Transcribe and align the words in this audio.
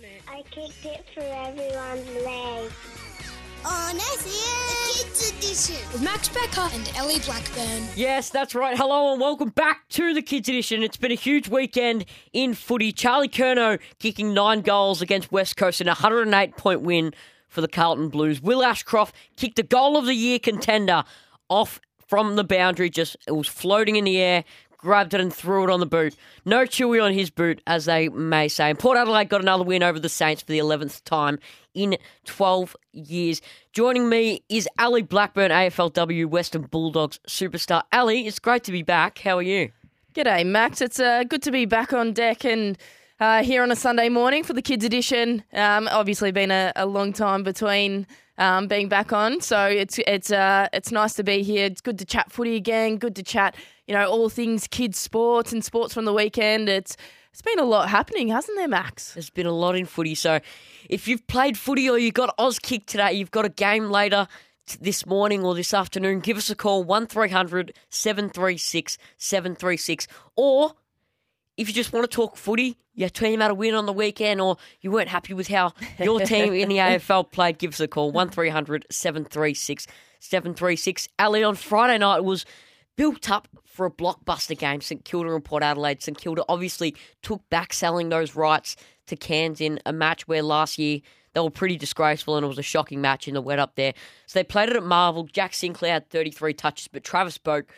on 0.00 0.04
it. 0.04 0.22
I 0.28 0.42
kicked 0.50 0.84
it 0.84 1.04
for 1.14 1.20
everyone's 1.20 2.24
leg. 2.24 2.70
On 3.62 3.98
SEN 3.98 4.24
The 4.68 5.04
Kids 5.04 5.30
Edition 5.30 5.92
with 5.92 6.02
Max 6.02 6.28
Becker 6.30 6.68
and 6.72 6.90
Ellie 6.96 7.18
Blackburn. 7.20 7.84
Yes, 7.94 8.30
that's 8.30 8.54
right. 8.54 8.76
Hello 8.76 9.12
and 9.12 9.20
welcome 9.20 9.50
back 9.50 9.88
to 9.90 10.14
the 10.14 10.22
Kids 10.22 10.48
Edition. 10.48 10.82
It's 10.82 10.96
been 10.96 11.12
a 11.12 11.16
huge 11.16 11.48
weekend 11.48 12.06
in 12.32 12.54
footy. 12.54 12.92
Charlie 12.92 13.28
Curnow 13.28 13.78
kicking 13.98 14.32
nine 14.32 14.62
goals 14.62 15.02
against 15.02 15.30
West 15.30 15.56
Coast 15.56 15.80
in 15.80 15.88
a 15.88 15.90
108 15.90 16.56
point 16.56 16.80
win 16.80 17.12
for 17.48 17.60
the 17.60 17.68
Carlton 17.68 18.08
Blues. 18.08 18.40
Will 18.40 18.62
Ashcroft 18.62 19.14
kicked 19.36 19.58
a 19.58 19.64
goal 19.64 19.96
of 19.98 20.06
the 20.06 20.14
year 20.14 20.38
contender 20.38 21.04
off 21.50 21.80
from 21.98 22.36
the 22.36 22.44
boundary. 22.44 22.88
Just 22.88 23.16
it 23.28 23.32
was 23.32 23.48
floating 23.48 23.96
in 23.96 24.04
the 24.04 24.18
air, 24.18 24.44
grabbed 24.80 25.14
it 25.14 25.20
and 25.20 25.32
threw 25.32 25.64
it 25.64 25.70
on 25.70 25.80
the 25.80 25.86
boot. 25.86 26.16
No 26.44 26.64
chewy 26.64 27.02
on 27.02 27.12
his 27.12 27.30
boot, 27.30 27.60
as 27.66 27.84
they 27.84 28.08
may 28.08 28.48
say. 28.48 28.70
And 28.70 28.78
Port 28.78 28.96
Adelaide 28.96 29.28
got 29.28 29.40
another 29.40 29.64
win 29.64 29.82
over 29.82 29.98
the 29.98 30.08
Saints 30.08 30.42
for 30.42 30.52
the 30.52 30.58
11th 30.58 31.04
time 31.04 31.38
in 31.74 31.96
12 32.24 32.76
years. 32.92 33.42
Joining 33.72 34.08
me 34.08 34.42
is 34.48 34.68
Ali 34.78 35.02
Blackburn, 35.02 35.50
AFLW 35.50 36.26
Western 36.26 36.62
Bulldogs 36.62 37.20
superstar. 37.28 37.82
Ali, 37.92 38.26
it's 38.26 38.38
great 38.38 38.64
to 38.64 38.72
be 38.72 38.82
back. 38.82 39.18
How 39.18 39.38
are 39.38 39.42
you? 39.42 39.70
G'day, 40.14 40.44
Max. 40.44 40.80
It's 40.80 40.98
uh, 40.98 41.24
good 41.24 41.42
to 41.42 41.52
be 41.52 41.66
back 41.66 41.92
on 41.92 42.12
deck 42.12 42.44
and 42.44 42.76
uh, 43.20 43.44
here 43.44 43.62
on 43.62 43.70
a 43.70 43.76
Sunday 43.76 44.08
morning 44.08 44.42
for 44.42 44.54
the 44.54 44.62
Kids 44.62 44.84
Edition. 44.84 45.44
Um, 45.52 45.88
obviously, 45.88 46.32
been 46.32 46.50
a, 46.50 46.72
a 46.74 46.86
long 46.86 47.12
time 47.12 47.42
between 47.42 48.06
um, 48.38 48.66
being 48.66 48.88
back 48.88 49.12
on, 49.12 49.40
so 49.40 49.66
it's 49.66 49.98
it's 50.06 50.32
uh, 50.32 50.68
it's 50.72 50.90
nice 50.90 51.14
to 51.14 51.22
be 51.22 51.42
here. 51.42 51.66
It's 51.66 51.82
good 51.82 51.98
to 51.98 52.04
chat 52.04 52.32
footy 52.32 52.56
again. 52.56 52.96
Good 52.96 53.14
to 53.16 53.22
chat, 53.22 53.54
you 53.90 53.96
know, 53.96 54.08
all 54.08 54.28
things 54.28 54.68
kids 54.68 55.00
sports 55.00 55.52
and 55.52 55.64
sports 55.64 55.92
from 55.94 56.04
the 56.04 56.12
weekend. 56.12 56.68
It's 56.68 56.96
it's 57.32 57.42
been 57.42 57.58
a 57.58 57.64
lot 57.64 57.88
happening, 57.88 58.28
hasn't 58.28 58.56
there, 58.56 58.68
Max? 58.68 59.14
There's 59.14 59.30
been 59.30 59.46
a 59.46 59.52
lot 59.52 59.74
in 59.74 59.84
footy. 59.84 60.14
So 60.14 60.38
if 60.88 61.08
you've 61.08 61.26
played 61.26 61.58
footy 61.58 61.90
or 61.90 61.98
you 61.98 62.12
got 62.12 62.36
Auskick 62.38 62.86
today, 62.86 63.14
you've 63.14 63.32
got 63.32 63.44
a 63.44 63.48
game 63.48 63.90
later 63.90 64.28
this 64.80 65.06
morning 65.06 65.42
or 65.42 65.56
this 65.56 65.74
afternoon, 65.74 66.20
give 66.20 66.36
us 66.36 66.48
a 66.50 66.54
call 66.54 66.84
1300 66.84 67.72
736 67.88 68.96
736. 69.16 70.06
Or 70.36 70.74
if 71.56 71.66
you 71.66 71.74
just 71.74 71.92
want 71.92 72.08
to 72.08 72.14
talk 72.14 72.36
footy, 72.36 72.78
your 72.94 73.08
team 73.08 73.40
had 73.40 73.50
a 73.50 73.54
win 73.54 73.74
on 73.74 73.86
the 73.86 73.92
weekend, 73.92 74.40
or 74.40 74.56
you 74.82 74.92
weren't 74.92 75.08
happy 75.08 75.34
with 75.34 75.48
how 75.48 75.72
your 75.98 76.20
team 76.24 76.52
in 76.52 76.68
the 76.68 76.76
AFL 76.76 77.32
played, 77.32 77.58
give 77.58 77.72
us 77.72 77.80
a 77.80 77.88
call 77.88 78.12
1300 78.12 78.86
736 78.88 79.88
736. 80.20 81.08
Ali, 81.18 81.42
on 81.42 81.56
Friday 81.56 81.98
night 81.98 82.22
was 82.22 82.46
built 83.00 83.30
up 83.30 83.48
for 83.64 83.86
a 83.86 83.90
blockbuster 83.90 84.58
game, 84.58 84.82
St 84.82 85.02
Kilda 85.06 85.34
and 85.34 85.42
Port 85.42 85.62
Adelaide. 85.62 86.02
St 86.02 86.18
Kilda 86.18 86.44
obviously 86.50 86.94
took 87.22 87.40
back 87.48 87.72
selling 87.72 88.10
those 88.10 88.36
rights 88.36 88.76
to 89.06 89.16
Cairns 89.16 89.58
in 89.58 89.80
a 89.86 89.92
match 89.92 90.28
where 90.28 90.42
last 90.42 90.76
year 90.76 91.00
they 91.32 91.40
were 91.40 91.48
pretty 91.48 91.78
disgraceful 91.78 92.36
and 92.36 92.44
it 92.44 92.46
was 92.46 92.58
a 92.58 92.62
shocking 92.62 93.00
match 93.00 93.26
in 93.26 93.32
the 93.32 93.40
wet 93.40 93.58
up 93.58 93.74
there. 93.74 93.94
So 94.26 94.38
they 94.38 94.44
played 94.44 94.68
it 94.68 94.76
at 94.76 94.82
Marvel. 94.82 95.24
Jack 95.24 95.54
Sinclair 95.54 95.94
had 95.94 96.10
33 96.10 96.52
touches, 96.52 96.88
but 96.88 97.02
Travis 97.02 97.38
Boak, 97.38 97.68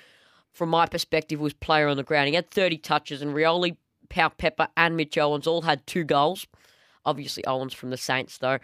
from 0.50 0.70
my 0.70 0.86
perspective, 0.86 1.38
was 1.38 1.52
player 1.52 1.86
on 1.86 1.96
the 1.96 2.02
ground. 2.02 2.26
He 2.26 2.34
had 2.34 2.50
30 2.50 2.78
touches, 2.78 3.22
and 3.22 3.32
Rioli, 3.32 3.76
Pau 4.08 4.28
Pepper, 4.30 4.66
and 4.76 4.96
Mitch 4.96 5.16
Owens 5.16 5.46
all 5.46 5.62
had 5.62 5.86
two 5.86 6.02
goals. 6.02 6.48
Obviously, 7.06 7.44
Owens 7.44 7.74
from 7.74 7.90
the 7.90 7.96
Saints, 7.96 8.38
though. 8.38 8.58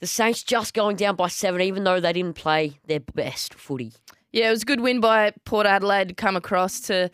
The 0.00 0.08
Saints 0.08 0.42
just 0.42 0.74
going 0.74 0.96
down 0.96 1.14
by 1.14 1.28
seven, 1.28 1.60
even 1.60 1.84
though 1.84 2.00
they 2.00 2.12
didn't 2.12 2.34
play 2.34 2.80
their 2.88 2.98
best 2.98 3.54
footy. 3.54 3.92
Yeah, 4.32 4.48
it 4.48 4.50
was 4.50 4.62
a 4.62 4.66
good 4.66 4.80
win 4.80 5.00
by 5.00 5.32
Port 5.44 5.66
Adelaide 5.66 6.08
to 6.08 6.14
come 6.14 6.36
across 6.36 6.80
to 6.80 7.10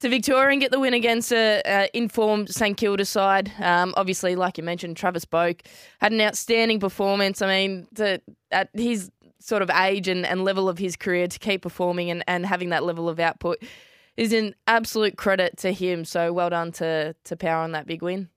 to 0.00 0.08
Victoria 0.08 0.50
and 0.50 0.60
get 0.60 0.72
the 0.72 0.80
win 0.80 0.94
against 0.94 1.32
a, 1.32 1.62
a 1.64 1.88
informed 1.96 2.50
St 2.50 2.76
Kilda 2.76 3.04
side. 3.04 3.52
Um, 3.60 3.94
obviously, 3.96 4.34
like 4.34 4.58
you 4.58 4.64
mentioned, 4.64 4.96
Travis 4.96 5.24
Boak 5.24 5.60
had 6.00 6.10
an 6.10 6.20
outstanding 6.20 6.80
performance. 6.80 7.40
I 7.40 7.46
mean, 7.46 7.86
to, 7.94 8.20
at 8.50 8.68
his 8.74 9.12
sort 9.38 9.62
of 9.62 9.70
age 9.70 10.08
and, 10.08 10.26
and 10.26 10.44
level 10.44 10.68
of 10.68 10.78
his 10.78 10.96
career 10.96 11.28
to 11.28 11.38
keep 11.38 11.62
performing 11.62 12.10
and, 12.10 12.24
and 12.26 12.44
having 12.44 12.70
that 12.70 12.82
level 12.82 13.08
of 13.08 13.20
output 13.20 13.62
is 14.16 14.32
an 14.32 14.54
absolute 14.66 15.16
credit 15.16 15.56
to 15.58 15.72
him. 15.72 16.04
So 16.04 16.32
well 16.32 16.50
done 16.50 16.72
to 16.72 17.14
to 17.24 17.36
Power 17.36 17.62
on 17.62 17.72
that 17.72 17.86
big 17.86 18.02
win. 18.02 18.28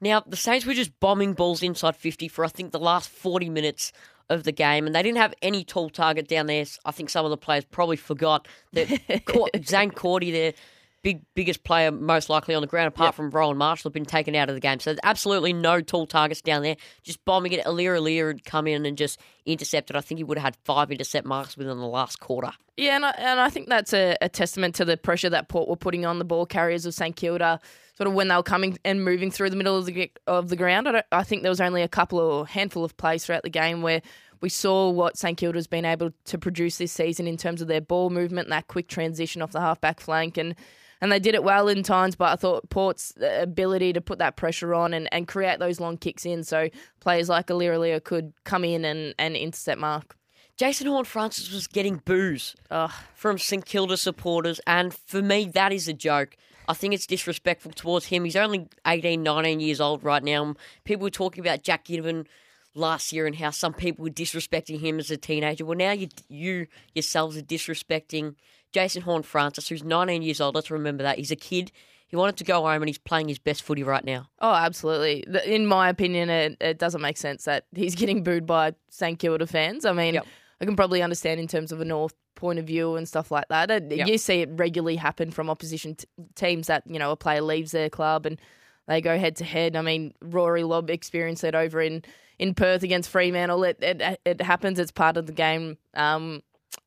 Now, 0.00 0.22
the 0.24 0.36
Saints 0.36 0.64
were 0.64 0.74
just 0.74 0.98
bombing 1.00 1.32
balls 1.32 1.62
inside 1.62 1.96
50 1.96 2.28
for, 2.28 2.44
I 2.44 2.48
think, 2.48 2.70
the 2.70 2.78
last 2.78 3.08
40 3.08 3.50
minutes 3.50 3.92
of 4.30 4.44
the 4.44 4.52
game, 4.52 4.86
and 4.86 4.94
they 4.94 5.02
didn't 5.02 5.18
have 5.18 5.34
any 5.42 5.64
tall 5.64 5.90
target 5.90 6.28
down 6.28 6.46
there. 6.46 6.64
I 6.84 6.90
think 6.90 7.10
some 7.10 7.24
of 7.24 7.30
the 7.30 7.36
players 7.36 7.64
probably 7.64 7.96
forgot 7.96 8.46
that 8.72 8.88
Zaine 9.64 9.94
Cordy, 9.94 10.30
their 10.30 10.52
big 11.02 11.22
biggest 11.34 11.64
player, 11.64 11.90
most 11.90 12.28
likely 12.28 12.54
on 12.54 12.60
the 12.60 12.66
ground, 12.66 12.88
apart 12.88 13.08
yep. 13.08 13.14
from 13.14 13.30
Rowan 13.30 13.56
Marshall, 13.56 13.88
have 13.88 13.94
been 13.94 14.04
taken 14.04 14.34
out 14.34 14.48
of 14.48 14.54
the 14.54 14.60
game. 14.60 14.80
So 14.80 14.90
there's 14.90 15.00
absolutely 15.02 15.52
no 15.52 15.80
tall 15.80 16.06
targets 16.06 16.40
down 16.40 16.62
there. 16.62 16.76
Just 17.02 17.24
bombing 17.24 17.52
it. 17.52 17.64
Aliir 17.64 17.98
Aliir 17.98 18.28
had 18.28 18.44
come 18.44 18.66
in 18.66 18.84
and 18.86 18.98
just 18.98 19.20
intercepted. 19.46 19.96
I 19.96 20.00
think 20.00 20.18
he 20.18 20.24
would 20.24 20.38
have 20.38 20.44
had 20.44 20.56
five 20.64 20.90
intercept 20.90 21.26
marks 21.26 21.56
within 21.56 21.78
the 21.78 21.86
last 21.86 22.20
quarter. 22.20 22.52
Yeah, 22.76 22.96
and 22.96 23.06
I, 23.06 23.10
and 23.18 23.40
I 23.40 23.50
think 23.50 23.68
that's 23.68 23.92
a, 23.92 24.16
a 24.20 24.28
testament 24.28 24.74
to 24.76 24.84
the 24.84 24.96
pressure 24.96 25.30
that 25.30 25.48
Port 25.48 25.68
were 25.68 25.76
putting 25.76 26.06
on 26.06 26.18
the 26.18 26.24
ball 26.24 26.46
carriers 26.46 26.86
of 26.86 26.94
St 26.94 27.16
Kilda 27.16 27.60
sort 27.96 28.06
of 28.06 28.14
when 28.14 28.28
they 28.28 28.36
were 28.36 28.44
coming 28.44 28.78
and 28.84 29.04
moving 29.04 29.28
through 29.28 29.50
the 29.50 29.56
middle 29.56 29.76
of 29.76 29.84
the 29.86 30.10
of 30.28 30.48
the 30.48 30.56
ground. 30.56 30.88
I, 30.88 31.02
I 31.10 31.24
think 31.24 31.42
there 31.42 31.50
was 31.50 31.60
only 31.60 31.82
a 31.82 31.88
couple 31.88 32.20
or 32.20 32.46
handful 32.46 32.84
of 32.84 32.96
plays 32.96 33.26
throughout 33.26 33.42
the 33.42 33.50
game 33.50 33.82
where 33.82 34.00
we 34.40 34.48
saw 34.48 34.88
what 34.90 35.18
St 35.18 35.36
Kilda's 35.36 35.66
been 35.66 35.84
able 35.84 36.12
to 36.26 36.38
produce 36.38 36.78
this 36.78 36.92
season 36.92 37.26
in 37.26 37.36
terms 37.36 37.60
of 37.60 37.66
their 37.66 37.80
ball 37.80 38.10
movement 38.10 38.46
and 38.46 38.52
that 38.52 38.68
quick 38.68 38.86
transition 38.86 39.42
off 39.42 39.52
the 39.52 39.60
halfback 39.60 40.00
flank 40.00 40.38
and. 40.38 40.54
And 41.00 41.12
they 41.12 41.20
did 41.20 41.34
it 41.34 41.44
well 41.44 41.68
in 41.68 41.82
times, 41.82 42.16
but 42.16 42.32
I 42.32 42.36
thought 42.36 42.68
Port's 42.70 43.14
uh, 43.22 43.38
ability 43.40 43.92
to 43.92 44.00
put 44.00 44.18
that 44.18 44.36
pressure 44.36 44.74
on 44.74 44.92
and, 44.92 45.08
and 45.12 45.28
create 45.28 45.58
those 45.58 45.80
long 45.80 45.96
kicks 45.96 46.26
in, 46.26 46.42
so 46.42 46.68
players 47.00 47.28
like 47.28 47.46
Aliir 47.46 48.02
could 48.02 48.32
come 48.44 48.64
in 48.64 48.84
and, 48.84 49.14
and 49.18 49.36
intercept 49.36 49.80
mark. 49.80 50.16
Jason 50.56 50.88
Horne-Francis 50.88 51.52
was 51.52 51.68
getting 51.68 52.02
boos 52.04 52.56
Ugh. 52.72 52.90
from 53.14 53.38
St 53.38 53.64
Kilda 53.64 53.96
supporters, 53.96 54.60
and 54.66 54.92
for 54.92 55.22
me, 55.22 55.46
that 55.54 55.72
is 55.72 55.86
a 55.86 55.92
joke. 55.92 56.36
I 56.66 56.74
think 56.74 56.94
it's 56.94 57.06
disrespectful 57.06 57.70
towards 57.72 58.06
him. 58.06 58.24
He's 58.24 58.36
only 58.36 58.68
18, 58.86 59.22
19 59.22 59.60
years 59.60 59.80
old 59.80 60.02
right 60.02 60.22
now. 60.22 60.54
People 60.84 61.04
were 61.04 61.10
talking 61.10 61.40
about 61.40 61.62
Jack 61.62 61.86
Ginnivan 61.86 62.26
last 62.74 63.12
year 63.12 63.26
and 63.26 63.36
how 63.36 63.50
some 63.50 63.72
people 63.72 64.02
were 64.02 64.10
disrespecting 64.10 64.80
him 64.80 64.98
as 64.98 65.10
a 65.10 65.16
teenager. 65.16 65.64
Well, 65.64 65.78
now 65.78 65.92
you, 65.92 66.08
you 66.28 66.66
yourselves 66.94 67.36
are 67.36 67.42
disrespecting 67.42 68.34
Jason 68.72 69.02
Horne-Francis, 69.02 69.68
who's 69.68 69.84
19 69.84 70.22
years 70.22 70.40
old. 70.40 70.54
Let's 70.54 70.70
remember 70.70 71.02
that. 71.02 71.18
He's 71.18 71.30
a 71.30 71.36
kid. 71.36 71.72
He 72.08 72.16
wanted 72.16 72.38
to 72.38 72.44
go 72.44 72.62
home 72.62 72.82
and 72.82 72.88
he's 72.88 72.98
playing 72.98 73.28
his 73.28 73.38
best 73.38 73.62
footy 73.62 73.82
right 73.82 74.04
now. 74.04 74.28
Oh, 74.40 74.54
absolutely. 74.54 75.24
In 75.44 75.66
my 75.66 75.90
opinion, 75.90 76.30
it, 76.30 76.56
it 76.60 76.78
doesn't 76.78 77.02
make 77.02 77.18
sense 77.18 77.44
that 77.44 77.66
he's 77.74 77.94
getting 77.94 78.22
booed 78.22 78.46
by 78.46 78.74
St 78.88 79.18
Kilda 79.18 79.46
fans. 79.46 79.84
I 79.84 79.92
mean, 79.92 80.14
yep. 80.14 80.26
I 80.60 80.64
can 80.64 80.74
probably 80.74 81.02
understand 81.02 81.38
in 81.38 81.46
terms 81.48 81.70
of 81.70 81.80
a 81.80 81.84
North 81.84 82.14
point 82.34 82.58
of 82.58 82.66
view 82.66 82.96
and 82.96 83.06
stuff 83.06 83.30
like 83.30 83.48
that. 83.48 83.68
Yep. 83.68 84.08
You 84.08 84.16
see 84.16 84.40
it 84.40 84.48
regularly 84.52 84.96
happen 84.96 85.30
from 85.30 85.50
opposition 85.50 85.96
t- 85.96 86.06
teams 86.34 86.68
that 86.68 86.84
you 86.86 86.98
know 86.98 87.10
a 87.10 87.16
player 87.16 87.42
leaves 87.42 87.72
their 87.72 87.90
club 87.90 88.24
and 88.24 88.40
they 88.86 89.00
go 89.02 89.18
head 89.18 89.36
to 89.36 89.44
head. 89.44 89.76
I 89.76 89.82
mean, 89.82 90.14
Rory 90.22 90.64
Lobb 90.64 90.88
experienced 90.88 91.44
it 91.44 91.54
over 91.54 91.80
in, 91.80 92.02
in 92.38 92.54
Perth 92.54 92.82
against 92.82 93.10
Fremantle. 93.10 93.64
It 93.64 93.78
it, 93.82 94.20
it 94.24 94.40
happens. 94.40 94.78
It's 94.78 94.90
part 94.90 95.16
of 95.16 95.26
the 95.26 95.32
game. 95.32 95.76
Um, 95.94 96.42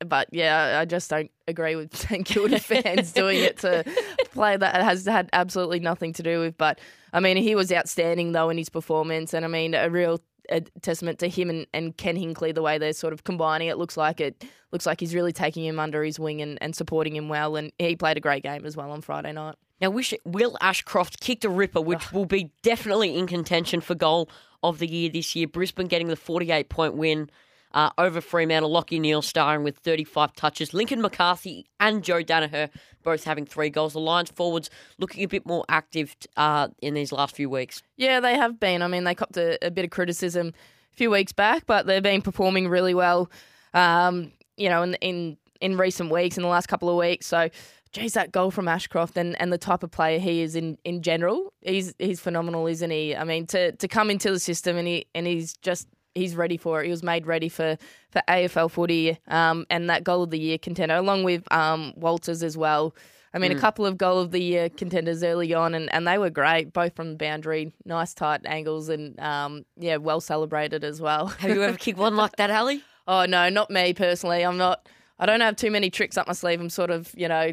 but 0.06 0.28
yeah, 0.32 0.80
I 0.80 0.86
just 0.86 1.10
don't 1.10 1.32
agree 1.48 1.76
with 1.76 1.96
St 1.96 2.26
Kilda 2.26 2.60
fans 2.60 3.12
doing 3.14 3.40
it 3.40 3.58
to 3.60 3.84
play 4.32 4.58
that 4.58 4.82
has 4.82 5.06
had 5.06 5.30
absolutely 5.34 5.80
nothing 5.80 6.14
to 6.14 6.24
do 6.24 6.40
with. 6.40 6.58
But 6.58 6.80
I 7.14 7.20
mean, 7.20 7.38
he 7.38 7.56
was 7.56 7.72
outstanding 7.72 8.32
though 8.32 8.50
in 8.50 8.58
his 8.58 8.70
performance, 8.70 9.34
and 9.34 9.46
I 9.46 9.48
mean, 9.48 9.74
a 9.74 9.90
real 9.90 10.22
a 10.50 10.62
testament 10.82 11.20
to 11.20 11.30
him 11.30 11.50
and, 11.50 11.68
and 11.74 11.96
Ken 11.96 12.18
Hinkley 12.18 12.54
the 12.54 12.62
way 12.62 12.78
they're 12.78 12.94
sort 12.94 13.14
of 13.14 13.24
combining. 13.24 13.68
It 13.68 13.78
looks 13.78 13.98
like 13.98 14.20
it 14.20 14.44
looks 14.72 14.86
like 14.86 15.00
he's 15.00 15.16
really 15.16 15.34
taking 15.34 15.66
him 15.66 15.80
under 15.80 16.04
his 16.04 16.20
wing 16.20 16.42
and, 16.42 16.58
and 16.62 16.76
supporting 16.76 17.16
him 17.16 17.30
well. 17.30 17.56
And 17.56 17.72
he 17.80 17.96
played 17.96 18.18
a 18.18 18.22
great 18.22 18.44
game 18.44 18.66
as 18.66 18.76
well 18.76 18.92
on 18.92 19.02
Friday 19.02 19.32
night. 19.32 19.56
Now, 19.80 19.90
wish 19.90 20.14
Will 20.26 20.58
Ashcroft 20.62 21.20
kicked 21.22 21.44
a 21.44 21.50
ripper, 21.50 21.82
which 21.82 22.12
will 22.12 22.28
be 22.28 22.52
definitely 22.62 23.18
in 23.18 23.26
contention 23.26 23.82
for 23.82 23.96
goal 23.96 24.30
of 24.62 24.78
the 24.78 24.88
year 24.88 25.10
this 25.10 25.36
year. 25.36 25.48
Brisbane 25.48 25.88
getting 25.88 26.08
the 26.08 26.16
48 26.16 26.70
point 26.70 26.94
win 26.96 27.30
uh, 27.74 27.90
over 27.98 28.22
Fremantle. 28.22 28.72
Lachie 28.72 29.00
Neale 29.00 29.22
starring 29.22 29.64
with 29.64 29.78
35 29.78 30.34
touches. 30.34 30.74
Lincoln 30.74 31.02
McCarthy 31.02 31.66
and 31.80 32.04
Joe 32.04 32.24
Daniher 32.24 32.70
both 33.04 33.24
having 33.24 33.46
three 33.46 33.70
goals. 33.70 33.94
The 33.94 34.00
Lions 34.00 34.30
forwards 34.32 34.70
looking 34.98 35.24
a 35.24 35.28
bit 35.28 35.46
more 35.46 35.66
active 35.70 36.16
uh, 36.38 36.70
in 36.82 36.94
these 36.94 37.12
last 37.12 37.36
few 37.36 37.50
weeks. 37.50 37.82
Yeah, 37.98 38.20
they 38.20 38.36
have 38.36 38.60
been. 38.60 38.82
I 38.82 38.88
mean, 38.88 39.04
they 39.04 39.16
copped 39.16 39.38
a, 39.38 39.58
a 39.66 39.72
bit 39.72 39.86
of 39.86 39.92
criticism 39.92 40.54
a 40.94 40.96
few 40.96 41.10
weeks 41.10 41.32
back, 41.32 41.66
but 41.66 41.86
they've 41.86 42.04
been 42.04 42.22
performing 42.22 42.68
really 42.68 42.94
well. 42.94 43.32
Um, 43.74 44.32
you 44.58 44.70
know, 44.70 44.84
in, 44.84 44.96
in 44.96 45.38
in 45.62 45.78
recent 45.78 46.12
weeks, 46.12 46.38
in 46.38 46.44
the 46.44 46.50
last 46.50 46.68
couple 46.68 46.90
of 46.90 46.98
weeks. 46.98 47.28
So, 47.28 47.50
geez, 47.94 48.14
that 48.14 48.32
goal 48.32 48.52
from 48.52 48.68
Ashcroft 48.68 49.16
and, 49.16 49.40
and 49.40 49.54
the 49.54 49.58
type 49.58 49.84
of 49.84 49.92
player 49.92 50.20
he 50.20 50.42
is 50.42 50.56
in, 50.56 50.78
in 50.84 51.02
general, 51.02 51.54
he's 51.62 51.94
he's 52.00 52.20
phenomenal, 52.20 52.68
isn't 52.68 52.90
he? 52.90 53.16
I 53.16 53.24
mean, 53.24 53.46
to, 53.48 53.72
to 53.72 53.88
come 53.88 54.10
into 54.10 54.32
the 54.32 54.40
system 54.40 54.76
and 54.76 54.88
he 54.88 55.06
and 55.16 55.26
he's 55.28 55.56
just 55.58 55.88
he's 56.16 56.36
ready 56.36 56.58
for 56.58 56.82
it. 56.82 56.86
He 56.86 56.92
was 56.92 57.04
made 57.04 57.26
ready 57.26 57.50
for, 57.50 57.78
for 58.10 58.22
AFL 58.28 58.72
footy 58.72 59.18
um, 59.28 59.66
and 59.70 59.90
that 59.90 60.04
goal 60.04 60.24
of 60.24 60.30
the 60.30 60.40
year 60.40 60.58
contender, 60.58 60.96
along 60.96 61.24
with 61.24 61.44
um, 61.52 61.94
Walters 61.96 62.44
as 62.44 62.58
well. 62.58 62.96
I 63.34 63.40
mean, 63.40 63.54
a 63.54 63.60
couple 63.60 63.86
of 63.86 63.98
goal 63.98 64.20
of 64.20 64.32
the 64.32 64.42
year 64.42 64.68
contenders 64.68 65.24
early 65.24 65.54
on, 65.54 65.74
and, 65.74 65.94
and 65.94 66.06
they 66.06 66.18
were 66.18 66.30
great, 66.30 66.74
both 66.74 66.96
from 66.98 67.12
the 67.12 67.16
boundary, 67.16 67.72
nice 67.86 68.14
tight 68.14 68.42
angles, 68.46 68.90
and 68.90 69.18
um, 69.22 69.64
yeah, 69.78 69.96
well 69.98 70.20
celebrated 70.20 70.84
as 70.84 71.00
well. 71.00 71.28
Have 71.28 71.52
you 71.52 71.64
ever 71.64 71.78
kicked 71.78 71.98
one 71.98 72.18
like 72.18 72.36
that, 72.36 72.52
Ali? 72.52 72.84
Oh 73.08 73.26
no, 73.26 73.50
not 73.50 73.72
me 73.72 73.94
personally. 73.96 74.44
I'm 74.46 74.58
not. 74.58 74.88
I 75.18 75.26
don't 75.26 75.42
have 75.42 75.56
too 75.56 75.72
many 75.72 75.90
tricks 75.90 76.18
up 76.18 76.28
my 76.28 76.34
sleeve. 76.34 76.62
I'm 76.62 76.70
sort 76.70 76.92
of, 76.92 77.12
you 77.18 77.28
know, 77.28 77.52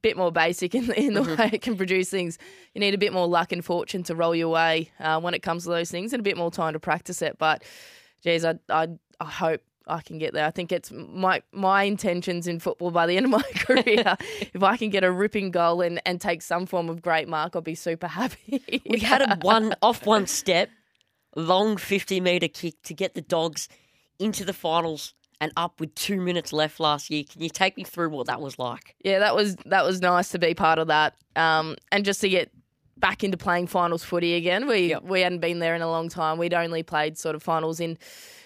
bit 0.00 0.16
more 0.16 0.32
basic 0.32 0.74
in, 0.74 0.90
in 0.92 1.14
the 1.14 1.22
Mm-hmm. 1.22 1.40
way 1.40 1.50
it 1.52 1.62
can 1.62 1.76
produce 1.76 2.08
things. 2.08 2.38
You 2.74 2.80
need 2.80 2.94
a 2.94 2.98
bit 2.98 3.12
more 3.12 3.26
luck 3.26 3.52
and 3.52 3.64
fortune 3.64 4.02
to 4.04 4.14
roll 4.14 4.34
your 4.34 4.48
way 4.48 4.90
uh, 4.98 5.20
when 5.20 5.34
it 5.34 5.42
comes 5.42 5.64
to 5.64 5.70
those 5.70 5.90
things, 5.90 6.12
and 6.12 6.20
a 6.20 6.22
bit 6.24 6.36
more 6.36 6.50
time 6.50 6.72
to 6.72 6.80
practice 6.80 7.22
it. 7.22 7.36
But, 7.38 7.62
geez, 8.22 8.44
I, 8.44 8.54
I, 8.68 8.88
I 9.20 9.24
hope 9.26 9.60
I 9.86 10.00
can 10.00 10.18
get 10.18 10.32
there. 10.32 10.46
I 10.46 10.50
think 10.50 10.72
it's 10.72 10.90
my 10.92 11.42
my 11.52 11.82
intentions 11.82 12.46
in 12.46 12.60
football 12.60 12.90
by 12.90 13.06
the 13.06 13.16
end 13.16 13.26
of 13.26 13.30
my 13.30 13.42
career. 13.56 14.16
if 14.54 14.62
I 14.62 14.76
can 14.76 14.90
get 14.90 15.04
a 15.04 15.10
ripping 15.10 15.50
goal 15.50 15.80
and, 15.80 16.00
and 16.06 16.20
take 16.20 16.42
some 16.42 16.66
form 16.66 16.88
of 16.88 17.02
great 17.02 17.28
mark, 17.28 17.54
I'll 17.56 17.62
be 17.62 17.74
super 17.74 18.06
happy. 18.06 18.82
We 18.88 19.00
had 19.00 19.22
a 19.22 19.36
one 19.42 19.74
off 19.82 20.06
one 20.06 20.26
step, 20.26 20.70
long 21.36 21.76
50 21.76 22.20
metre 22.20 22.48
kick 22.48 22.82
to 22.84 22.94
get 22.94 23.14
the 23.14 23.22
dogs 23.22 23.68
into 24.18 24.44
the 24.44 24.52
finals 24.52 25.14
and 25.42 25.50
up 25.56 25.80
with 25.80 25.92
two 25.96 26.20
minutes 26.20 26.52
left 26.52 26.78
last 26.78 27.10
year. 27.10 27.24
Can 27.28 27.42
you 27.42 27.50
take 27.50 27.76
me 27.76 27.82
through 27.82 28.10
what 28.10 28.28
that 28.28 28.40
was 28.40 28.60
like? 28.60 28.94
Yeah, 29.04 29.18
that 29.18 29.34
was 29.34 29.56
that 29.66 29.84
was 29.84 30.00
nice 30.00 30.28
to 30.30 30.38
be 30.38 30.54
part 30.54 30.78
of 30.78 30.86
that, 30.86 31.16
um, 31.34 31.76
and 31.90 32.04
just 32.04 32.20
to 32.20 32.28
get 32.28 32.52
back 32.96 33.24
into 33.24 33.36
playing 33.36 33.66
finals 33.66 34.04
footy 34.04 34.34
again. 34.34 34.68
We 34.68 34.90
Yep. 34.90 35.02
we 35.02 35.20
hadn't 35.20 35.40
been 35.40 35.58
there 35.58 35.74
in 35.74 35.82
a 35.82 35.90
long 35.90 36.08
time. 36.08 36.38
We'd 36.38 36.54
only 36.54 36.84
played 36.84 37.18
sort 37.18 37.34
of 37.34 37.42
finals 37.42 37.80
in 37.80 37.98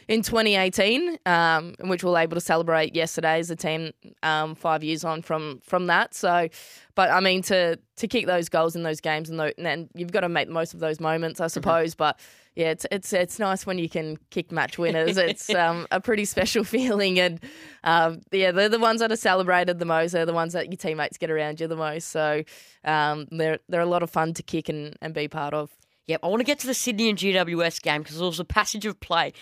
in 0.08 0.22
2018, 0.22 1.18
um, 1.26 1.74
which 1.80 2.04
we 2.04 2.10
were 2.10 2.18
able 2.18 2.36
to 2.36 2.40
celebrate 2.40 2.94
yesterday 2.94 3.38
as 3.38 3.50
a 3.50 3.56
team 3.56 3.92
um, 4.22 4.54
five 4.54 4.84
years 4.84 5.04
on 5.04 5.22
from 5.22 5.60
from 5.64 5.86
that. 5.86 6.14
So, 6.14 6.48
but 6.94 7.10
I 7.10 7.20
mean 7.20 7.42
to 7.42 7.78
to 7.96 8.08
kick 8.08 8.26
those 8.26 8.48
goals 8.48 8.76
in 8.76 8.82
those 8.82 9.00
games 9.00 9.30
and, 9.30 9.40
tho- 9.40 9.52
and 9.58 9.88
you've 9.94 10.12
got 10.12 10.20
to 10.20 10.28
make 10.28 10.48
the 10.48 10.54
most 10.54 10.74
of 10.74 10.80
those 10.80 11.00
moments, 11.00 11.40
I 11.40 11.48
suppose. 11.48 11.94
But 11.94 12.20
yeah, 12.54 12.70
it's 12.70 12.86
it's 12.92 13.12
it's 13.12 13.38
nice 13.38 13.66
when 13.66 13.78
you 13.78 13.88
can 13.88 14.16
kick 14.30 14.52
match 14.52 14.78
winners. 14.78 15.16
it's 15.16 15.50
um, 15.50 15.86
a 15.90 16.00
pretty 16.00 16.24
special 16.24 16.62
feeling, 16.74 17.18
and 17.18 17.40
um, 17.82 18.20
yeah, 18.30 18.52
they're 18.52 18.68
the 18.68 18.78
ones 18.78 19.00
that 19.00 19.10
are 19.10 19.16
celebrated 19.16 19.78
the 19.80 19.84
most. 19.84 20.12
They're 20.12 20.26
the 20.26 20.32
ones 20.32 20.52
that 20.52 20.66
your 20.66 20.76
teammates 20.76 21.18
get 21.18 21.30
around 21.30 21.60
you 21.60 21.66
the 21.66 21.76
most. 21.76 22.08
So 22.10 22.44
um, 22.84 23.26
they're 23.32 23.58
they're 23.68 23.80
a 23.80 23.86
lot 23.86 24.02
of 24.04 24.10
fun 24.10 24.34
to 24.34 24.42
kick 24.42 24.68
and, 24.68 24.96
and 25.02 25.12
be 25.12 25.26
part 25.26 25.52
of. 25.52 25.70
Yep, 26.06 26.20
I 26.22 26.28
want 26.28 26.38
to 26.38 26.44
get 26.44 26.60
to 26.60 26.68
the 26.68 26.74
Sydney 26.74 27.08
and 27.08 27.18
GWS 27.18 27.82
game 27.82 28.02
because 28.02 28.18
there 28.18 28.26
was 28.26 28.38
a 28.38 28.44
passage 28.44 28.86
of 28.86 29.00
play 29.00 29.32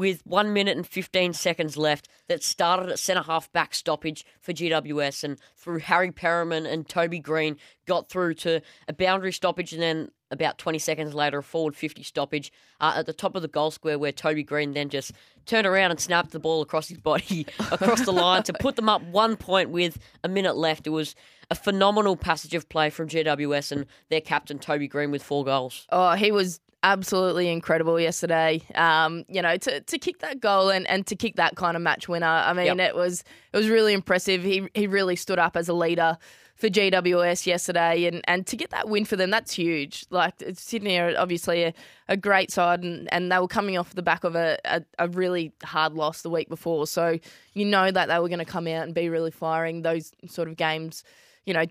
with 0.00 0.26
one 0.26 0.50
minute 0.54 0.78
and 0.78 0.86
15 0.86 1.34
seconds 1.34 1.76
left 1.76 2.08
that 2.26 2.42
started 2.42 2.88
at 2.88 2.98
centre 2.98 3.22
half 3.22 3.52
back 3.52 3.74
stoppage 3.74 4.24
for 4.40 4.54
GWS 4.54 5.24
and 5.24 5.38
through 5.58 5.80
Harry 5.80 6.10
Perryman 6.10 6.64
and 6.64 6.88
Toby 6.88 7.18
Greene 7.18 7.58
got 7.84 8.08
through 8.08 8.32
to 8.32 8.62
a 8.88 8.94
boundary 8.94 9.30
stoppage 9.30 9.74
and 9.74 9.82
then 9.82 10.10
about 10.30 10.56
20 10.56 10.78
seconds 10.78 11.12
later 11.12 11.36
a 11.36 11.42
forward 11.42 11.76
50 11.76 12.02
stoppage 12.02 12.50
uh, 12.80 12.94
at 12.96 13.04
the 13.04 13.12
top 13.12 13.36
of 13.36 13.42
the 13.42 13.48
goal 13.48 13.70
square 13.70 13.98
where 13.98 14.10
Toby 14.10 14.42
Greene 14.42 14.72
then 14.72 14.88
just 14.88 15.12
turned 15.44 15.66
around 15.66 15.90
and 15.90 16.00
snapped 16.00 16.30
the 16.30 16.40
ball 16.40 16.62
across 16.62 16.88
his 16.88 16.96
body 16.96 17.46
across 17.70 18.02
the 18.06 18.12
line 18.12 18.42
to 18.44 18.54
put 18.54 18.76
them 18.76 18.88
up 18.88 19.02
one 19.02 19.36
point 19.36 19.68
with 19.68 19.98
a 20.24 20.30
minute 20.30 20.56
left. 20.56 20.86
It 20.86 20.90
was 20.90 21.14
a 21.50 21.54
phenomenal 21.54 22.16
passage 22.16 22.54
of 22.54 22.70
play 22.70 22.88
from 22.88 23.06
GWS 23.06 23.70
and 23.72 23.86
their 24.08 24.22
captain 24.22 24.58
Toby 24.58 24.88
Greene 24.88 25.10
with 25.10 25.22
four 25.22 25.44
goals. 25.44 25.86
Oh, 25.90 26.12
he 26.12 26.32
was 26.32 26.58
absolutely 26.82 27.48
incredible 27.48 27.98
yesterday. 28.00 28.62
Um, 28.74 29.24
you 29.28 29.42
know, 29.42 29.56
to, 29.56 29.80
to 29.80 29.98
kick 29.98 30.18
that 30.20 30.40
goal 30.40 30.70
and, 30.70 30.86
and 30.88 31.06
to 31.06 31.16
kick 31.16 31.36
that 31.36 31.56
kind 31.56 31.76
of 31.76 31.82
match 31.82 32.08
winner. 32.08 32.26
I 32.26 32.52
mean, 32.52 32.66
Yep. 32.66 32.78
it 32.78 32.94
was 32.94 33.24
it 33.52 33.56
was 33.56 33.68
really 33.68 33.92
impressive. 33.92 34.42
He 34.42 34.68
he 34.74 34.86
really 34.86 35.16
stood 35.16 35.38
up 35.38 35.56
as 35.56 35.68
a 35.68 35.74
leader 35.74 36.18
for 36.54 36.68
GWS 36.68 37.46
yesterday, 37.46 38.04
and, 38.04 38.20
and 38.24 38.46
to 38.46 38.54
get 38.54 38.68
that 38.68 38.86
win 38.86 39.06
for 39.06 39.16
them, 39.16 39.30
that's 39.30 39.52
huge. 39.54 40.04
Like 40.10 40.34
Sydney 40.52 40.98
are 40.98 41.14
obviously 41.16 41.62
a, 41.64 41.72
a 42.06 42.18
great 42.18 42.50
side, 42.50 42.82
and, 42.82 43.10
and 43.10 43.32
they 43.32 43.38
were 43.38 43.48
coming 43.48 43.78
off 43.78 43.94
the 43.94 44.02
back 44.02 44.24
of 44.24 44.36
a, 44.36 44.58
a, 44.66 44.82
a 44.98 45.08
really 45.08 45.52
hard 45.62 45.94
loss 45.94 46.20
the 46.20 46.28
week 46.28 46.50
before, 46.50 46.86
so 46.86 47.18
you 47.54 47.64
know 47.64 47.90
that 47.90 48.08
they 48.08 48.18
were 48.18 48.28
going 48.28 48.40
to 48.40 48.44
come 48.44 48.66
out 48.66 48.82
and 48.84 48.94
be 48.94 49.08
really 49.08 49.30
firing 49.30 49.80
those 49.80 50.12
sort 50.28 50.48
of 50.48 50.56
games. 50.58 51.02
You 51.46 51.54
know, 51.54 51.64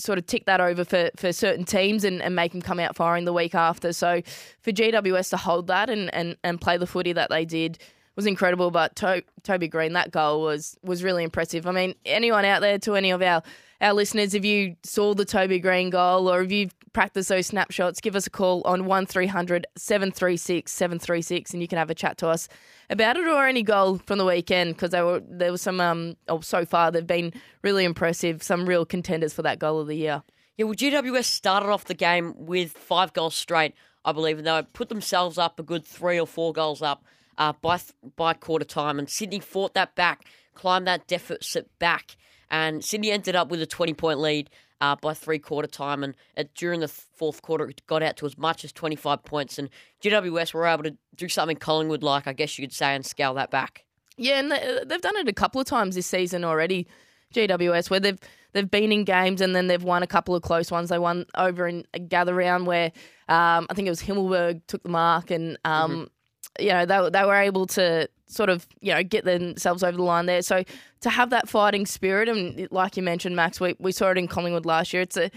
sort 0.00 0.18
of 0.18 0.26
tick 0.26 0.46
that 0.46 0.60
over 0.60 0.84
for, 0.84 1.10
for 1.16 1.32
certain 1.32 1.64
teams 1.64 2.04
and, 2.04 2.22
and 2.22 2.34
make 2.34 2.52
them 2.52 2.62
come 2.62 2.80
out 2.80 2.96
firing 2.96 3.24
the 3.24 3.32
week 3.32 3.54
after. 3.54 3.92
So 3.92 4.22
for 4.60 4.72
GWS 4.72 5.30
to 5.30 5.36
hold 5.36 5.66
that 5.68 5.90
and, 5.90 6.12
and, 6.14 6.36
and 6.42 6.60
play 6.60 6.76
the 6.76 6.86
footy 6.86 7.12
that 7.12 7.30
they 7.30 7.44
did 7.44 7.78
was 8.16 8.26
incredible. 8.26 8.70
But 8.70 8.96
to- 8.96 9.24
Toby 9.42 9.68
Greene, 9.68 9.92
that 9.94 10.10
goal 10.10 10.42
was 10.42 10.76
was 10.82 11.02
really 11.02 11.24
impressive. 11.24 11.66
I 11.66 11.72
mean, 11.72 11.94
anyone 12.04 12.44
out 12.44 12.60
there 12.60 12.78
to 12.80 12.94
any 12.94 13.10
of 13.10 13.22
our 13.22 13.42
our 13.80 13.94
listeners, 13.94 14.34
if 14.34 14.44
you 14.44 14.76
saw 14.82 15.14
the 15.14 15.24
Toby 15.24 15.58
Greene 15.58 15.90
goal 15.90 16.30
or 16.30 16.42
if 16.42 16.52
you've 16.52 16.74
practiced 16.92 17.28
those 17.28 17.46
snapshots, 17.46 18.00
give 18.00 18.16
us 18.16 18.26
a 18.26 18.30
call 18.30 18.62
on 18.64 18.84
1300 18.84 19.66
736 19.76 20.70
736 20.70 21.52
and 21.52 21.62
you 21.62 21.68
can 21.68 21.78
have 21.78 21.90
a 21.90 21.94
chat 21.94 22.18
to 22.18 22.28
us 22.28 22.48
about 22.88 23.16
it 23.16 23.26
or 23.26 23.46
any 23.46 23.62
goal 23.62 23.98
from 24.06 24.18
the 24.18 24.24
weekend 24.24 24.74
because 24.74 24.90
there 24.90 25.04
were 25.04 25.22
there 25.28 25.52
was 25.52 25.62
some 25.62 25.80
um 25.80 26.16
oh 26.28 26.40
so 26.40 26.64
far 26.64 26.90
they've 26.90 27.06
been 27.06 27.32
really 27.62 27.84
impressive 27.84 28.42
some 28.42 28.66
real 28.66 28.84
contenders 28.84 29.32
for 29.32 29.42
that 29.42 29.58
goal 29.58 29.80
of 29.80 29.86
the 29.86 29.96
year. 29.96 30.22
Yeah, 30.56 30.66
well, 30.66 30.74
GWS 30.74 31.24
started 31.24 31.70
off 31.70 31.86
the 31.86 31.94
game 31.94 32.34
with 32.36 32.72
five 32.72 33.14
goals 33.14 33.34
straight, 33.34 33.74
I 34.04 34.12
believe, 34.12 34.36
and 34.36 34.46
they 34.46 34.62
put 34.74 34.90
themselves 34.90 35.38
up 35.38 35.58
a 35.58 35.62
good 35.62 35.86
three 35.86 36.20
or 36.20 36.26
four 36.26 36.52
goals 36.52 36.82
up 36.82 37.02
uh, 37.38 37.54
by 37.62 37.80
by 38.16 38.34
quarter 38.34 38.66
time, 38.66 38.98
and 38.98 39.08
Sydney 39.08 39.40
fought 39.40 39.72
that 39.72 39.94
back, 39.94 40.26
climbed 40.60 40.86
that 40.86 41.06
deficit 41.06 41.70
back, 41.78 42.16
and 42.50 42.84
Sydney 42.84 43.10
ended 43.10 43.34
up 43.34 43.48
with 43.48 43.62
a 43.62 43.66
twenty 43.66 43.94
point 43.94 44.18
lead 44.18 44.50
uh, 44.80 44.96
by 44.96 45.14
three 45.14 45.38
quarter 45.38 45.68
time, 45.68 46.04
and 46.04 46.14
uh, 46.36 46.44
during 46.54 46.80
the 46.80 46.88
fourth 46.88 47.40
quarter, 47.42 47.68
it 47.68 47.80
got 47.86 48.02
out 48.02 48.16
to 48.18 48.26
as 48.26 48.36
much 48.36 48.64
as 48.64 48.72
twenty 48.72 48.96
five 48.96 49.24
points, 49.24 49.58
and 49.58 49.70
GWS 50.02 50.52
were 50.52 50.66
able 50.66 50.84
to 50.84 50.96
do 51.16 51.28
something 51.28 51.56
Collingwood 51.56 52.02
like, 52.02 52.26
I 52.26 52.32
guess 52.32 52.58
you 52.58 52.66
could 52.66 52.74
say, 52.74 52.94
and 52.94 53.04
scale 53.06 53.34
that 53.34 53.50
back. 53.50 53.84
Yeah, 54.16 54.38
and 54.38 54.50
they, 54.52 54.80
they've 54.86 55.00
done 55.00 55.16
it 55.16 55.28
a 55.28 55.32
couple 55.32 55.60
of 55.60 55.66
times 55.66 55.94
this 55.94 56.06
season 56.06 56.44
already, 56.44 56.86
GWS, 57.34 57.88
where 57.88 58.00
they've 58.00 58.18
they've 58.52 58.70
been 58.70 58.92
in 58.92 59.04
games 59.04 59.40
and 59.40 59.54
then 59.56 59.66
they've 59.66 59.82
won 59.82 60.02
a 60.02 60.06
couple 60.06 60.34
of 60.34 60.42
close 60.42 60.70
ones. 60.70 60.90
They 60.90 60.98
won 60.98 61.24
over 61.36 61.66
in 61.66 61.86
a 61.94 61.98
gather 61.98 62.34
round 62.34 62.66
where 62.66 62.92
um, 63.28 63.66
I 63.70 63.74
think 63.74 63.86
it 63.86 63.90
was 63.90 64.02
Himmelberg 64.02 64.60
took 64.66 64.82
the 64.82 64.90
mark, 64.90 65.30
and 65.30 65.58
um, 65.64 66.08
you 66.58 66.68
know 66.68 66.86
they 66.86 67.10
they 67.10 67.24
were 67.24 67.36
able 67.36 67.66
to 67.66 68.08
sort 68.26 68.48
of 68.48 68.66
you 68.80 68.92
know 68.92 69.02
get 69.02 69.24
themselves 69.24 69.82
over 69.82 69.96
the 69.96 70.02
line 70.02 70.26
there. 70.26 70.42
So 70.42 70.64
to 71.00 71.10
have 71.10 71.30
that 71.30 71.48
fighting 71.48 71.86
spirit, 71.86 72.28
and 72.28 72.68
like 72.70 72.96
you 72.96 73.02
mentioned, 73.02 73.36
Max, 73.36 73.60
we 73.60 73.76
we 73.78 73.92
saw 73.92 74.10
it 74.10 74.18
in 74.18 74.28
Collingwood 74.28 74.66
last 74.66 74.92
year. 74.92 75.02
It's 75.02 75.16
a 75.16 75.30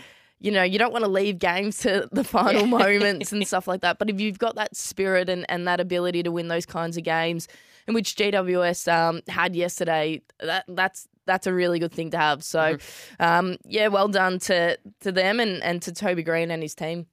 you 0.44 0.52
know, 0.52 0.62
you 0.62 0.78
don't 0.78 0.92
want 0.92 1.06
to 1.06 1.10
leave 1.10 1.40
games 1.40 1.80
to 1.80 2.08
the 2.12 2.24
final 2.24 2.68
moments 2.68 3.32
and 3.32 3.48
stuff 3.48 3.68
like 3.68 3.82
that. 3.82 3.98
But 3.98 4.10
if 4.10 4.20
you've 4.20 4.38
got 4.38 4.56
that 4.56 4.76
spirit 4.76 5.30
and, 5.30 5.46
and 5.50 5.68
that 5.68 5.80
ability 5.80 6.22
to 6.24 6.32
win 6.32 6.50
those 6.50 6.66
kinds 6.66 6.98
of 6.98 7.04
games, 7.04 7.48
in 7.88 7.94
which 7.94 8.16
GWS 8.16 8.92
um, 8.92 9.22
had 9.28 9.56
yesterday, 9.56 10.22
that 10.40 10.66
that's 10.68 11.08
that's 11.26 11.48
a 11.48 11.54
really 11.54 11.80
good 11.80 11.94
thing 11.94 12.12
to 12.12 12.18
have. 12.18 12.44
So, 12.44 12.78
um, 13.20 13.58
yeah, 13.64 13.88
well 13.88 14.10
done 14.10 14.40
to 14.40 14.78
to 15.02 15.12
them 15.12 15.40
and, 15.40 15.64
and 15.64 15.82
to 15.82 15.94
Toby 15.94 16.24
Greene 16.24 16.52
and 16.52 16.62
his 16.62 16.76
team. 16.76 17.08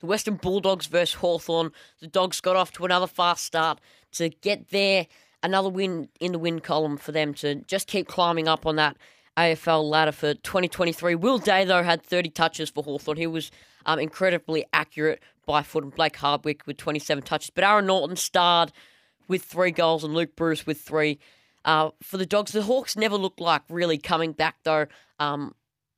The 0.00 0.06
Western 0.06 0.36
Bulldogs 0.36 0.86
versus 0.86 1.14
Hawthorn. 1.14 1.72
The 2.00 2.06
Dogs 2.06 2.40
got 2.40 2.56
off 2.56 2.72
to 2.72 2.84
another 2.84 3.06
fast 3.06 3.44
start 3.44 3.80
to 4.12 4.30
get 4.30 4.70
there. 4.70 5.06
Another 5.42 5.68
win 5.68 6.08
in 6.20 6.32
the 6.32 6.38
win 6.38 6.60
column 6.60 6.96
for 6.96 7.12
them 7.12 7.32
to 7.34 7.56
just 7.66 7.86
keep 7.86 8.08
climbing 8.08 8.48
up 8.48 8.66
on 8.66 8.76
that 8.76 8.96
AFL 9.36 9.88
ladder 9.88 10.12
for 10.12 10.34
2023. 10.34 11.14
Will 11.14 11.38
Day, 11.38 11.64
though, 11.64 11.82
had 11.82 12.02
30 12.02 12.30
touches 12.30 12.70
for 12.70 12.82
Hawthorn. 12.82 13.16
He 13.16 13.26
was 13.26 13.50
um, 13.86 13.98
incredibly 13.98 14.64
accurate 14.72 15.22
by 15.46 15.62
foot, 15.62 15.84
and 15.84 15.94
Blake 15.94 16.16
Hardwick 16.16 16.66
with 16.66 16.76
27 16.76 17.24
touches. 17.24 17.50
But 17.50 17.64
Aaron 17.64 17.86
Naughton 17.86 18.16
starred 18.16 18.72
with 19.28 19.42
three 19.42 19.70
goals 19.70 20.04
and 20.04 20.14
Luke 20.14 20.36
Bruce 20.36 20.66
with 20.66 20.80
three. 20.80 21.18
Uh, 21.64 21.90
for 22.02 22.16
the 22.16 22.26
Dogs, 22.26 22.52
the 22.52 22.62
Hawks 22.62 22.96
never 22.96 23.16
looked 23.16 23.40
like 23.40 23.62
really 23.68 23.98
coming 23.98 24.32
back, 24.32 24.56
though, 24.64 24.86
um, 25.18 25.54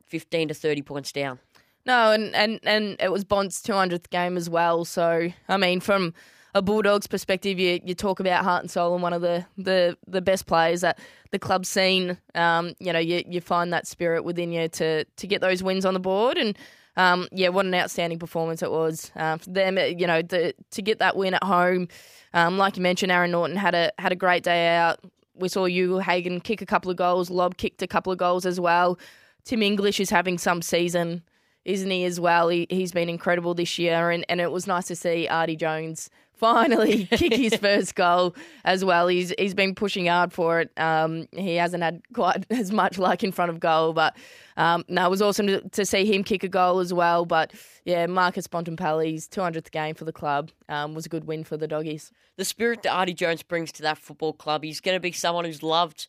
15 0.07 0.49
to 0.49 0.55
30 0.55 0.83
points 0.83 1.13
down. 1.13 1.39
No, 1.85 2.13
and, 2.13 2.35
and, 2.35 2.61
and 2.63 2.97
it 3.01 3.11
was 3.11 3.25
Bont's 3.25 3.61
200th 3.63 4.11
game 4.11 4.37
as 4.37 4.49
well. 4.49 4.85
So, 4.85 5.29
I 5.49 5.57
mean, 5.57 5.81
from 5.81 6.15
a 6.55 6.63
Bulldogs 6.63 7.07
perspective, 7.07 7.59
you, 7.59 7.81
you 7.85 7.95
talk 7.95 8.21
about 8.21 8.45
heart 8.45 8.63
and 8.63 8.71
soul 8.71 8.95
and 8.95 9.03
one 9.03 9.13
of 9.13 9.23
the, 9.23 9.47
the, 9.59 9.97
the 10.07 10.21
best 10.21 10.47
players 10.47 10.83
that 10.83 10.99
the 11.33 11.39
club's 11.39 11.69
seen. 11.69 12.19
Um, 12.35 12.75
you 12.79 12.93
know, 12.93 13.01
you, 13.01 13.23
you 13.27 13.41
find 13.41 13.73
that 13.73 13.87
spirit 13.87 14.23
within 14.23 14.53
you 14.53 14.69
to, 14.69 15.05
to 15.05 15.27
get 15.27 15.41
those 15.41 15.63
wins 15.63 15.85
on 15.85 15.95
the 15.95 16.01
board. 16.01 16.39
And 16.39 16.57
um, 16.97 17.27
yeah, 17.33 17.49
what 17.49 17.67
an 17.67 17.75
outstanding 17.75 18.19
performance 18.19 18.63
it 18.63 18.71
was 18.71 19.11
um, 19.17 19.39
for 19.39 19.51
them. 19.51 19.79
You 19.79 20.07
know, 20.07 20.23
the, 20.23 20.55
to 20.71 20.83
get 20.83 20.99
that 20.99 21.17
win 21.17 21.35
at 21.35 21.45
home. 21.45 21.89
Um, 22.35 22.59
like 22.59 22.77
you 22.77 22.83
mentioned, 22.83 23.11
Aaron 23.13 23.31
Naughton 23.31 23.57
had 23.57 23.75
a 23.75 23.93
had 23.99 24.13
a 24.13 24.17
great 24.17 24.43
day 24.43 24.77
out. 24.77 25.01
We 25.35 25.49
saw 25.49 25.65
Hugo 25.65 25.99
Hagen 25.99 26.41
kick 26.41 26.63
a 26.63 26.67
couple 26.67 26.91
of 26.91 26.97
goals. 26.97 27.31
Lobb 27.31 27.57
kicked 27.57 27.83
a 27.83 27.87
couple 27.87 28.13
of 28.13 28.19
goals 28.19 28.47
as 28.47 28.61
well. 28.61 28.99
Tim 29.45 29.63
English 29.63 30.01
is 30.01 30.11
having 30.11 30.39
some 30.39 30.63
season 30.63 31.23
isn't 31.65 31.91
he, 31.91 32.05
as 32.05 32.19
well? 32.19 32.49
He, 32.49 32.67
he's 32.71 32.93
been 32.93 33.09
incredible 33.09 33.55
this 33.55 33.79
year, 33.79 34.11
and, 34.11 34.25
and 34.29 34.41
it 34.41 34.51
was 34.51 34.67
nice 34.67 34.87
to 34.87 34.97
see 34.97 35.29
Artie 35.29 35.57
Jones 35.57 36.11
finally 36.43 37.07
kick 37.13 37.35
his 37.35 37.55
first 37.55 37.95
goal 37.95 38.35
as 38.65 38.85
well. 38.85 39.07
He's 39.07 39.33
he's 39.39 39.55
been 39.55 39.77
pushing 39.77 40.07
hard 40.07 40.33
for 40.33 40.61
it. 40.61 40.73
Um, 40.77 41.29
he 41.31 41.55
hasn't 41.55 41.85
had 41.85 42.03
quite 42.13 42.45
as 42.51 42.73
much 42.73 42.99
luck 42.99 43.23
in 43.23 43.31
front 43.31 43.51
of 43.51 43.61
goal, 43.61 43.93
but 43.93 44.17
um, 44.57 44.85
no, 44.89 45.07
it 45.07 45.11
was 45.11 45.23
awesome 45.23 45.47
to, 45.47 45.61
to, 45.69 45.87
see 45.87 46.05
him 46.05 46.25
kick 46.25 46.43
a 46.43 46.49
goal 46.49 46.81
as 46.81 46.93
well. 46.93 47.25
But 47.25 47.53
yeah, 47.85 48.07
Marcus 48.07 48.49
Bontempelli's 48.49 49.29
200th 49.29 49.71
game 49.71 49.95
for 49.95 50.05
the 50.05 50.13
club 50.13 50.51
um, 50.69 50.95
was 50.95 51.07
a 51.07 51.09
good 51.09 51.25
win 51.25 51.45
for 51.45 51.57
the 51.57 51.69
doggies. 51.69 52.11
The 52.37 52.45
spirit 52.45 52.83
that 52.83 52.93
Artie 52.93 53.15
Jones 53.15 53.43
brings 53.43 53.71
to 53.73 53.83
that 53.83 53.99
football 53.99 54.33
club, 54.33 54.65
he's 54.65 54.81
going 54.81 54.97
to 54.97 55.01
be 55.01 55.13
someone 55.13 55.45
who's 55.45 55.63
loved 55.63 56.09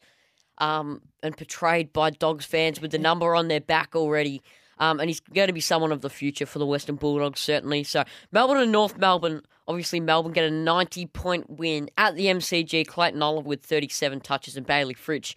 um, 0.58 1.02
and 1.22 1.38
portrayed 1.38 1.94
by 1.94 2.10
Dogs 2.10 2.46
fans 2.46 2.82
with 2.82 2.92
the 2.92 2.98
number 2.98 3.36
on 3.36 3.48
their 3.48 3.62
back 3.62 3.96
already. 3.96 4.42
Um, 4.80 5.00
and 5.00 5.10
he's 5.10 5.20
going 5.20 5.48
to 5.48 5.54
be 5.54 5.62
someone 5.62 5.92
of 5.92 6.02
the 6.02 6.10
future 6.10 6.46
for 6.46 6.60
the 6.60 6.66
Western 6.66 6.96
Bulldogs, 6.96 7.40
certainly. 7.40 7.84
So, 7.84 8.04
Melbourne 8.32 8.58
and 8.58 8.72
North 8.72 8.98
Melbourne, 8.98 9.44
obviously, 9.68 10.00
Melbourne 10.00 10.34
get 10.34 10.46
a 10.46 10.52
90 10.52 11.06
point 11.08 11.50
win 11.50 11.90
at 11.98 12.16
the 12.16 12.26
MCG. 12.26 12.88
Clayton 12.88 13.22
Oliver 13.22 13.48
with 13.48 13.64
37 13.64 14.22
touches 14.22 14.58
and 14.58 14.66
Bailey 14.66 14.96
Fritsch 14.96 15.36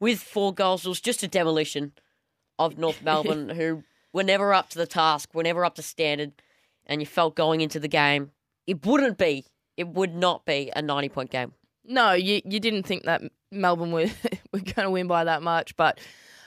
with 0.00 0.20
four 0.20 0.52
goals. 0.52 0.84
It 0.84 0.88
was 0.88 1.00
just 1.00 1.22
a 1.22 1.28
demolition 1.28 1.92
of 2.58 2.78
North 2.78 3.02
Melbourne, 3.04 3.50
who 3.50 3.84
were 4.12 4.24
never 4.24 4.52
up 4.52 4.70
to 4.70 4.78
the 4.78 4.86
task, 4.86 5.34
were 5.34 5.42
never 5.42 5.64
up 5.64 5.76
to 5.76 5.82
standard. 5.82 6.32
And 6.86 7.00
you 7.00 7.06
felt 7.06 7.36
going 7.36 7.60
into 7.60 7.78
the 7.78 7.88
game, 7.88 8.32
it 8.66 8.84
wouldn't 8.84 9.18
be, 9.18 9.44
it 9.76 9.88
would 9.88 10.14
not 10.14 10.44
be 10.44 10.72
a 10.74 10.82
90 10.82 11.08
point 11.10 11.30
game. 11.30 11.52
No, 11.84 12.12
you, 12.12 12.40
you 12.44 12.60
didn't 12.60 12.84
think 12.84 13.04
that 13.04 13.22
Melbourne 13.52 13.92
were, 13.92 14.06
were 14.52 14.60
going 14.60 14.86
to 14.86 14.90
win 14.90 15.06
by 15.06 15.24
that 15.24 15.42
much, 15.42 15.76
but 15.76 16.00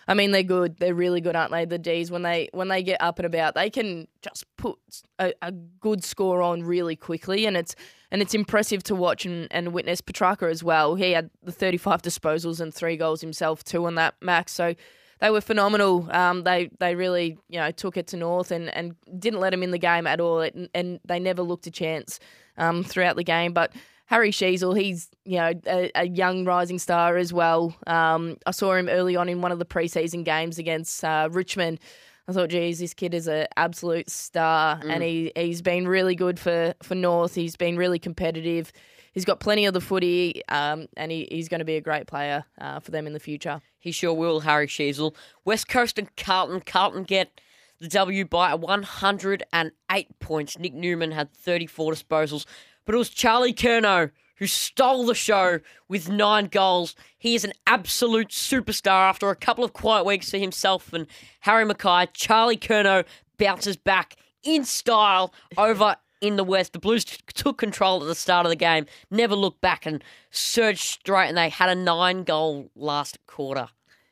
I 0.08 0.14
mean, 0.14 0.32
they're 0.32 0.44
good. 0.44 0.78
They're 0.78 0.94
really 0.94 1.22
good, 1.22 1.36
aren't 1.36 1.52
they? 1.52 1.66
The 1.66 1.78
D's 1.78 2.12
when 2.12 2.24
they 2.24 2.50
when 2.52 2.68
they 2.68 2.84
get 2.84 3.02
up 3.02 3.20
and 3.20 3.26
about, 3.26 3.56
they 3.56 3.70
can 3.70 4.08
just 4.22 4.46
put 4.58 4.78
a, 5.20 5.34
a 5.42 5.52
good 5.52 6.04
score 6.04 6.42
on 6.42 6.64
really 6.64 6.96
quickly, 6.96 7.46
and 7.46 7.56
it's 7.56 7.76
and 8.12 8.22
it's 8.22 8.34
impressive 8.34 8.84
to 8.84 8.96
watch 8.96 9.26
and, 9.26 9.48
and 9.52 9.74
witness. 9.74 10.02
Petracca 10.02 10.50
as 10.50 10.64
well. 10.64 10.96
He 10.96 11.12
had 11.12 11.30
the 11.42 11.52
35 11.52 12.02
disposals 12.02 12.60
and 12.60 12.74
three 12.74 12.98
goals 12.98 13.22
himself 13.22 13.64
too 13.64 13.86
on 13.86 13.96
that 13.96 14.16
max. 14.22 14.52
So 14.52 14.76
they 15.20 15.30
were 15.30 15.42
phenomenal. 15.42 16.10
Um, 16.12 16.44
they 16.44 16.70
they 16.80 16.96
really 16.96 17.38
you 17.48 17.60
know 17.60 17.72
took 17.72 17.96
it 17.96 18.08
to 18.08 18.18
North 18.18 18.52
and, 18.52 18.70
and 18.76 18.96
didn't 19.18 19.40
let 19.40 19.54
him 19.54 19.64
in 19.64 19.72
the 19.72 19.80
game 19.80 20.06
at 20.06 20.20
all, 20.20 20.42
and, 20.42 20.70
and 20.76 21.00
they 21.06 21.20
never 21.20 21.42
looked 21.42 21.66
a 21.68 21.72
chance 21.72 22.20
um, 22.58 22.84
throughout 22.84 23.16
the 23.16 23.24
game. 23.24 23.54
But 23.54 23.72
Harry 24.14 24.30
Sheezel, 24.30 24.80
he's 24.80 25.10
you 25.26 25.38
know 25.38 25.54
a, 25.66 25.90
a 25.96 26.08
young 26.08 26.46
rising 26.46 26.78
star 26.78 27.18
as 27.18 27.34
well. 27.34 27.76
Um, 27.88 28.38
I 28.46 28.52
saw 28.52 28.76
him 28.76 28.88
early 28.88 29.16
on 29.16 29.28
in 29.28 29.42
one 29.42 29.52
of 29.52 29.58
the 29.58 29.66
preseason 29.66 30.24
games 30.24 30.60
against 30.60 31.04
uh, 31.04 31.30
Richmond. 31.32 31.80
I 32.28 32.34
thought, 32.34 32.50
geez, 32.50 32.78
this 32.78 32.94
kid 32.94 33.16
is 33.16 33.28
an 33.28 33.48
absolute 33.58 34.12
star, 34.12 34.80
mm. 34.80 34.92
and 34.92 35.02
he 35.02 35.32
he's 35.36 35.64
been 35.64 35.88
really 35.88 36.14
good 36.14 36.40
for 36.40 36.76
for 36.84 36.94
North. 36.94 37.34
He's 37.34 37.56
been 37.56 37.76
really 37.76 37.98
competitive. 37.98 38.72
He's 39.14 39.26
got 39.26 39.40
plenty 39.40 39.66
of 39.66 39.74
the 39.74 39.82
footy, 39.82 40.44
um, 40.48 40.86
and 40.96 41.12
he, 41.12 41.28
he's 41.32 41.50
going 41.50 41.60
to 41.60 41.66
be 41.66 41.78
a 41.78 41.82
great 41.82 42.06
player 42.06 42.46
uh, 42.62 42.82
for 42.82 42.92
them 42.92 43.08
in 43.08 43.14
the 43.14 43.20
future. 43.20 43.62
He 43.80 43.92
sure 43.92 44.14
will, 44.14 44.42
Harry 44.42 44.68
Sheezel. 44.68 45.16
West 45.44 45.68
Coast 45.68 45.98
and 45.98 46.16
Carlton. 46.18 46.62
Carlton 46.62 47.02
get 47.02 47.42
the 47.80 47.88
W 47.88 48.26
by 48.26 48.54
108 48.54 50.20
points. 50.20 50.60
Nick 50.60 50.74
Newman 50.76 51.12
had 51.12 51.34
34 51.34 51.94
disposals 51.94 52.46
but 52.86 52.96
it 52.96 52.98
was 52.98 53.10
Charlie 53.10 53.54
Curnow 53.54 54.12
who 54.38 54.48
stole 54.48 55.06
the 55.06 55.16
show 55.16 55.60
with 55.88 56.10
nine 56.10 56.48
goals. 56.48 56.96
He 57.18 57.36
is 57.36 57.46
an 57.46 57.54
absolute 57.68 58.30
superstar 58.30 59.08
after 59.08 59.30
a 59.30 59.36
couple 59.36 59.64
of 59.64 59.74
quiet 59.74 60.06
weeks 60.06 60.32
for 60.32 60.38
himself 60.38 60.92
and 60.92 61.08
Harry 61.42 61.66
McKay. 61.66 62.08
Charlie 62.14 62.58
Curnow 62.58 63.06
bounces 63.38 63.78
back 63.78 64.16
in 64.44 64.66
style 64.66 65.34
over 65.58 65.96
in 66.22 66.36
the 66.36 66.44
West. 66.44 66.74
The 66.74 66.80
Blues 66.80 67.06
took 67.06 67.58
control 67.58 68.02
at 68.02 68.08
the 68.08 68.16
start 68.16 68.46
of 68.46 68.50
the 68.50 68.56
game, 68.56 68.86
never 69.12 69.36
looked 69.36 69.62
back 69.62 69.86
and 69.86 70.04
surged 70.32 70.82
straight, 70.84 71.28
and 71.28 71.38
they 71.38 71.50
had 71.50 71.70
a 71.70 71.76
nine 71.76 72.24
goal 72.24 72.72
last 72.76 73.18
quarter. 73.28 73.68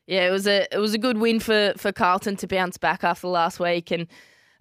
Yeah, 0.07 0.27
it 0.27 0.31
was 0.31 0.45
a 0.45 0.67
it 0.73 0.79
was 0.79 0.93
a 0.93 0.97
good 0.97 1.17
win 1.17 1.39
for, 1.39 1.73
for 1.77 1.91
Carlton 1.91 2.35
to 2.37 2.47
bounce 2.47 2.77
back 2.77 3.03
after 3.03 3.27
last 3.27 3.59
week 3.59 3.91
and 3.91 4.07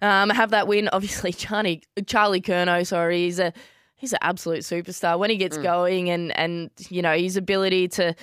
um, 0.01 0.29
have 0.29 0.51
that 0.51 0.67
win. 0.67 0.89
Obviously, 0.93 1.33
Charlie 1.33 1.83
Charlie 2.05 2.41
Curnow, 2.41 2.85
sorry, 2.85 3.23
he's 3.23 3.39
a 3.39 3.53
he's 4.01 4.11
an 4.11 4.19
absolute 4.21 4.61
superstar 4.61 5.17
when 5.17 5.29
he 5.29 5.37
gets 5.37 5.57
mm. 5.57 5.63
going, 5.63 6.09
and 6.09 6.35
and 6.37 6.69
you 6.89 7.01
know 7.01 7.15
his 7.15 7.37
ability 7.37 7.87
to 7.89 8.15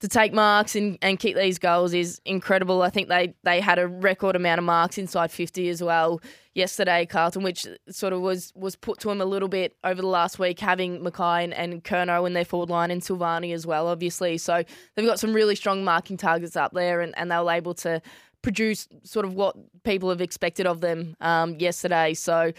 to 0.00 0.08
take 0.08 0.34
marks 0.34 0.76
and, 0.76 0.98
and 1.00 1.18
kick 1.18 1.34
these 1.34 1.58
goals 1.58 1.94
is 1.94 2.20
incredible. 2.26 2.82
I 2.82 2.90
think 2.90 3.08
they, 3.08 3.34
they 3.42 3.58
had 3.58 3.78
a 3.78 3.88
record 3.88 4.36
amount 4.36 4.58
of 4.58 4.64
marks 4.64 4.98
inside 4.98 5.30
50 5.30 5.68
as 5.70 5.82
well 5.82 6.20
yesterday, 6.54 7.06
Carlton, 7.06 7.42
which 7.42 7.66
sort 7.88 8.12
of 8.12 8.20
was, 8.20 8.52
was 8.54 8.76
put 8.76 8.98
to 9.00 9.10
him 9.10 9.22
a 9.22 9.24
little 9.24 9.48
bit 9.48 9.74
over 9.82 10.02
the 10.02 10.06
last 10.06 10.38
week, 10.38 10.60
having 10.60 11.00
McKay 11.00 11.44
and, 11.44 11.54
and 11.54 11.82
Curnow 11.82 12.26
in 12.26 12.34
their 12.34 12.44
forward 12.44 12.68
line 12.68 12.90
and 12.90 13.00
Silvagni 13.00 13.54
as 13.54 13.66
well, 13.66 13.88
obviously. 13.88 14.36
So 14.36 14.62
they've 14.94 15.06
got 15.06 15.18
some 15.18 15.32
really 15.32 15.54
strong 15.54 15.84
marking 15.84 16.18
targets 16.18 16.54
up 16.54 16.74
there, 16.74 17.00
and, 17.00 17.16
and 17.16 17.30
they 17.30 17.38
were 17.38 17.50
able 17.50 17.72
to 17.74 18.02
produce 18.42 18.86
sort 19.04 19.24
of 19.24 19.32
what 19.32 19.56
people 19.84 20.10
have 20.10 20.20
expected 20.20 20.66
of 20.66 20.82
them 20.82 21.16
um, 21.22 21.54
yesterday. 21.58 22.12
So 22.12 22.52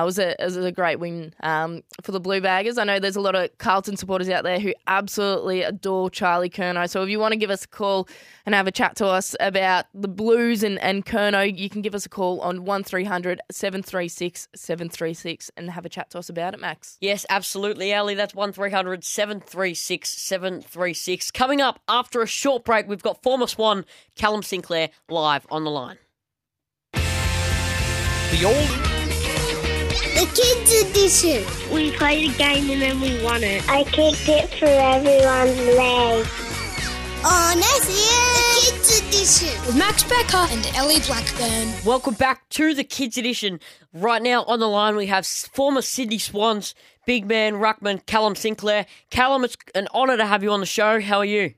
it 0.00 0.04
was 0.04 0.18
a 0.18 0.40
it 0.40 0.44
was 0.44 0.56
a 0.56 0.72
great 0.72 0.98
win 0.98 1.34
um, 1.42 1.82
for 2.02 2.12
the 2.12 2.20
Blue 2.20 2.40
Baggers. 2.40 2.78
I 2.78 2.84
know 2.84 2.98
there's 2.98 3.16
a 3.16 3.20
lot 3.20 3.34
of 3.34 3.56
Carlton 3.58 3.96
supporters 3.96 4.28
out 4.30 4.42
there 4.42 4.58
who 4.58 4.72
absolutely 4.86 5.62
adore 5.62 6.08
Charlie 6.08 6.48
Curnow. 6.48 6.88
So 6.88 7.02
if 7.02 7.10
you 7.10 7.18
want 7.18 7.32
to 7.32 7.38
give 7.38 7.50
us 7.50 7.64
a 7.64 7.68
call 7.68 8.08
and 8.46 8.54
have 8.54 8.66
a 8.66 8.72
chat 8.72 8.96
to 8.96 9.06
us 9.06 9.36
about 9.38 9.84
the 9.92 10.08
Blues 10.08 10.62
and, 10.62 10.78
and 10.78 11.04
Curnow, 11.04 11.56
you 11.56 11.68
can 11.68 11.82
give 11.82 11.94
us 11.94 12.06
a 12.06 12.08
call 12.08 12.40
on 12.40 12.64
1300 12.64 13.40
736 13.50 14.48
736 14.54 15.50
and 15.56 15.70
have 15.70 15.84
a 15.84 15.90
chat 15.90 16.10
to 16.10 16.18
us 16.18 16.30
about 16.30 16.54
it, 16.54 16.60
Max. 16.60 16.96
Yes, 17.00 17.26
absolutely, 17.28 17.92
Ali. 17.94 18.14
That's 18.14 18.34
1300 18.34 19.04
736 19.04 20.08
736. 20.08 21.30
Coming 21.32 21.60
up 21.60 21.80
after 21.86 22.22
a 22.22 22.26
short 22.26 22.64
break, 22.64 22.88
we've 22.88 23.02
got 23.02 23.22
former 23.22 23.46
Swan 23.46 23.84
Callum 24.16 24.42
Sinclair 24.42 24.88
live 25.10 25.46
on 25.50 25.64
the 25.64 25.70
line. 25.70 25.98
The 28.32 28.44
old 28.46 28.91
the 28.91 28.91
kids 30.34 30.72
edition. 30.82 31.44
We 31.72 31.92
played 31.92 32.30
a 32.30 32.38
game 32.38 32.70
and 32.70 32.82
then 32.82 33.00
we 33.00 33.22
won 33.22 33.42
it. 33.42 33.68
I 33.68 33.84
kicked 33.84 34.28
it 34.28 34.50
for 34.58 34.66
everyone's 34.66 35.58
leg. 35.76 36.26
Oh, 37.24 37.54
nice, 37.56 37.88
yeah. 37.88 38.32
The 38.42 38.72
kids 38.72 39.00
edition. 39.00 39.66
With 39.66 39.76
Max 39.76 40.02
Becker 40.04 40.46
and 40.50 40.66
Ellie 40.76 41.00
Blackburn. 41.06 41.72
Welcome 41.86 42.14
back 42.14 42.48
to 42.50 42.74
the 42.74 42.84
kids 42.84 43.16
edition. 43.16 43.60
Right 43.92 44.22
now 44.22 44.44
on 44.44 44.60
the 44.60 44.68
line 44.68 44.96
we 44.96 45.06
have 45.06 45.26
former 45.26 45.82
Sydney 45.82 46.18
Swans 46.18 46.74
big 47.06 47.26
man 47.26 47.54
ruckman 47.54 48.04
Callum 48.06 48.34
Sinclair. 48.34 48.86
Callum, 49.10 49.44
it's 49.44 49.56
an 49.74 49.88
honour 49.94 50.16
to 50.16 50.26
have 50.26 50.42
you 50.42 50.50
on 50.50 50.60
the 50.60 50.66
show. 50.66 51.00
How 51.00 51.18
are 51.18 51.24
you? 51.24 51.54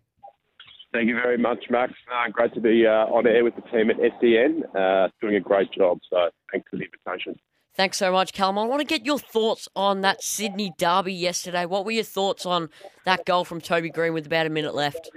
Thank 0.92 1.08
you 1.08 1.14
very 1.14 1.38
much, 1.38 1.64
Max. 1.70 1.92
Uh, 2.12 2.30
great 2.30 2.54
to 2.54 2.60
be 2.60 2.86
uh, 2.86 3.06
on 3.06 3.26
air 3.26 3.42
with 3.42 3.56
the 3.56 3.62
team 3.62 3.90
at 3.90 3.96
SEN. 4.20 4.62
Uh, 4.76 5.08
doing 5.20 5.34
a 5.34 5.40
great 5.40 5.72
job, 5.72 5.98
so 6.08 6.28
thanks 6.52 6.68
for 6.70 6.76
the 6.76 6.84
invitation. 6.84 7.38
Thanks 7.76 7.98
so 7.98 8.12
much, 8.12 8.32
Callum. 8.32 8.56
I 8.56 8.64
want 8.64 8.80
to 8.80 8.86
get 8.86 9.04
your 9.04 9.18
thoughts 9.18 9.68
on 9.74 10.02
that 10.02 10.22
Sydney 10.22 10.72
derby 10.78 11.12
yesterday. 11.12 11.66
What 11.66 11.84
were 11.84 11.90
your 11.90 12.04
thoughts 12.04 12.46
on 12.46 12.68
that 13.04 13.24
goal 13.24 13.44
from 13.44 13.60
Toby 13.60 13.90
Greene 13.90 14.12
with 14.12 14.26
about 14.26 14.46
a 14.46 14.50
minute 14.50 14.76
left? 14.76 15.10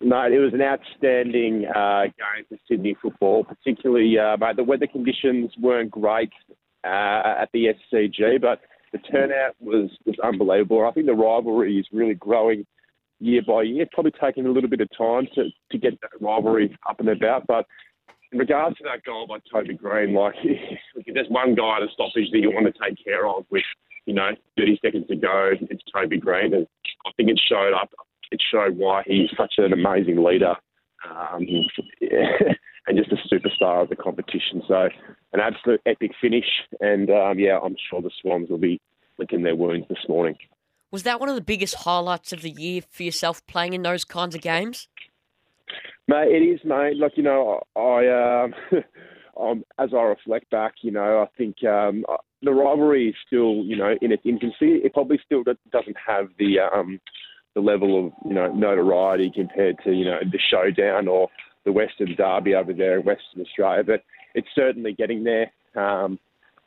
No, 0.00 0.22
it 0.22 0.38
was 0.38 0.54
an 0.54 0.62
outstanding 0.62 1.66
uh, 1.66 2.04
game 2.04 2.46
for 2.48 2.56
Sydney 2.68 2.96
football, 3.02 3.42
particularly, 3.42 4.18
uh, 4.18 4.36
mate, 4.36 4.56
the 4.56 4.62
weather 4.62 4.86
conditions 4.86 5.50
weren't 5.60 5.90
great 5.90 6.30
uh, 6.84 7.42
at 7.42 7.48
the 7.52 7.74
SCG, 7.92 8.40
but 8.40 8.60
the 8.92 8.98
turnout 8.98 9.56
was, 9.58 9.90
was 10.06 10.16
unbelievable. 10.22 10.86
I 10.86 10.92
think 10.92 11.06
the 11.06 11.12
rivalry 11.12 11.76
is 11.76 11.86
really 11.92 12.14
growing 12.14 12.64
year 13.18 13.42
by 13.46 13.62
year. 13.62 13.86
Probably 13.92 14.12
taking 14.12 14.46
a 14.46 14.50
little 14.50 14.70
bit 14.70 14.80
of 14.80 14.88
time 14.96 15.26
to, 15.34 15.48
to 15.72 15.78
get 15.78 16.00
that 16.00 16.12
rivalry 16.20 16.76
up 16.88 17.00
and 17.00 17.08
about, 17.08 17.46
but 17.48 17.66
in 18.32 18.38
regards 18.38 18.76
to 18.78 18.84
that 18.84 19.04
goal 19.04 19.26
by 19.26 19.38
Toby 19.52 19.74
Greene, 19.74 20.14
like 20.14 20.34
if 20.44 21.14
there's 21.14 21.28
one 21.28 21.54
guy 21.54 21.78
at 21.78 21.82
a 21.82 21.88
stoppage 21.92 22.30
that 22.32 22.38
you 22.38 22.50
want 22.50 22.66
to 22.66 22.72
take 22.72 23.02
care 23.04 23.26
of 23.26 23.44
with, 23.50 23.64
you 24.06 24.14
know, 24.14 24.30
30 24.56 24.78
seconds 24.84 25.06
to 25.08 25.16
go, 25.16 25.52
it's 25.60 25.82
Toby 25.92 26.18
Greene, 26.18 26.54
and 26.54 26.66
I 27.06 27.10
think 27.16 27.30
it 27.30 27.40
showed 27.48 27.72
up. 27.72 27.90
It 28.30 28.40
showed 28.50 28.76
why 28.76 29.02
he's 29.06 29.30
such 29.36 29.54
an 29.58 29.72
amazing 29.72 30.22
leader, 30.22 30.54
um, 31.08 31.44
and 32.86 32.96
just 32.96 33.12
a 33.12 33.34
superstar 33.34 33.82
of 33.82 33.88
the 33.88 33.96
competition. 33.96 34.62
So, 34.68 34.88
an 35.32 35.40
absolute 35.40 35.80
epic 35.84 36.12
finish, 36.20 36.46
and 36.80 37.10
um, 37.10 37.38
yeah, 37.38 37.58
I'm 37.58 37.76
sure 37.90 38.00
the 38.00 38.10
Swans 38.22 38.48
will 38.48 38.58
be 38.58 38.80
licking 39.18 39.42
their 39.42 39.56
wounds 39.56 39.86
this 39.88 40.08
morning. 40.08 40.36
Was 40.92 41.02
that 41.04 41.20
one 41.20 41.28
of 41.28 41.34
the 41.34 41.40
biggest 41.40 41.74
highlights 41.76 42.32
of 42.32 42.42
the 42.42 42.50
year 42.50 42.82
for 42.88 43.02
yourself 43.02 43.44
playing 43.46 43.74
in 43.74 43.82
those 43.82 44.04
kinds 44.04 44.34
of 44.34 44.40
games? 44.40 44.88
Mate, 46.08 46.28
it 46.28 46.42
is, 46.44 46.60
mate. 46.64 46.96
Like 46.96 47.12
you 47.16 47.22
know, 47.22 47.62
I 47.76 48.48
um, 49.40 49.64
as 49.78 49.90
I 49.94 50.02
reflect 50.02 50.50
back, 50.50 50.74
you 50.82 50.90
know, 50.90 51.22
I 51.22 51.26
think 51.36 51.62
um, 51.64 52.04
the 52.42 52.52
rivalry 52.52 53.08
is 53.08 53.14
still, 53.26 53.64
you 53.64 53.76
know, 53.76 53.94
in 54.00 54.12
its 54.12 54.22
infancy. 54.24 54.80
It 54.84 54.94
probably 54.94 55.20
still 55.24 55.42
doesn't 55.44 55.96
have 56.06 56.28
the 56.38 56.60
um, 56.60 57.00
the 57.54 57.60
level 57.60 58.06
of 58.06 58.12
you 58.24 58.34
know 58.34 58.52
notoriety 58.52 59.30
compared 59.34 59.76
to 59.84 59.92
you 59.92 60.04
know 60.04 60.18
the 60.30 60.38
showdown 60.50 61.08
or 61.08 61.28
the 61.64 61.72
Western 61.72 62.14
Derby 62.16 62.54
over 62.54 62.72
there 62.72 62.98
in 62.98 63.06
Western 63.06 63.42
Australia. 63.42 63.84
But 63.84 64.02
it's 64.34 64.48
certainly 64.54 64.92
getting 64.92 65.24
there. 65.24 65.52
Um, 65.76 66.18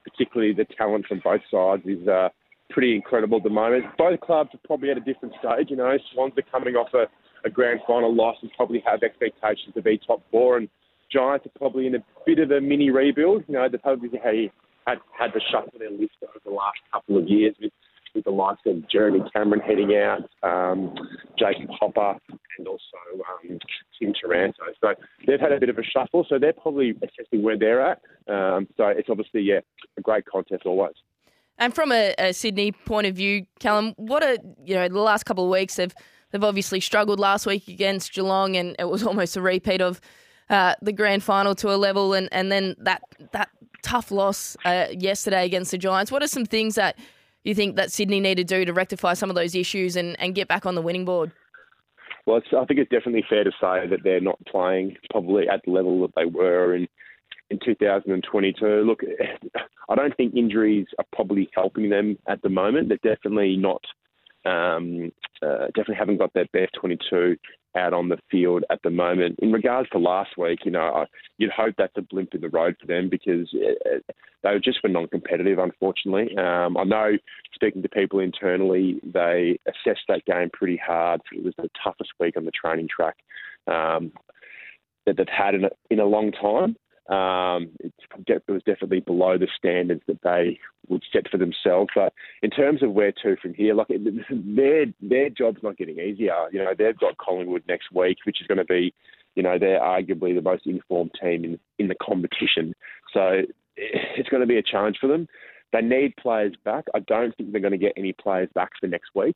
particularly 0.03 0.53
the 0.53 0.65
talent 0.77 1.05
from 1.05 1.21
both 1.23 1.41
sides 1.49 1.83
is 1.85 2.07
uh, 2.07 2.29
pretty 2.69 2.95
incredible 2.95 3.37
at 3.37 3.43
the 3.43 3.49
moment. 3.49 3.85
Both 3.97 4.19
clubs 4.19 4.49
are 4.53 4.59
probably 4.65 4.91
at 4.91 4.97
a 4.97 5.01
different 5.01 5.33
stage. 5.39 5.69
You 5.69 5.77
know, 5.77 5.97
Swans 6.13 6.33
are 6.37 6.51
coming 6.51 6.75
off 6.75 6.93
a, 6.93 7.05
a 7.45 7.49
grand 7.49 7.81
final 7.85 8.13
loss 8.13 8.37
and 8.41 8.51
probably 8.55 8.83
have 8.85 9.03
expectations 9.03 9.73
to 9.73 9.81
be 9.81 9.99
top 10.05 10.21
four, 10.31 10.57
and 10.57 10.69
Giants 11.11 11.45
are 11.45 11.59
probably 11.59 11.87
in 11.87 11.95
a 11.95 12.03
bit 12.25 12.39
of 12.39 12.51
a 12.51 12.59
mini 12.59 12.89
rebuild. 12.89 13.43
You 13.47 13.55
know, 13.55 13.67
they've 13.69 13.81
probably 13.81 14.09
had 14.23 14.49
had, 14.87 14.97
had 15.17 15.33
to 15.33 15.39
shuffle 15.51 15.79
their 15.79 15.91
list 15.91 16.15
over 16.23 16.39
the 16.43 16.51
last 16.51 16.77
couple 16.91 17.17
of 17.17 17.27
years 17.27 17.55
with 17.61 17.71
with 18.13 18.25
the 18.25 18.31
likes 18.31 18.61
of 18.67 18.87
Jeremy 18.89 19.21
Cameron 19.33 19.59
heading 19.59 19.95
out, 19.95 20.21
um, 20.43 20.93
Jacob 21.37 21.67
Hopper, 21.71 22.15
and 22.57 22.67
also 22.67 22.79
um, 23.15 23.57
Tim 23.99 24.13
Taranto. 24.13 24.63
So 24.81 24.93
they've 25.25 25.39
had 25.39 25.51
a 25.51 25.59
bit 25.59 25.69
of 25.69 25.79
a 25.79 25.83
shuffle. 25.83 26.25
So 26.29 26.37
they're 26.37 26.53
probably 26.53 26.91
assessing 26.91 27.41
where 27.41 27.57
they're 27.57 27.81
at. 27.81 28.01
Um, 28.27 28.67
so 28.77 28.87
it's 28.87 29.09
obviously 29.09 29.41
yeah 29.41 29.59
a 29.97 30.01
great 30.01 30.25
contest 30.25 30.63
always. 30.65 30.93
And 31.57 31.73
from 31.73 31.91
a, 31.91 32.13
a, 32.17 32.33
Sydney 32.33 32.71
point 32.71 33.07
of 33.07 33.15
view, 33.15 33.45
Callum, 33.59 33.93
what 33.97 34.23
a 34.23 34.39
you 34.63 34.75
know 34.75 34.87
the 34.87 34.99
last 34.99 35.23
couple 35.23 35.45
of 35.45 35.51
weeks 35.51 35.75
they've 35.75 35.93
they've 36.33 36.43
obviously 36.43 36.81
struggled 36.81 37.19
last 37.19 37.45
week 37.45 37.69
against 37.69 38.11
Geelong, 38.11 38.57
and 38.57 38.75
it 38.77 38.89
was 38.89 39.03
almost 39.07 39.37
a 39.37 39.41
repeat 39.41 39.81
of 39.81 40.01
uh, 40.49 40.75
the 40.81 40.91
grand 40.91 41.23
final 41.23 41.55
to 41.55 41.73
a 41.73 41.77
level, 41.77 42.13
and, 42.13 42.27
and 42.33 42.51
then 42.51 42.75
that 42.79 43.03
that 43.31 43.49
tough 43.83 44.11
loss 44.11 44.57
uh, 44.65 44.87
yesterday 44.91 45.45
against 45.45 45.71
the 45.71 45.77
Giants. 45.77 46.11
What 46.11 46.23
are 46.23 46.27
some 46.27 46.45
things 46.45 46.75
that 46.75 46.97
you 47.43 47.53
think 47.53 47.75
that 47.75 47.91
Sydney 47.91 48.19
need 48.19 48.35
to 48.35 48.43
do 48.43 48.65
to 48.65 48.73
rectify 48.73 49.13
some 49.13 49.29
of 49.29 49.35
those 49.35 49.55
issues 49.55 49.95
and, 49.95 50.19
and 50.19 50.33
get 50.33 50.47
back 50.47 50.65
on 50.65 50.75
the 50.75 50.81
winning 50.81 51.05
board? 51.05 51.31
Well, 52.25 52.41
I 52.57 52.65
think 52.65 52.79
it's 52.79 52.89
definitely 52.89 53.25
fair 53.29 53.43
to 53.43 53.51
say 53.51 53.85
that 53.87 53.99
they're 54.03 54.21
not 54.21 54.39
playing 54.45 54.95
probably 55.11 55.49
at 55.49 55.61
the 55.65 55.71
level 55.71 56.01
that 56.01 56.15
they 56.15 56.25
were 56.25 56.75
in 56.75 56.87
in 57.49 57.59
2022. 57.63 58.65
Look, 58.65 59.01
I 59.89 59.95
don't 59.95 60.15
think 60.15 60.35
injuries 60.35 60.87
are 60.97 61.05
probably 61.13 61.49
helping 61.53 61.89
them 61.89 62.17
at 62.27 62.41
the 62.41 62.49
moment. 62.49 62.87
They're 62.87 63.15
definitely 63.15 63.57
not 63.57 63.83
um, 64.45 65.11
uh, 65.41 65.67
definitely 65.67 65.95
haven't 65.95 66.17
got 66.17 66.33
their 66.33 66.47
best 66.53 66.73
22 66.79 67.37
out 67.75 67.93
on 67.93 68.09
the 68.09 68.19
field 68.29 68.63
at 68.69 68.79
the 68.83 68.89
moment. 68.89 69.37
In 69.39 69.51
regards 69.51 69.89
to 69.89 69.97
last 69.97 70.37
week, 70.37 70.59
you 70.65 70.71
know, 70.71 71.05
you'd 71.37 71.51
hope 71.51 71.75
that's 71.77 71.97
a 71.97 72.01
blimp 72.01 72.33
in 72.33 72.41
the 72.41 72.49
road 72.49 72.75
for 72.79 72.87
them 72.87 73.09
because 73.09 73.49
uh, 73.53 73.99
they 74.43 74.59
just 74.59 74.83
were 74.83 74.89
non-competitive, 74.89 75.57
unfortunately. 75.57 76.37
Um, 76.37 76.77
I 76.77 76.83
know, 76.83 77.11
speaking 77.53 77.81
to 77.81 77.89
people 77.89 78.19
internally, 78.19 78.99
they 79.03 79.57
assessed 79.67 80.03
that 80.07 80.25
game 80.25 80.49
pretty 80.51 80.77
hard. 80.77 81.21
It 81.31 81.43
was 81.43 81.53
the 81.57 81.69
toughest 81.83 82.11
week 82.19 82.37
on 82.37 82.45
the 82.45 82.51
training 82.51 82.89
track 82.95 83.15
um, 83.67 84.11
that 85.05 85.17
they've 85.17 85.27
had 85.27 85.55
in 85.55 85.65
a, 85.65 85.69
in 85.89 85.99
a 85.99 86.05
long 86.05 86.31
time. 86.31 86.75
Um, 87.09 87.71
it 87.81 88.43
was 88.47 88.63
definitely 88.63 89.01
below 89.01 89.37
the 89.37 89.49
standards 89.57 90.03
that 90.07 90.21
they 90.23 90.59
would 90.87 91.03
set 91.11 91.29
for 91.29 91.37
themselves. 91.37 91.89
But 91.93 92.13
in 92.41 92.49
terms 92.49 92.81
of 92.81 92.93
where 92.93 93.11
to 93.23 93.35
from 93.41 93.53
here, 93.53 93.73
like 93.73 93.87
their 94.29 94.85
their 95.01 95.29
job's 95.29 95.63
not 95.63 95.77
getting 95.77 95.99
easier. 95.99 96.33
You 96.51 96.59
know, 96.59 96.73
they've 96.77 96.97
got 96.97 97.17
Collingwood 97.17 97.63
next 97.67 97.91
week, 97.91 98.19
which 98.25 98.41
is 98.41 98.47
going 98.47 98.59
to 98.59 98.65
be, 98.65 98.93
you 99.35 99.43
know, 99.43 99.59
they're 99.59 99.81
arguably 99.81 100.33
the 100.33 100.41
most 100.41 100.65
informed 100.65 101.11
team 101.21 101.43
in 101.43 101.59
in 101.77 101.87
the 101.89 101.95
competition. 102.01 102.73
So 103.13 103.41
it's 103.77 104.29
going 104.29 104.41
to 104.41 104.47
be 104.47 104.57
a 104.57 104.63
challenge 104.63 104.97
for 104.99 105.07
them. 105.07 105.27
They 105.73 105.81
need 105.81 106.15
players 106.17 106.53
back. 106.63 106.85
I 106.93 106.99
don't 106.99 107.35
think 107.35 107.51
they're 107.51 107.59
going 107.59 107.71
to 107.71 107.77
get 107.77 107.93
any 107.97 108.13
players 108.13 108.49
back 108.53 108.69
for 108.79 108.87
next 108.87 109.09
week. 109.15 109.35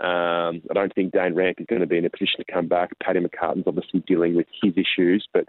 Um, 0.00 0.60
I 0.68 0.74
don't 0.74 0.94
think 0.94 1.12
Dane 1.12 1.34
Rampe 1.34 1.60
is 1.60 1.66
going 1.66 1.80
to 1.80 1.86
be 1.86 1.96
in 1.96 2.04
a 2.04 2.10
position 2.10 2.44
to 2.44 2.52
come 2.52 2.68
back. 2.68 2.90
Paddy 3.02 3.20
McCartin's 3.20 3.66
obviously 3.66 4.00
dealing 4.00 4.36
with 4.36 4.46
his 4.62 4.74
issues, 4.76 5.26
but 5.32 5.48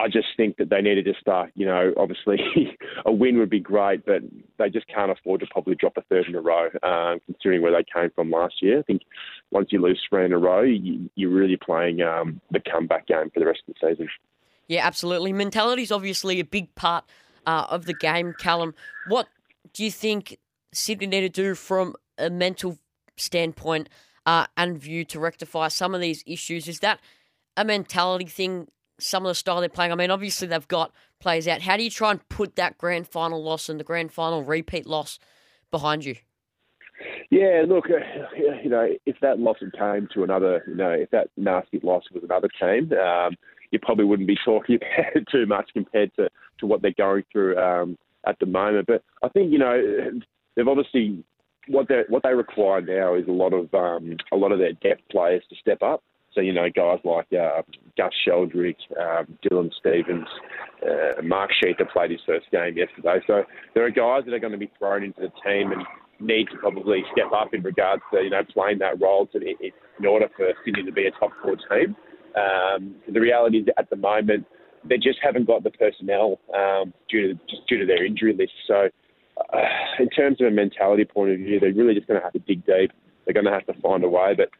I 0.00 0.08
just 0.08 0.28
think 0.36 0.56
that 0.56 0.70
they 0.70 0.80
need 0.80 1.02
to 1.02 1.14
start, 1.20 1.50
you 1.54 1.66
know, 1.66 1.92
obviously 1.96 2.38
a 3.04 3.12
win 3.12 3.38
would 3.38 3.50
be 3.50 3.60
great, 3.60 4.04
but 4.06 4.22
they 4.58 4.70
just 4.70 4.86
can't 4.88 5.10
afford 5.10 5.40
to 5.40 5.46
probably 5.50 5.74
drop 5.74 5.96
a 5.96 6.02
third 6.02 6.26
in 6.26 6.34
a 6.34 6.40
row, 6.40 6.68
um, 6.82 7.20
considering 7.26 7.62
where 7.62 7.72
they 7.72 7.84
came 7.92 8.10
from 8.14 8.30
last 8.30 8.54
year. 8.62 8.78
I 8.78 8.82
think 8.82 9.02
once 9.50 9.68
you 9.70 9.80
lose 9.80 10.00
three 10.08 10.24
in 10.24 10.32
a 10.32 10.38
row, 10.38 10.62
you, 10.62 11.08
are 11.22 11.30
really 11.30 11.56
playing 11.56 12.00
um, 12.00 12.40
the 12.50 12.60
comeback 12.60 13.06
game 13.06 13.30
for 13.32 13.40
the 13.40 13.46
rest 13.46 13.60
of 13.68 13.74
the 13.74 13.88
season. 13.88 14.08
Yeah, 14.68 14.86
absolutely. 14.86 15.32
Mentality 15.32 15.82
is 15.82 15.92
obviously 15.92 16.40
a 16.40 16.44
big 16.44 16.74
part 16.74 17.04
uh, 17.46 17.66
of 17.68 17.86
the 17.86 17.94
game, 17.94 18.34
Callum. 18.38 18.74
What 19.08 19.28
do 19.74 19.84
you 19.84 19.90
think 19.90 20.38
Sydney 20.72 21.08
need 21.08 21.20
to 21.22 21.28
do 21.28 21.54
from 21.54 21.94
a 22.16 22.30
mental 22.30 22.78
standpoint 23.16 23.88
uh, 24.24 24.46
and 24.56 24.78
view 24.78 25.04
to 25.06 25.20
rectify 25.20 25.68
some 25.68 25.94
of 25.94 26.00
these 26.00 26.22
issues? 26.26 26.68
Is 26.68 26.80
that 26.80 27.00
a 27.56 27.64
mentality 27.64 28.26
thing 28.26 28.68
some 29.00 29.24
of 29.24 29.30
the 29.30 29.34
style 29.34 29.60
they're 29.60 29.68
playing. 29.68 29.92
I 29.92 29.94
mean, 29.94 30.10
obviously 30.10 30.48
they've 30.48 30.68
got 30.68 30.92
players 31.18 31.46
out. 31.48 31.62
How 31.62 31.76
do 31.76 31.82
you 31.82 31.90
try 31.90 32.10
and 32.10 32.28
put 32.28 32.56
that 32.56 32.78
grand 32.78 33.08
final 33.08 33.42
loss 33.42 33.68
and 33.68 33.78
the 33.78 33.84
grand 33.84 34.12
final 34.12 34.44
repeat 34.44 34.86
loss 34.86 35.18
behind 35.70 36.04
you? 36.04 36.16
Yeah, 37.30 37.64
look, 37.66 37.86
uh, 37.86 37.98
you 38.62 38.68
know, 38.68 38.88
if 39.06 39.16
that 39.22 39.38
loss 39.38 39.58
had 39.60 39.72
came 39.72 40.08
to 40.14 40.24
another, 40.24 40.62
you 40.66 40.74
know, 40.74 40.90
if 40.90 41.10
that 41.10 41.28
nasty 41.36 41.80
loss 41.82 42.04
was 42.12 42.24
another 42.24 42.48
team, 42.60 42.92
um, 42.98 43.36
you 43.70 43.78
probably 43.80 44.04
wouldn't 44.04 44.28
be 44.28 44.38
talking 44.44 44.76
about 44.76 45.16
it 45.16 45.28
too 45.30 45.46
much 45.46 45.70
compared 45.72 46.14
to, 46.16 46.28
to 46.58 46.66
what 46.66 46.82
they're 46.82 46.92
going 46.92 47.24
through 47.32 47.56
um, 47.58 47.96
at 48.26 48.38
the 48.40 48.46
moment. 48.46 48.86
But 48.86 49.02
I 49.22 49.28
think, 49.28 49.52
you 49.52 49.58
know, 49.58 49.80
they've 50.56 50.68
obviously 50.68 51.24
what 51.68 51.88
they 51.88 52.02
what 52.08 52.22
they 52.22 52.34
require 52.34 52.80
now 52.80 53.14
is 53.14 53.28
a 53.28 53.32
lot 53.32 53.52
of 53.52 53.72
um, 53.74 54.16
a 54.32 54.36
lot 54.36 54.52
of 54.52 54.58
their 54.58 54.72
depth 54.72 55.02
players 55.10 55.42
to 55.50 55.56
step 55.56 55.82
up. 55.82 56.02
So, 56.34 56.40
you 56.40 56.52
know, 56.52 56.68
guys 56.74 56.98
like 57.04 57.26
uh, 57.32 57.62
Gus 57.96 58.12
Sheldrick, 58.26 58.76
um, 58.98 59.38
Dylan 59.44 59.70
Stephens, 59.78 60.28
uh, 60.82 61.22
Marc 61.22 61.50
Sheather 61.62 61.90
played 61.92 62.12
his 62.12 62.20
first 62.24 62.46
game 62.52 62.76
yesterday. 62.76 63.18
So 63.26 63.44
there 63.74 63.84
are 63.84 63.90
guys 63.90 64.22
that 64.26 64.34
are 64.34 64.38
going 64.38 64.52
to 64.52 64.58
be 64.58 64.70
thrown 64.78 65.02
into 65.02 65.20
the 65.20 65.32
team 65.44 65.72
and 65.72 65.82
need 66.20 66.48
to 66.52 66.56
probably 66.58 67.02
step 67.12 67.32
up 67.34 67.52
in 67.52 67.62
regards 67.62 68.02
to, 68.12 68.22
you 68.22 68.30
know, 68.30 68.42
playing 68.52 68.78
that 68.78 69.00
role 69.00 69.26
to, 69.26 69.40
in 69.40 70.06
order 70.06 70.28
for 70.36 70.46
Sydney 70.64 70.84
to 70.84 70.92
be 70.92 71.06
a 71.06 71.10
top 71.12 71.30
four 71.42 71.56
team. 71.56 71.96
Um, 72.36 72.94
the 73.12 73.20
reality 73.20 73.58
is 73.58 73.66
at 73.76 73.90
the 73.90 73.96
moment, 73.96 74.46
they 74.84 74.96
just 74.96 75.18
haven't 75.22 75.46
got 75.46 75.64
the 75.64 75.70
personnel 75.70 76.38
um, 76.54 76.94
due 77.08 77.28
to 77.28 77.40
just 77.48 77.66
due 77.68 77.78
to 77.78 77.86
their 77.86 78.04
injury 78.04 78.34
list. 78.34 78.52
So, 78.66 78.88
uh, 79.52 79.58
in 79.98 80.08
terms 80.10 80.40
of 80.40 80.46
a 80.46 80.50
mentality 80.50 81.04
point 81.04 81.32
of 81.32 81.38
view, 81.38 81.58
they're 81.60 81.72
really 81.72 81.94
just 81.94 82.06
going 82.06 82.20
to 82.20 82.24
have 82.24 82.32
to 82.32 82.38
dig 82.40 82.64
deep. 82.66 82.92
They're 83.24 83.34
going 83.34 83.46
to 83.46 83.52
have 83.52 83.66
to 83.66 83.74
find 83.80 84.04
a 84.04 84.08
way. 84.08 84.34
But 84.36 84.50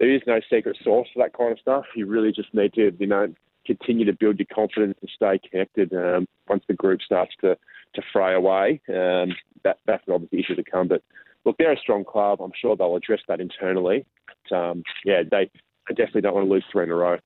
there 0.00 0.12
is 0.12 0.22
no 0.26 0.40
secret 0.50 0.78
sauce 0.82 1.06
for 1.12 1.22
that 1.22 1.36
kind 1.36 1.52
of 1.52 1.58
stuff. 1.60 1.84
You 1.94 2.06
really 2.06 2.32
just 2.32 2.52
need 2.54 2.72
to, 2.72 2.90
you 2.98 3.06
know, 3.06 3.32
continue 3.66 4.06
to 4.06 4.14
build 4.14 4.38
your 4.38 4.46
confidence 4.52 4.96
and 5.00 5.10
stay 5.14 5.38
connected. 5.48 5.92
Um, 5.92 6.26
once 6.48 6.64
the 6.66 6.74
group 6.74 7.02
starts 7.02 7.32
to, 7.42 7.56
to 7.94 8.02
fray 8.10 8.34
away, 8.34 8.80
um, 8.88 9.36
that, 9.62 9.76
that's 9.86 10.02
obviously 10.10 10.40
issue 10.40 10.56
to 10.56 10.64
come. 10.64 10.88
But 10.88 11.02
look, 11.44 11.58
they're 11.58 11.72
a 11.72 11.78
strong 11.78 12.04
club. 12.04 12.40
I'm 12.40 12.52
sure 12.60 12.74
they'll 12.74 12.96
address 12.96 13.20
that 13.28 13.40
internally. 13.40 14.06
But, 14.26 14.56
um, 14.56 14.82
yeah, 15.04 15.22
they, 15.30 15.50
they 15.86 15.94
definitely 15.94 16.22
don't 16.22 16.34
want 16.34 16.46
to 16.46 16.52
lose 16.52 16.64
three 16.72 16.84
in 16.84 16.90
a 16.90 16.94
row. 16.94 17.18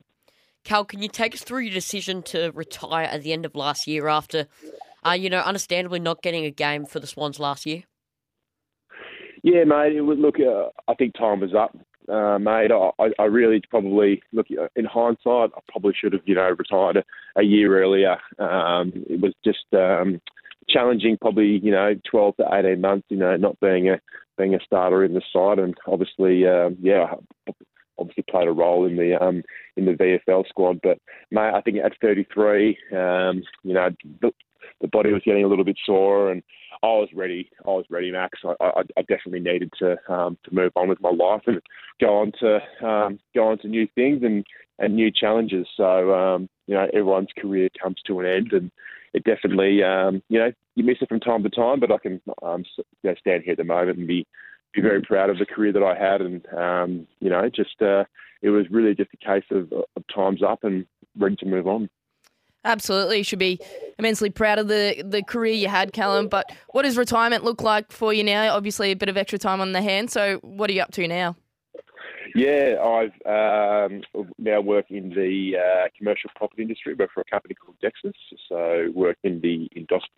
Cal, 0.65 0.83
can 0.83 1.01
you 1.01 1.07
take 1.07 1.33
us 1.33 1.43
through 1.43 1.61
your 1.61 1.73
decision 1.73 2.23
to 2.23 2.51
retire 2.53 3.05
at 3.05 3.21
the 3.21 3.31
end 3.31 3.45
of 3.45 3.55
last 3.55 3.87
year 3.87 4.09
after, 4.09 4.47
uh, 5.07 5.11
you 5.11 5.29
know, 5.29 5.39
understandably 5.39 5.99
not 5.99 6.21
getting 6.21 6.43
a 6.43 6.51
game 6.51 6.85
for 6.85 6.99
the 6.99 7.07
Swans 7.07 7.39
last 7.39 7.65
year? 7.65 7.83
Yeah, 9.43 9.63
mate. 9.63 9.95
It 9.95 10.01
was, 10.01 10.17
look, 10.19 10.39
uh, 10.39 10.69
I 10.91 10.95
think 10.95 11.13
time 11.13 11.39
was 11.39 11.53
up 11.53 11.77
uh, 12.09 12.37
mate. 12.39 12.71
I, 12.71 13.09
I 13.19 13.25
really 13.25 13.61
probably 13.69 14.21
look 14.31 14.47
in 14.49 14.85
hindsight. 14.85 15.51
I 15.55 15.59
probably 15.69 15.93
should 15.99 16.13
have, 16.13 16.23
you 16.25 16.35
know, 16.35 16.55
retired 16.57 16.97
a, 16.97 17.03
a 17.39 17.43
year 17.43 17.81
earlier. 17.81 18.17
Um, 18.39 18.91
it 19.09 19.21
was 19.21 19.33
just 19.43 19.65
um, 19.73 20.21
challenging, 20.69 21.17
probably, 21.19 21.59
you 21.63 21.71
know, 21.71 21.95
12 22.09 22.37
to 22.37 22.45
18 22.51 22.81
months. 22.81 23.05
You 23.09 23.17
know, 23.17 23.35
not 23.37 23.59
being 23.59 23.89
a 23.89 23.99
being 24.37 24.55
a 24.55 24.59
starter 24.65 25.03
in 25.03 25.13
the 25.13 25.21
side, 25.31 25.59
and 25.59 25.73
obviously, 25.87 26.45
um, 26.47 26.77
yeah, 26.81 27.13
obviously 27.97 28.23
played 28.29 28.47
a 28.47 28.51
role 28.51 28.85
in 28.85 28.97
the 28.97 29.21
um, 29.21 29.43
in 29.77 29.85
the 29.85 29.93
VFL 29.93 30.47
squad. 30.47 30.79
But 30.83 30.99
mate, 31.31 31.53
I 31.53 31.61
think 31.61 31.77
at 31.77 31.93
33, 32.01 32.77
um, 32.91 33.43
you 33.63 33.73
know, 33.73 33.89
the, 34.85 34.89
body 34.95 35.11
was 35.11 35.21
getting 35.23 35.43
a 35.43 35.47
little 35.47 35.65
bit 35.65 35.77
sore, 35.85 36.31
and 36.31 36.43
I 36.83 36.87
was 36.87 37.09
ready. 37.13 37.49
I 37.65 37.69
was 37.69 37.85
ready, 37.89 38.11
Max. 38.11 38.39
I, 38.43 38.53
I, 38.63 38.81
I 38.97 39.01
definitely 39.01 39.39
needed 39.39 39.71
to 39.79 39.97
um, 40.11 40.37
to 40.45 40.53
move 40.53 40.71
on 40.75 40.89
with 40.89 41.01
my 41.01 41.11
life 41.11 41.43
and 41.47 41.61
go 41.99 42.19
on 42.19 42.31
to 42.39 42.87
um, 42.87 43.19
go 43.33 43.47
on 43.47 43.57
to 43.59 43.67
new 43.67 43.87
things 43.95 44.21
and, 44.23 44.45
and 44.79 44.95
new 44.95 45.11
challenges. 45.11 45.67
So 45.75 46.13
um, 46.13 46.49
you 46.67 46.75
know, 46.75 46.87
everyone's 46.93 47.29
career 47.37 47.69
comes 47.81 47.97
to 48.07 48.19
an 48.19 48.25
end, 48.25 48.53
and 48.53 48.71
it 49.13 49.23
definitely 49.23 49.83
um, 49.83 50.21
you 50.29 50.39
know 50.39 50.51
you 50.75 50.83
miss 50.83 50.97
it 51.01 51.09
from 51.09 51.19
time 51.19 51.43
to 51.43 51.49
time. 51.49 51.79
But 51.79 51.91
I 51.91 51.97
can 51.97 52.21
um, 52.43 52.63
you 52.77 53.09
know, 53.09 53.15
stand 53.19 53.43
here 53.43 53.53
at 53.53 53.57
the 53.57 53.63
moment 53.63 53.97
and 53.97 54.07
be 54.07 54.25
be 54.73 54.81
very 54.81 55.01
proud 55.01 55.29
of 55.29 55.39
the 55.39 55.45
career 55.45 55.71
that 55.71 55.83
I 55.83 55.97
had, 55.97 56.21
and 56.21 56.45
um, 56.53 57.07
you 57.19 57.29
know, 57.29 57.49
just 57.49 57.81
uh, 57.81 58.03
it 58.41 58.49
was 58.49 58.65
really 58.69 58.93
just 58.93 59.09
a 59.13 59.25
case 59.25 59.45
of, 59.51 59.71
of 59.73 60.03
times 60.13 60.41
up 60.43 60.63
and 60.63 60.85
ready 61.17 61.35
to 61.37 61.45
move 61.45 61.67
on. 61.67 61.89
Absolutely, 62.65 63.19
you 63.19 63.23
should 63.23 63.39
be 63.39 63.59
immensely 63.97 64.29
proud 64.29 64.59
of 64.59 64.67
the 64.67 65.03
the 65.05 65.23
career 65.23 65.53
you 65.53 65.67
had, 65.67 65.93
Callum. 65.93 66.27
But 66.27 66.51
what 66.71 66.81
does 66.83 66.97
retirement 66.97 67.43
look 67.43 67.61
like 67.61 67.91
for 67.91 68.11
you 68.11 68.23
now? 68.23 68.53
Obviously, 68.53 68.91
a 68.91 68.95
bit 68.95 69.07
of 69.07 69.17
extra 69.17 69.39
time 69.39 69.61
on 69.61 69.71
the 69.71 69.81
hand. 69.81 70.11
So, 70.11 70.39
what 70.41 70.69
are 70.69 70.73
you 70.73 70.81
up 70.81 70.91
to 70.93 71.07
now? 71.07 71.35
Yeah, 72.35 72.75
I've 72.83 73.89
um, 73.91 74.01
now 74.37 74.59
work 74.59 74.87
in 74.89 75.09
the 75.09 75.53
uh, 75.57 75.87
commercial 75.97 76.29
property 76.35 76.63
industry, 76.63 76.93
but 76.93 77.09
for 77.13 77.21
a 77.21 77.23
company 77.23 77.55
called 77.55 77.77
Dexus. 77.81 78.13
So 78.49 78.91
work 78.93 79.17
in 79.23 79.39
the 79.39 79.69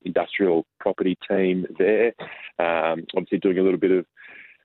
industrial 0.04 0.66
property 0.80 1.16
team 1.30 1.68
there. 1.78 2.14
Um, 2.58 3.06
obviously 3.16 3.38
doing 3.38 3.60
a 3.60 3.62
little 3.62 3.78
bit 3.80 3.92
of 3.92 4.06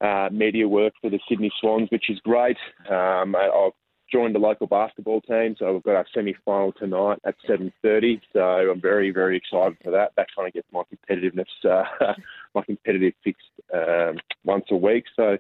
uh, 0.01 0.31
media 0.33 0.67
work 0.67 0.95
for 1.03 1.11
the 1.11 1.21
Sydney 1.29 1.53
Swans, 1.61 1.91
which 1.91 2.09
is 2.09 2.19
great. 2.21 2.57
Um, 2.89 3.37
I've 3.37 3.73
joined 4.13 4.35
the 4.35 4.39
local 4.39 4.67
basketball 4.67 5.21
team, 5.23 5.57
so 5.59 5.73
we've 5.73 5.83
got 5.83 5.97
our 5.97 6.07
semi-final 6.15 6.73
tonight 6.73 7.19
at 7.25 7.35
7:30. 7.49 8.21
So 8.33 8.41
I'm 8.41 8.81
very, 8.81 9.11
very 9.11 9.37
excited 9.37 9.79
for 9.83 9.91
that. 9.91 10.13
That 10.17 10.29
kind 10.37 10.47
of 10.47 10.55
gets 10.55 10.69
my 10.73 10.83
competitiveness, 10.83 11.47
uh, 11.65 12.13
my 12.55 12.63
competitive 12.63 13.15
fix 13.25 13.39
um, 13.73 14.19
once 14.45 14.67
a 14.71 14.77
week. 14.77 15.05
So, 15.17 15.39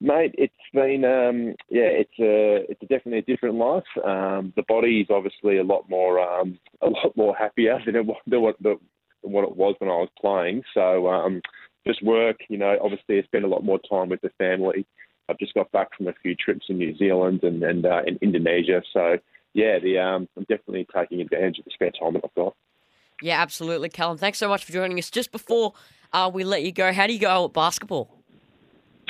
mate, 0.00 0.34
it's 0.38 0.54
been, 0.72 1.04
um, 1.04 1.54
yeah, 1.68 1.90
it's 1.90 2.18
a, 2.18 2.70
it's 2.70 2.82
a 2.82 2.86
definitely 2.86 3.18
a 3.18 3.22
different 3.22 3.56
life. 3.56 3.84
Um, 4.04 4.52
the 4.56 4.64
body 4.66 5.00
is 5.00 5.08
obviously 5.10 5.58
a 5.58 5.64
lot 5.64 5.88
more, 5.88 6.18
um, 6.20 6.58
a 6.82 6.88
lot 6.88 7.16
more 7.16 7.36
happier 7.36 7.78
than 7.86 7.96
it, 7.96 8.06
than 8.26 8.40
what, 8.40 8.56
than 8.62 8.78
what 9.22 9.44
it 9.44 9.56
was 9.56 9.74
when 9.78 9.90
I 9.90 9.94
was 9.94 10.10
playing. 10.20 10.62
So, 10.74 11.08
um, 11.08 11.42
just 11.86 12.02
work, 12.02 12.38
you 12.48 12.58
know. 12.58 12.76
Obviously, 12.82 13.18
I 13.18 13.22
spend 13.22 13.44
a 13.44 13.48
lot 13.48 13.64
more 13.64 13.78
time 13.88 14.08
with 14.08 14.20
the 14.20 14.30
family. 14.38 14.86
I've 15.28 15.38
just 15.38 15.54
got 15.54 15.70
back 15.72 15.96
from 15.96 16.08
a 16.08 16.14
few 16.22 16.34
trips 16.34 16.66
in 16.68 16.78
New 16.78 16.96
Zealand 16.96 17.42
and 17.42 17.62
and 17.62 17.84
uh, 17.86 18.02
in 18.06 18.18
Indonesia. 18.22 18.82
So 18.92 19.18
yeah, 19.54 19.78
the 19.78 19.98
um, 19.98 20.28
I'm 20.36 20.44
definitely 20.44 20.86
taking 20.94 21.20
advantage 21.20 21.58
of 21.58 21.64
the 21.64 21.70
spare 21.72 21.90
time 21.90 22.14
that 22.14 22.22
I've 22.24 22.34
got. 22.34 22.54
Yeah, 23.22 23.40
absolutely, 23.40 23.88
Callum. 23.88 24.18
Thanks 24.18 24.38
so 24.38 24.48
much 24.48 24.64
for 24.64 24.72
joining 24.72 24.98
us. 24.98 25.10
Just 25.10 25.32
before 25.32 25.72
uh, 26.12 26.30
we 26.32 26.44
let 26.44 26.62
you 26.62 26.72
go, 26.72 26.92
how 26.92 27.06
do 27.06 27.14
you 27.14 27.18
go 27.18 27.46
at 27.46 27.52
basketball? 27.52 28.10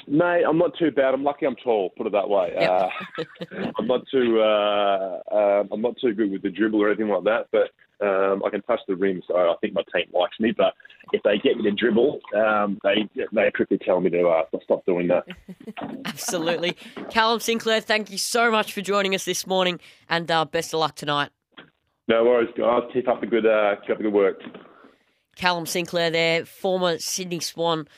Mate, 0.08 0.44
I'm 0.48 0.58
not 0.58 0.78
too 0.78 0.92
bad. 0.92 1.14
I'm 1.14 1.24
lucky 1.24 1.46
I'm 1.46 1.56
tall. 1.56 1.90
Put 1.96 2.06
it 2.06 2.12
that 2.12 2.28
way. 2.28 2.52
Yep. 2.54 2.70
Uh, 2.70 3.24
I'm 3.78 3.88
not 3.88 4.02
too. 4.10 4.40
Uh, 4.40 5.20
uh, 5.32 5.64
I'm 5.72 5.82
not 5.82 5.96
too 6.00 6.14
good 6.14 6.30
with 6.30 6.42
the 6.42 6.50
dribble 6.50 6.80
or 6.80 6.88
anything 6.88 7.08
like 7.08 7.24
that. 7.24 7.48
But 7.50 7.70
um, 8.00 8.42
I 8.44 8.50
can 8.50 8.62
touch 8.62 8.80
the 8.86 8.94
rim, 8.94 9.22
so 9.26 9.36
I 9.36 9.54
think 9.60 9.74
my 9.74 9.82
team 9.94 10.06
likes 10.12 10.38
me. 10.38 10.52
But 10.56 10.74
if 11.12 11.22
they 11.22 11.38
get 11.38 11.56
me 11.56 11.62
to 11.64 11.70
dribble, 11.70 12.20
um, 12.36 12.78
they 12.82 13.08
they 13.32 13.50
quickly 13.54 13.78
tell 13.78 14.00
me 14.00 14.10
to, 14.10 14.28
uh, 14.28 14.44
to 14.44 14.58
stop 14.64 14.84
doing 14.84 15.08
that. 15.08 15.24
Absolutely, 16.04 16.76
Callum 17.10 17.40
Sinclair. 17.40 17.80
Thank 17.80 18.10
you 18.10 18.18
so 18.18 18.50
much 18.50 18.72
for 18.72 18.82
joining 18.82 19.14
us 19.14 19.24
this 19.24 19.46
morning, 19.46 19.80
and 20.08 20.30
uh, 20.30 20.44
best 20.44 20.74
of 20.74 20.80
luck 20.80 20.94
tonight. 20.96 21.30
No 22.08 22.24
worries, 22.24 22.50
guys. 22.56 22.82
Keep 22.92 23.08
up 23.08 23.20
the 23.20 23.26
good 23.26 23.46
uh, 23.46 23.76
keep 23.80 23.90
up 23.90 23.96
the 23.98 24.04
good 24.04 24.12
work. 24.12 24.40
Callum 25.36 25.66
Sinclair, 25.66 26.10
there, 26.10 26.44
former 26.44 26.98
Sydney 26.98 27.40
Swan. 27.40 27.88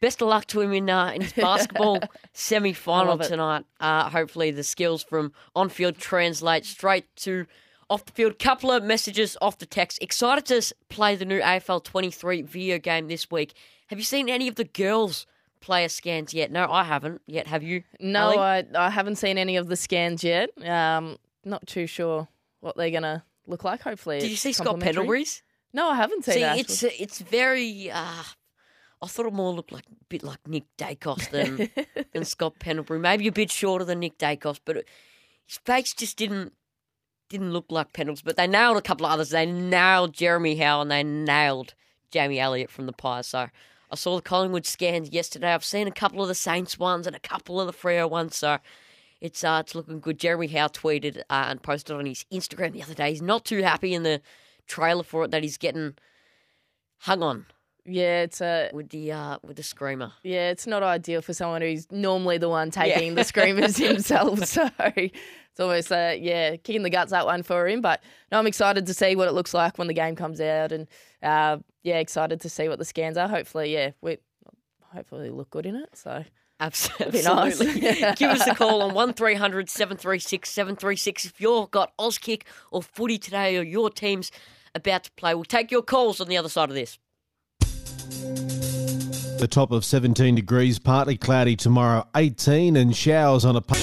Best 0.00 0.20
of 0.20 0.28
luck 0.28 0.46
to 0.46 0.60
him 0.60 0.72
in 0.72 0.90
uh, 0.90 1.12
in 1.14 1.22
his 1.22 1.32
basketball 1.36 2.00
semi 2.34 2.74
final 2.74 3.16
tonight. 3.18 3.64
Uh, 3.80 4.10
hopefully, 4.10 4.50
the 4.50 4.62
skills 4.62 5.02
from 5.02 5.32
on 5.54 5.70
field 5.70 5.96
translate 5.96 6.66
straight 6.66 7.06
to 7.16 7.46
off 7.88 8.04
the 8.04 8.12
field. 8.12 8.38
Couple 8.38 8.70
of 8.70 8.82
messages 8.82 9.36
off 9.40 9.58
the 9.58 9.66
text. 9.66 10.02
Excited 10.02 10.46
to 10.46 10.74
play 10.88 11.16
the 11.16 11.24
new 11.24 11.40
AFL 11.40 11.82
23 11.84 12.42
video 12.42 12.78
game 12.78 13.08
this 13.08 13.30
week. 13.30 13.54
Have 13.88 13.98
you 13.98 14.04
seen 14.04 14.28
any 14.28 14.48
of 14.48 14.56
the 14.56 14.64
girls' 14.64 15.26
player 15.60 15.88
scans 15.88 16.34
yet? 16.34 16.50
No, 16.50 16.66
I 16.70 16.84
haven't 16.84 17.22
yet. 17.26 17.46
Have 17.46 17.62
you? 17.62 17.82
No, 18.00 18.38
I, 18.38 18.64
I 18.74 18.90
haven't 18.90 19.16
seen 19.16 19.38
any 19.38 19.56
of 19.56 19.68
the 19.68 19.76
scans 19.76 20.24
yet. 20.24 20.50
Um, 20.66 21.18
not 21.44 21.66
too 21.66 21.86
sure 21.86 22.28
what 22.60 22.76
they're 22.76 22.90
gonna 22.90 23.24
look 23.46 23.64
like. 23.64 23.82
Hopefully, 23.82 24.18
did 24.18 24.30
you 24.30 24.36
see 24.36 24.52
Scott 24.52 24.80
Pendlebury's? 24.80 25.42
No, 25.72 25.90
I 25.90 25.96
haven't 25.96 26.24
seen 26.24 26.34
see, 26.34 26.40
that. 26.40 26.58
It's 26.58 26.82
it's 26.82 27.20
very. 27.20 27.90
Uh, 27.90 28.22
I 29.02 29.06
thought 29.06 29.26
it 29.26 29.32
more 29.32 29.52
looked 29.52 29.72
like 29.72 29.84
a 29.84 30.04
bit 30.08 30.22
like 30.22 30.38
Nick 30.48 30.64
Daicos 30.78 31.30
than 31.30 31.70
than 32.12 32.24
Scott 32.24 32.54
Pendlebury. 32.58 32.98
Maybe 32.98 33.28
a 33.28 33.32
bit 33.32 33.50
shorter 33.52 33.84
than 33.84 34.00
Nick 34.00 34.18
Daicos, 34.18 34.58
but 34.64 34.78
it, 34.78 34.88
his 35.46 35.58
face 35.58 35.94
just 35.94 36.16
didn't 36.16 36.54
didn't 37.28 37.52
look 37.52 37.66
like 37.70 37.92
penalties, 37.92 38.22
but 38.22 38.36
they 38.36 38.46
nailed 38.46 38.76
a 38.76 38.82
couple 38.82 39.06
of 39.06 39.12
others. 39.12 39.30
They 39.30 39.46
nailed 39.46 40.12
Jeremy 40.12 40.56
Howe 40.56 40.80
and 40.80 40.90
they 40.90 41.02
nailed 41.02 41.74
Jamie 42.10 42.38
Elliott 42.38 42.70
from 42.70 42.86
the 42.86 42.92
Pies. 42.92 43.26
So 43.26 43.48
I 43.90 43.94
saw 43.96 44.16
the 44.16 44.22
Collingwood 44.22 44.66
scans 44.66 45.10
yesterday. 45.10 45.52
I've 45.52 45.64
seen 45.64 45.88
a 45.88 45.92
couple 45.92 46.22
of 46.22 46.28
the 46.28 46.34
Saints 46.34 46.78
ones 46.78 47.06
and 47.06 47.16
a 47.16 47.20
couple 47.20 47.60
of 47.60 47.66
the 47.66 47.72
Freo 47.72 48.08
ones. 48.08 48.36
So 48.36 48.58
it's 49.20 49.44
uh, 49.44 49.62
it's 49.64 49.74
looking 49.74 50.00
good. 50.00 50.18
Jeremy 50.18 50.48
Howe 50.48 50.68
tweeted 50.68 51.18
uh, 51.30 51.46
and 51.48 51.62
posted 51.62 51.96
on 51.96 52.06
his 52.06 52.24
Instagram 52.32 52.72
the 52.72 52.82
other 52.82 52.94
day. 52.94 53.10
He's 53.10 53.22
not 53.22 53.44
too 53.44 53.62
happy 53.62 53.94
in 53.94 54.02
the 54.02 54.20
trailer 54.66 55.02
for 55.02 55.24
it 55.24 55.30
that 55.30 55.42
he's 55.42 55.58
getting 55.58 55.94
hung 56.98 57.22
on. 57.22 57.46
Yeah, 57.86 58.22
it's 58.22 58.40
a 58.40 58.70
with 58.72 58.88
the 58.90 59.12
uh, 59.12 59.38
with 59.44 59.56
the 59.56 59.62
screamer. 59.62 60.12
Yeah, 60.22 60.50
it's 60.50 60.66
not 60.66 60.82
ideal 60.82 61.22
for 61.22 61.32
someone 61.32 61.62
who's 61.62 61.90
normally 61.90 62.38
the 62.38 62.48
one 62.48 62.70
taking 62.70 63.08
yeah. 63.08 63.14
the 63.14 63.24
screamers 63.24 63.76
himself. 63.76 64.44
So 64.44 64.68
it's 64.78 65.60
almost 65.60 65.92
uh, 65.92 66.14
yeah, 66.18 66.56
kicking 66.56 66.82
the 66.82 66.90
guts 66.90 67.12
out 67.12 67.26
one 67.26 67.42
for 67.42 67.68
him. 67.68 67.80
But 67.80 68.02
no, 68.32 68.38
I'm 68.38 68.46
excited 68.46 68.86
to 68.86 68.94
see 68.94 69.16
what 69.16 69.28
it 69.28 69.32
looks 69.32 69.54
like 69.54 69.78
when 69.78 69.86
the 69.88 69.94
game 69.94 70.16
comes 70.16 70.40
out, 70.40 70.72
and 70.72 70.88
uh, 71.22 71.58
yeah, 71.82 71.98
excited 71.98 72.40
to 72.40 72.48
see 72.48 72.68
what 72.68 72.78
the 72.78 72.84
scans 72.84 73.16
are. 73.16 73.28
Hopefully, 73.28 73.72
yeah, 73.72 73.92
we 74.00 74.18
hopefully 74.80 75.30
look 75.30 75.50
good 75.50 75.66
in 75.66 75.76
it. 75.76 75.90
So. 75.94 76.24
Absolutely. 76.58 77.20
Nice. 77.20 77.58
Give 78.16 78.30
us 78.30 78.46
a 78.46 78.54
call 78.54 78.80
on 78.80 78.94
1300 78.94 79.68
736 79.68 80.50
736 80.50 81.26
if 81.26 81.38
you've 81.38 81.70
got 81.70 81.94
Auskick 81.98 82.44
or 82.70 82.82
footy 82.82 83.18
today 83.18 83.58
or 83.58 83.62
your 83.62 83.90
team's 83.90 84.32
about 84.74 85.04
to 85.04 85.10
play. 85.12 85.34
We'll 85.34 85.44
take 85.44 85.70
your 85.70 85.82
calls 85.82 86.18
on 86.18 86.28
the 86.28 86.38
other 86.38 86.48
side 86.48 86.70
of 86.70 86.74
this. 86.74 86.98
The 89.38 89.48
top 89.50 89.70
of 89.72 89.84
17 89.84 90.34
degrees, 90.34 90.78
partly 90.78 91.16
cloudy 91.16 91.56
tomorrow, 91.56 92.06
18 92.16 92.76
and 92.76 92.96
showers 92.96 93.44
on 93.44 93.56
a. 93.56 93.60
The 93.60 93.76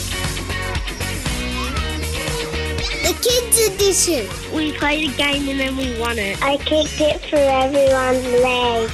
kids 3.21 3.59
edition. 3.67 4.27
We 4.55 4.71
played 4.73 5.11
a 5.11 5.13
game 5.17 5.49
and 5.49 5.59
then 5.59 5.75
we 5.77 5.99
won 5.99 6.17
it. 6.17 6.41
I 6.41 6.57
kicked 6.57 7.01
it 7.01 7.21
for 7.21 7.35
everyone's 7.35 8.25
leg. 8.41 8.89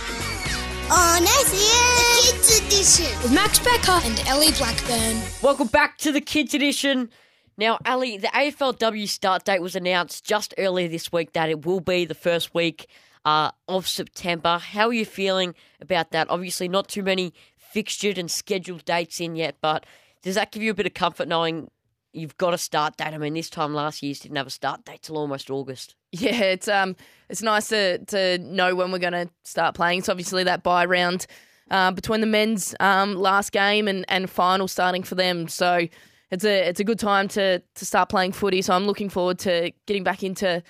Oh, 0.91 1.19
nice, 1.21 1.53
yeah. 1.53 1.95
The 2.05 2.33
kids 2.33 2.59
edition. 2.59 3.21
With 3.21 3.33
Max 3.33 3.59
Becker 3.59 4.01
and 4.03 4.19
Ellie 4.27 4.51
Blackburn. 4.53 5.21
Welcome 5.43 5.67
back 5.67 5.97
to 5.99 6.11
the 6.11 6.21
kids 6.21 6.53
edition. 6.55 7.09
Now, 7.57 7.77
Ali, 7.85 8.17
the 8.17 8.27
AFLW 8.29 9.07
start 9.07 9.45
date 9.45 9.61
was 9.61 9.75
announced 9.75 10.25
just 10.25 10.53
earlier 10.57 10.87
this 10.87 11.11
week 11.11 11.33
that 11.33 11.49
it 11.49 11.65
will 11.65 11.81
be 11.81 12.05
the 12.05 12.15
first 12.15 12.53
week 12.53 12.87
uh, 13.25 13.51
of 13.67 13.87
September. 13.87 14.57
How 14.57 14.87
are 14.87 14.93
you 14.93 15.05
feeling 15.05 15.55
about 15.81 16.11
that? 16.11 16.29
Obviously, 16.29 16.67
not 16.67 16.87
too 16.87 17.03
many 17.03 17.33
fixtured 17.57 18.17
and 18.17 18.29
scheduled 18.29 18.85
dates 18.85 19.19
in 19.19 19.35
yet, 19.35 19.57
but 19.61 19.85
does 20.21 20.35
that 20.35 20.51
give 20.51 20.63
you 20.63 20.71
a 20.71 20.75
bit 20.75 20.85
of 20.85 20.93
comfort 20.93 21.27
knowing 21.27 21.69
you've 22.11 22.37
got 22.37 22.53
a 22.53 22.57
start 22.57 22.97
date? 22.97 23.13
I 23.13 23.17
mean, 23.17 23.33
this 23.33 23.49
time 23.49 23.73
last 23.73 24.01
year 24.01 24.09
you 24.09 24.15
didn't 24.15 24.37
have 24.37 24.47
a 24.47 24.51
start 24.51 24.85
date 24.85 25.01
till 25.03 25.17
almost 25.17 25.49
August. 25.49 25.95
Yeah, 26.11 26.41
it's 26.41 26.67
um, 26.67 26.95
it's 27.29 27.43
nice 27.43 27.69
to 27.69 27.99
to 28.05 28.39
know 28.39 28.73
when 28.73 28.91
we're 28.91 28.97
going 28.97 29.13
to 29.13 29.29
start 29.43 29.75
playing. 29.75 29.99
It's 29.99 30.09
obviously 30.09 30.43
that 30.45 30.63
bye 30.63 30.85
round 30.85 31.27
uh, 31.69 31.91
between 31.91 32.21
the 32.21 32.25
men's 32.25 32.73
um, 32.79 33.15
last 33.15 33.51
game 33.51 33.87
and, 33.87 34.05
and 34.07 34.27
final 34.27 34.67
starting 34.67 35.03
for 35.03 35.13
them. 35.13 35.47
So 35.47 35.87
it's 36.31 36.43
a 36.43 36.67
it's 36.67 36.79
a 36.79 36.83
good 36.83 36.97
time 36.97 37.27
to 37.29 37.59
to 37.59 37.85
start 37.85 38.09
playing 38.09 38.31
footy. 38.31 38.63
So 38.63 38.73
I'm 38.73 38.85
looking 38.85 39.09
forward 39.09 39.37
to 39.39 39.71
getting 39.85 40.03
back 40.03 40.23
into 40.23 40.63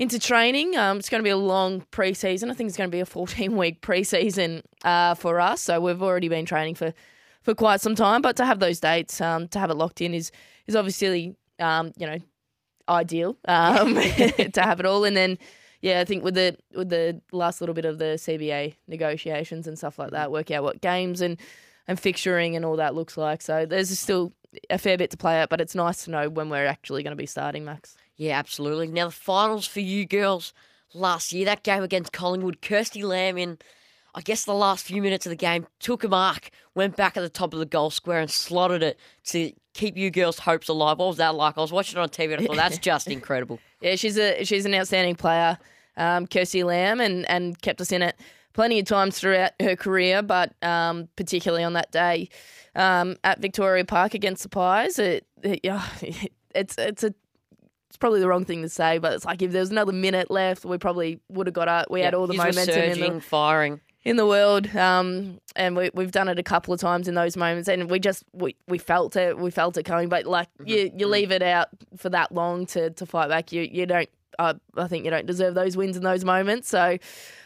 into 0.00 0.18
training. 0.18 0.78
Um, 0.78 0.98
it's 0.98 1.10
going 1.10 1.20
to 1.20 1.24
be 1.24 1.30
a 1.30 1.36
long 1.36 1.82
preseason. 1.92 2.50
I 2.50 2.54
think 2.54 2.68
it's 2.68 2.76
going 2.78 2.88
to 2.88 2.94
be 2.94 3.00
a 3.00 3.06
14 3.06 3.54
week 3.58 3.82
preseason 3.82 4.62
uh, 4.82 5.14
for 5.14 5.38
us. 5.38 5.60
So 5.60 5.78
we've 5.78 6.02
already 6.02 6.28
been 6.28 6.46
training 6.46 6.74
for, 6.74 6.94
for 7.42 7.54
quite 7.54 7.82
some 7.82 7.94
time. 7.94 8.22
But 8.22 8.34
to 8.36 8.46
have 8.46 8.60
those 8.60 8.80
dates, 8.80 9.20
um, 9.20 9.46
to 9.48 9.58
have 9.58 9.68
it 9.68 9.74
locked 9.74 10.00
in, 10.00 10.14
is 10.14 10.32
is 10.66 10.74
obviously 10.74 11.36
um, 11.58 11.92
you 11.98 12.06
know 12.06 12.18
ideal 12.88 13.36
um, 13.46 13.94
to 13.94 14.62
have 14.62 14.80
it 14.80 14.86
all. 14.86 15.04
And 15.04 15.14
then 15.14 15.38
yeah, 15.82 16.00
I 16.00 16.06
think 16.06 16.24
with 16.24 16.34
the 16.34 16.56
with 16.74 16.88
the 16.88 17.20
last 17.30 17.60
little 17.60 17.74
bit 17.74 17.84
of 17.84 17.98
the 17.98 18.16
CBA 18.16 18.76
negotiations 18.88 19.66
and 19.66 19.76
stuff 19.76 19.98
like 19.98 20.12
that, 20.12 20.32
work 20.32 20.50
out 20.50 20.62
what 20.62 20.80
games 20.80 21.20
and 21.20 21.38
and 21.86 22.00
fixturing 22.00 22.56
and 22.56 22.64
all 22.64 22.76
that 22.76 22.94
looks 22.94 23.18
like. 23.18 23.42
So 23.42 23.66
there's 23.66 23.90
still 23.98 24.32
a 24.70 24.78
fair 24.78 24.96
bit 24.96 25.10
to 25.10 25.18
play 25.18 25.42
out, 25.42 25.50
but 25.50 25.60
it's 25.60 25.74
nice 25.74 26.04
to 26.04 26.10
know 26.10 26.30
when 26.30 26.48
we're 26.48 26.66
actually 26.66 27.02
going 27.02 27.12
to 27.12 27.16
be 27.16 27.26
starting, 27.26 27.66
Max. 27.66 27.96
Yeah, 28.20 28.38
absolutely. 28.38 28.88
Now, 28.88 29.06
the 29.06 29.12
finals 29.12 29.66
for 29.66 29.80
you 29.80 30.04
girls 30.04 30.52
last 30.92 31.32
year, 31.32 31.46
that 31.46 31.62
game 31.62 31.82
against 31.82 32.12
Collingwood, 32.12 32.60
Kirsty 32.60 33.02
Lamb 33.02 33.38
in, 33.38 33.56
I 34.14 34.20
guess, 34.20 34.44
the 34.44 34.52
last 34.52 34.84
few 34.84 35.00
minutes 35.00 35.24
of 35.24 35.30
the 35.30 35.36
game, 35.36 35.66
took 35.78 36.04
a 36.04 36.08
mark, 36.08 36.50
went 36.74 36.96
back 36.96 37.16
at 37.16 37.22
the 37.22 37.30
top 37.30 37.54
of 37.54 37.60
the 37.60 37.64
goal 37.64 37.88
square 37.88 38.20
and 38.20 38.30
slotted 38.30 38.82
it 38.82 38.98
to 39.28 39.54
keep 39.72 39.96
you 39.96 40.10
girls' 40.10 40.40
hopes 40.40 40.68
alive. 40.68 40.98
What 40.98 41.08
was 41.08 41.16
that 41.16 41.34
like? 41.34 41.56
I 41.56 41.62
was 41.62 41.72
watching 41.72 41.98
it 41.98 42.02
on 42.02 42.10
TV 42.10 42.34
and 42.34 42.42
I 42.42 42.46
thought, 42.46 42.56
that's 42.56 42.76
just 42.90 43.08
incredible. 43.08 43.58
Yeah, 43.80 43.96
she's 43.96 44.18
a 44.18 44.44
she's 44.44 44.66
an 44.66 44.74
outstanding 44.74 45.16
player, 45.16 45.56
um, 45.96 46.26
Kirsty 46.26 46.62
Lamb, 46.62 47.00
and, 47.00 47.26
and 47.30 47.58
kept 47.62 47.80
us 47.80 47.90
in 47.90 48.02
it 48.02 48.16
plenty 48.52 48.78
of 48.80 48.84
times 48.84 49.18
throughout 49.18 49.52
her 49.60 49.76
career, 49.76 50.20
but 50.20 50.52
um, 50.62 51.08
particularly 51.16 51.64
on 51.64 51.72
that 51.72 51.90
day 51.90 52.28
um, 52.74 53.16
at 53.24 53.40
Victoria 53.40 53.86
Park 53.86 54.12
against 54.12 54.42
the 54.42 54.50
Pies, 54.50 54.98
it, 54.98 55.26
it, 55.42 55.60
yeah, 55.64 55.86
it's 56.54 56.76
it's 56.76 57.02
a 57.02 57.14
it's 57.90 57.96
probably 57.96 58.20
the 58.20 58.28
wrong 58.28 58.44
thing 58.44 58.62
to 58.62 58.68
say, 58.68 58.98
but 58.98 59.14
it's 59.14 59.24
like 59.24 59.42
if 59.42 59.50
there 59.50 59.58
was 59.58 59.72
another 59.72 59.92
minute 59.92 60.30
left, 60.30 60.64
we 60.64 60.78
probably 60.78 61.18
would 61.28 61.48
have 61.48 61.54
got 61.54 61.66
up. 61.66 61.90
We 61.90 62.02
had 62.02 62.14
all 62.14 62.28
the 62.28 62.34
momentum 62.34 62.66
surging, 62.66 63.04
in 63.04 63.14
the 63.14 63.20
firing. 63.20 63.80
in 64.04 64.14
the 64.14 64.26
world. 64.26 64.72
Um, 64.76 65.40
and 65.56 65.74
we, 65.76 65.90
we've 65.92 66.12
done 66.12 66.28
it 66.28 66.38
a 66.38 66.44
couple 66.44 66.72
of 66.72 66.78
times 66.78 67.08
in 67.08 67.16
those 67.16 67.36
moments, 67.36 67.68
and 67.68 67.90
we 67.90 67.98
just 67.98 68.22
we, 68.32 68.54
we 68.68 68.78
felt 68.78 69.16
it, 69.16 69.36
we 69.36 69.50
felt 69.50 69.76
it 69.76 69.82
coming. 69.82 70.08
But 70.08 70.24
like 70.24 70.46
mm-hmm. 70.54 70.68
you, 70.68 70.76
you 70.76 70.90
mm-hmm. 70.90 71.10
leave 71.10 71.32
it 71.32 71.42
out 71.42 71.66
for 71.96 72.10
that 72.10 72.30
long 72.30 72.64
to, 72.66 72.90
to 72.90 73.06
fight 73.06 73.28
back, 73.28 73.50
you 73.50 73.62
you 73.62 73.86
don't. 73.86 74.08
I, 74.38 74.54
I 74.76 74.86
think 74.86 75.04
you 75.04 75.10
don't 75.10 75.26
deserve 75.26 75.54
those 75.54 75.76
wins 75.76 75.96
in 75.96 76.02
those 76.02 76.24
moments. 76.24 76.68
So, 76.68 76.98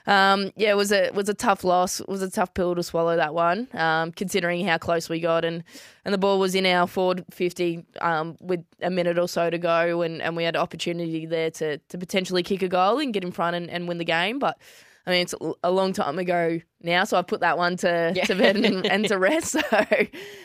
um, 0.06 0.50
yeah, 0.56 0.70
it 0.70 0.76
was 0.76 0.92
a 0.92 1.06
it 1.06 1.14
was 1.14 1.28
a 1.28 1.34
tough 1.34 1.64
loss. 1.64 2.00
It 2.00 2.08
was 2.08 2.22
a 2.22 2.30
tough 2.30 2.54
pill 2.54 2.74
to 2.74 2.82
swallow 2.82 3.16
that 3.16 3.34
one, 3.34 3.68
um, 3.74 4.12
considering 4.12 4.66
how 4.66 4.78
close 4.78 5.08
we 5.08 5.20
got 5.20 5.44
and, 5.44 5.64
and 6.04 6.12
the 6.12 6.18
ball 6.18 6.38
was 6.38 6.54
in 6.54 6.66
our 6.66 6.86
forward 6.86 7.24
fifty 7.30 7.84
um, 8.00 8.36
with 8.40 8.64
a 8.82 8.90
minute 8.90 9.18
or 9.18 9.28
so 9.28 9.50
to 9.50 9.58
go, 9.58 10.02
and, 10.02 10.20
and 10.22 10.36
we 10.36 10.44
had 10.44 10.56
opportunity 10.56 11.26
there 11.26 11.50
to 11.52 11.78
to 11.78 11.98
potentially 11.98 12.42
kick 12.42 12.62
a 12.62 12.68
goal 12.68 12.98
and 12.98 13.14
get 13.14 13.24
in 13.24 13.32
front 13.32 13.56
and, 13.56 13.70
and 13.70 13.88
win 13.88 13.98
the 13.98 14.04
game, 14.04 14.38
but. 14.38 14.58
I 15.06 15.10
mean, 15.10 15.22
it's 15.22 15.34
a 15.62 15.70
long 15.70 15.92
time 15.92 16.18
ago 16.18 16.60
now, 16.80 17.04
so 17.04 17.18
I 17.18 17.22
put 17.22 17.40
that 17.40 17.58
one 17.58 17.76
to, 17.78 18.12
yeah. 18.16 18.24
to 18.24 18.34
bed 18.34 18.56
and, 18.56 18.86
and, 18.86 19.06
to 19.08 19.18
rest. 19.18 19.52
So, 19.52 19.86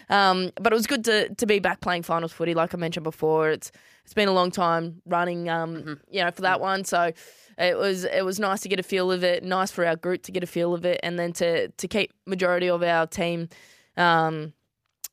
um, 0.09 0.51
but 0.55 0.73
it 0.73 0.75
was 0.75 0.85
good 0.85 1.05
to, 1.05 1.33
to 1.35 1.45
be 1.45 1.59
back 1.59 1.79
playing 1.79 2.03
finals 2.03 2.33
footy, 2.33 2.53
like 2.53 2.73
I 2.73 2.77
mentioned 2.77 3.05
before. 3.05 3.49
It's 3.49 3.71
it's 4.03 4.13
been 4.15 4.27
a 4.27 4.33
long 4.33 4.49
time 4.49 5.01
running, 5.05 5.49
um, 5.49 5.75
mm-hmm. 5.75 5.93
you 6.09 6.23
know, 6.23 6.31
for 6.31 6.41
that 6.41 6.59
one. 6.59 6.83
So 6.83 7.11
it 7.57 7.77
was 7.77 8.03
it 8.05 8.25
was 8.25 8.39
nice 8.39 8.61
to 8.61 8.69
get 8.69 8.79
a 8.79 8.83
feel 8.83 9.11
of 9.11 9.23
it. 9.23 9.43
Nice 9.43 9.71
for 9.71 9.85
our 9.85 9.95
group 9.95 10.23
to 10.23 10.31
get 10.31 10.43
a 10.43 10.47
feel 10.47 10.73
of 10.73 10.83
it, 10.83 10.99
and 11.03 11.17
then 11.17 11.31
to 11.33 11.69
to 11.69 11.87
keep 11.87 12.11
majority 12.25 12.69
of 12.69 12.83
our 12.83 13.07
team. 13.07 13.49
Um, 13.95 14.53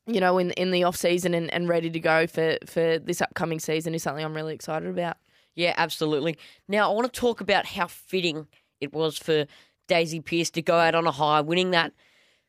you 0.07 0.19
know, 0.19 0.37
in 0.39 0.51
in 0.51 0.71
the 0.71 0.83
off 0.83 0.95
season 0.95 1.33
and, 1.33 1.53
and 1.53 1.69
ready 1.69 1.89
to 1.89 1.99
go 1.99 2.27
for, 2.27 2.57
for 2.65 2.97
this 2.99 3.21
upcoming 3.21 3.59
season 3.59 3.93
is 3.93 4.03
something 4.03 4.25
I'm 4.25 4.33
really 4.35 4.55
excited 4.55 4.89
about. 4.89 5.17
Yeah, 5.53 5.73
absolutely. 5.77 6.37
Now 6.67 6.89
I 6.89 6.93
want 6.93 7.11
to 7.11 7.19
talk 7.19 7.39
about 7.39 7.65
how 7.65 7.87
fitting 7.87 8.47
it 8.81 8.93
was 8.93 9.17
for 9.17 9.45
Daisy 9.87 10.19
Pearce 10.19 10.49
to 10.51 10.61
go 10.61 10.77
out 10.77 10.95
on 10.95 11.07
a 11.07 11.11
high, 11.11 11.41
winning 11.41 11.71
that 11.71 11.93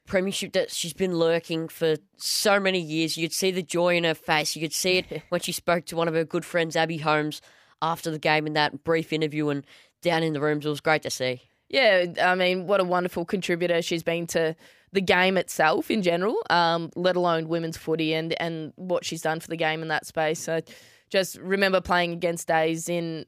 premiership 0.07 0.55
that 0.55 0.71
she's 0.71 0.95
been 0.95 1.15
lurking 1.15 1.69
for 1.69 1.97
so 2.17 2.59
many 2.59 2.81
years. 2.81 3.17
You 3.17 3.29
could 3.29 3.35
see 3.35 3.51
the 3.51 3.63
joy 3.63 3.97
in 3.97 4.05
her 4.05 4.15
face. 4.15 4.57
You 4.57 4.63
could 4.63 4.73
see 4.73 4.99
it 4.99 5.23
when 5.29 5.41
she 5.41 5.53
spoke 5.53 5.85
to 5.87 5.97
one 5.97 6.09
of 6.09 6.15
her 6.15 6.25
good 6.25 6.45
friends, 6.45 6.75
Abbey 6.77 6.99
Holmes, 6.99 7.41
after 7.81 8.11
the 8.11 8.19
game 8.19 8.47
in 8.47 8.55
that 8.55 8.85
brief 8.85 9.13
interview 9.13 9.51
and 9.51 9.65
down 10.03 10.23
in 10.23 10.33
the 10.33 10.41
rooms. 10.41 10.67
It 10.67 10.71
was 10.71 10.81
great 10.81 11.03
to 11.03 11.11
see. 11.11 11.43
Yeah, 11.69 12.07
I 12.23 12.35
mean, 12.35 12.67
what 12.67 12.81
a 12.81 12.85
wonderful 12.85 13.27
contributor 13.27 13.83
she's 13.83 14.03
been 14.03 14.27
to 14.29 14.57
the 14.93 15.03
game 15.03 15.37
itself 15.37 15.91
in 15.91 16.03
general, 16.03 16.37
um, 16.49 16.91
let 16.97 17.15
alone 17.15 17.49
women's 17.49 17.77
footy 17.77 18.15
and, 18.15 18.35
and 18.41 18.73
what 18.77 19.05
she's 19.05 19.21
done 19.21 19.39
for 19.39 19.49
the 19.49 19.57
game 19.57 19.83
in 19.83 19.89
that 19.89 20.07
space. 20.07 20.39
So 20.39 20.63
just 21.11 21.37
remember 21.37 21.83
playing 21.83 22.13
against 22.13 22.49
Days 22.49 22.89
in 22.89 23.27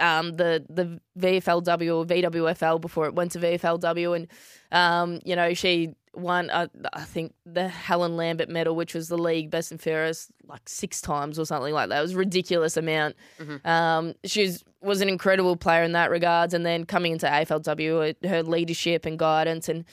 um, 0.00 0.32
the 0.34 0.64
the 0.68 1.00
VFLW 1.18 1.96
or 1.96 2.04
VWFL 2.04 2.80
before 2.80 3.06
it 3.06 3.14
went 3.14 3.32
to 3.32 3.38
VFLW, 3.38 4.16
and 4.16 4.28
um, 4.72 5.20
you 5.24 5.36
know 5.36 5.54
she 5.54 5.94
won 6.14 6.50
uh, 6.50 6.66
I 6.92 7.02
think 7.02 7.34
the 7.46 7.68
Helen 7.68 8.16
Lambert 8.16 8.48
medal, 8.48 8.74
which 8.74 8.94
was 8.94 9.08
the 9.08 9.18
league 9.18 9.50
best 9.50 9.70
and 9.70 9.80
fairest, 9.80 10.30
like 10.46 10.68
six 10.68 11.00
times 11.00 11.38
or 11.38 11.44
something 11.44 11.72
like 11.72 11.88
that. 11.88 11.98
It 11.98 12.02
was 12.02 12.14
a 12.14 12.18
ridiculous 12.18 12.76
amount. 12.76 13.16
Mm-hmm. 13.38 13.66
Um, 13.66 14.14
she 14.24 14.56
was 14.80 15.00
an 15.00 15.08
incredible 15.08 15.56
player 15.56 15.82
in 15.82 15.92
that 15.92 16.10
regards, 16.10 16.54
and 16.54 16.64
then 16.64 16.84
coming 16.84 17.12
into 17.12 17.26
AFLW, 17.26 18.26
her 18.26 18.42
leadership 18.42 19.06
and 19.06 19.18
guidance 19.18 19.68
and 19.68 19.84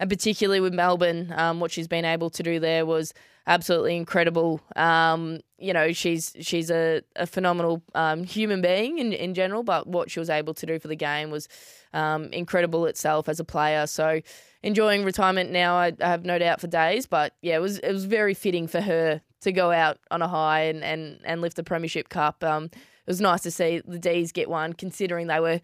and 0.00 0.08
particularly 0.08 0.60
with 0.60 0.74
Melbourne, 0.74 1.32
um, 1.36 1.60
what 1.60 1.70
she's 1.70 1.88
been 1.88 2.04
able 2.04 2.30
to 2.30 2.42
do 2.42 2.60
there 2.60 2.86
was 2.86 3.12
absolutely 3.46 3.96
incredible. 3.96 4.60
Um, 4.76 5.40
you 5.58 5.72
know, 5.72 5.92
she's 5.92 6.36
she's 6.40 6.70
a, 6.70 7.02
a 7.16 7.26
phenomenal 7.26 7.82
um, 7.94 8.22
human 8.22 8.60
being 8.60 8.98
in, 8.98 9.12
in 9.12 9.34
general, 9.34 9.62
but 9.62 9.86
what 9.86 10.10
she 10.10 10.20
was 10.20 10.30
able 10.30 10.54
to 10.54 10.66
do 10.66 10.78
for 10.78 10.88
the 10.88 10.96
game 10.96 11.30
was 11.30 11.48
um, 11.92 12.24
incredible 12.26 12.86
itself 12.86 13.28
as 13.28 13.40
a 13.40 13.44
player. 13.44 13.86
So 13.86 14.20
enjoying 14.62 15.04
retirement 15.04 15.50
now, 15.50 15.76
I, 15.76 15.92
I, 16.00 16.08
have 16.08 16.24
no 16.24 16.38
doubt 16.38 16.60
for 16.60 16.66
days. 16.66 17.06
But 17.06 17.34
yeah, 17.42 17.56
it 17.56 17.60
was 17.60 17.78
it 17.78 17.92
was 17.92 18.04
very 18.04 18.34
fitting 18.34 18.68
for 18.68 18.80
her 18.80 19.20
to 19.40 19.52
go 19.52 19.72
out 19.72 19.98
on 20.10 20.22
a 20.22 20.28
high 20.28 20.62
and 20.62 20.84
and, 20.84 21.18
and 21.24 21.40
lift 21.40 21.56
the 21.56 21.64
premiership 21.64 22.08
cup. 22.08 22.44
Um, 22.44 22.64
it 22.64 23.10
was 23.10 23.20
nice 23.20 23.40
to 23.42 23.50
see 23.50 23.80
the 23.86 23.98
D's 23.98 24.32
get 24.32 24.50
one, 24.50 24.74
considering 24.74 25.28
they 25.28 25.40
were 25.40 25.60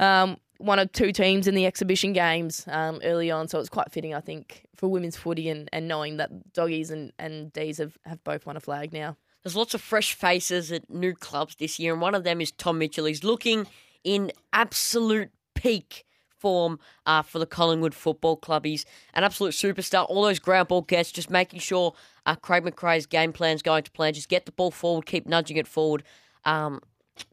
um, 0.00 0.36
one 0.58 0.78
of 0.78 0.92
two 0.92 1.12
teams 1.12 1.46
in 1.46 1.54
the 1.54 1.66
exhibition 1.66 2.12
games 2.12 2.64
um, 2.68 3.00
early 3.04 3.30
on, 3.30 3.48
so 3.48 3.58
it's 3.58 3.68
quite 3.68 3.90
fitting, 3.90 4.14
I 4.14 4.20
think, 4.20 4.66
for 4.76 4.88
women's 4.88 5.16
footy 5.16 5.48
and, 5.48 5.68
and 5.72 5.88
knowing 5.88 6.18
that 6.18 6.52
doggies 6.52 6.90
and, 6.90 7.12
and 7.18 7.52
D's 7.52 7.78
have, 7.78 7.96
have 8.04 8.22
both 8.24 8.44
won 8.44 8.56
a 8.56 8.60
flag 8.60 8.92
now. 8.92 9.16
There's 9.42 9.56
lots 9.56 9.72
of 9.74 9.80
fresh 9.80 10.12
faces 10.14 10.72
at 10.72 10.90
new 10.90 11.14
clubs 11.14 11.56
this 11.56 11.78
year, 11.78 11.92
and 11.92 12.02
one 12.02 12.14
of 12.14 12.24
them 12.24 12.40
is 12.40 12.50
Tom 12.50 12.78
Mitchell. 12.78 13.06
He's 13.06 13.24
looking 13.24 13.66
in 14.04 14.32
absolute 14.52 15.30
peak 15.54 16.04
form 16.38 16.78
uh, 17.06 17.22
for 17.22 17.38
the 17.38 17.46
Collingwood 17.46 17.94
Football 17.94 18.36
Club. 18.36 18.64
He's 18.64 18.84
an 19.14 19.24
absolute 19.24 19.54
superstar. 19.54 20.06
All 20.08 20.22
those 20.22 20.38
ground 20.38 20.68
ball 20.68 20.82
gets, 20.82 21.12
just 21.12 21.30
making 21.30 21.60
sure 21.60 21.94
uh, 22.26 22.36
Craig 22.36 22.64
McRae's 22.64 23.06
game 23.06 23.32
plan's 23.32 23.62
going 23.62 23.84
to 23.84 23.90
plan. 23.90 24.12
Just 24.12 24.28
get 24.28 24.46
the 24.46 24.52
ball 24.52 24.70
forward, 24.70 25.06
keep 25.06 25.26
nudging 25.26 25.56
it 25.56 25.66
forward. 25.66 26.02
Um, 26.44 26.80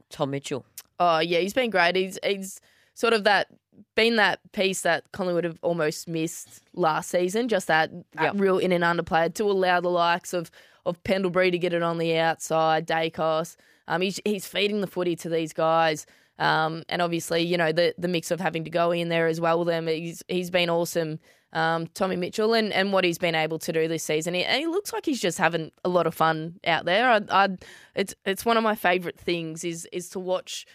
Tom 0.10 0.32
Mitchell. 0.32 0.66
Oh 1.00 1.20
yeah, 1.20 1.40
he's 1.40 1.54
been 1.54 1.70
great. 1.70 1.96
He's 1.96 2.18
he's 2.24 2.62
sort 2.96 3.14
of 3.14 3.24
that 3.26 3.48
been 3.96 4.16
that 4.16 4.40
piece 4.52 4.82
that 4.82 5.12
Collingwood 5.12 5.44
have 5.44 5.60
almost 5.62 6.08
missed 6.08 6.62
last 6.74 7.10
season, 7.10 7.48
just 7.48 7.68
that, 7.68 7.92
yep. 8.20 8.34
real 8.36 8.58
in 8.58 8.72
and 8.72 8.84
under 8.84 9.04
player 9.04 9.30
to 9.30 9.44
allow 9.44 9.80
the 9.80 9.90
likes 9.90 10.34
of 10.34 10.50
of 10.86 11.04
Pendlebury 11.04 11.50
to 11.50 11.58
get 11.58 11.74
it 11.74 11.82
on 11.82 11.98
the 11.98 12.16
outside, 12.18 12.88
Daicos. 12.88 13.56
Um, 13.88 14.02
he's 14.02 14.20
he's 14.26 14.48
feeding 14.48 14.82
the 14.82 14.88
footy 14.88 15.16
to 15.18 15.30
these 15.30 15.54
guys. 15.54 16.06
Um, 16.38 16.84
and 16.90 17.02
obviously, 17.02 17.42
you 17.42 17.58
know, 17.58 17.72
the 17.72 17.96
the 17.98 18.08
mix 18.08 18.32
of 18.32 18.40
having 18.40 18.64
to 18.66 18.70
go 18.70 18.92
in 18.92 19.10
there 19.10 19.28
as 19.28 19.40
well 19.40 19.60
with 19.60 19.68
them. 19.68 19.88
He's 19.88 20.24
he's 20.28 20.50
been 20.50 20.70
awesome. 20.70 21.20
Um, 21.54 21.88
Tommy 21.88 22.18
Mitchell 22.18 22.54
and, 22.54 22.74
and 22.74 22.92
what 22.92 23.06
he's 23.06 23.18
been 23.18 23.36
able 23.36 23.60
to 23.60 23.72
do 23.72 23.88
this 23.88 24.04
season. 24.04 24.34
He, 24.34 24.44
and 24.44 24.60
he 24.60 24.68
looks 24.68 24.92
like 24.92 25.06
he's 25.06 25.22
just 25.22 25.38
having 25.38 25.72
a 25.86 25.90
lot 25.90 26.06
of 26.06 26.14
fun 26.14 26.60
out 26.68 26.84
there. 26.84 27.10
I, 27.10 27.22
I, 27.30 27.50
it's 27.96 28.14
it's 28.26 28.46
one 28.46 28.58
of 28.58 28.64
my 28.64 28.76
favourite 28.76 29.18
things 29.18 29.64
is 29.64 29.88
is 29.94 30.10
to 30.10 30.20
watch 30.20 30.66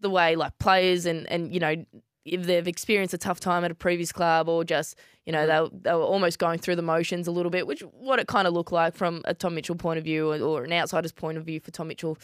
the 0.00 0.10
way 0.10 0.36
like 0.36 0.58
players 0.58 1.06
and 1.06 1.30
and 1.30 1.52
you 1.52 1.60
know 1.60 1.84
if 2.24 2.44
they've 2.44 2.68
experienced 2.68 3.14
a 3.14 3.18
tough 3.18 3.40
time 3.40 3.64
at 3.64 3.70
a 3.70 3.74
previous 3.74 4.12
club 4.12 4.48
or 4.48 4.64
just 4.64 4.96
you 5.26 5.32
know 5.32 5.46
mm. 5.46 5.70
they 5.70 5.90
they 5.90 5.94
were 5.94 6.02
almost 6.02 6.38
going 6.38 6.58
through 6.58 6.76
the 6.76 6.82
motions 6.82 7.26
a 7.26 7.30
little 7.30 7.50
bit, 7.50 7.66
which 7.66 7.80
what 7.80 8.18
it 8.18 8.26
kind 8.26 8.46
of 8.46 8.54
looked 8.54 8.72
like 8.72 8.94
from 8.94 9.22
a 9.24 9.34
Tom 9.34 9.54
Mitchell 9.54 9.76
point 9.76 9.98
of 9.98 10.04
view 10.04 10.30
or, 10.30 10.40
or 10.40 10.64
an 10.64 10.72
outsider's 10.72 11.12
point 11.12 11.38
of 11.38 11.44
view 11.44 11.60
for 11.60 11.70
Tom 11.70 11.88
Mitchell 11.88 12.18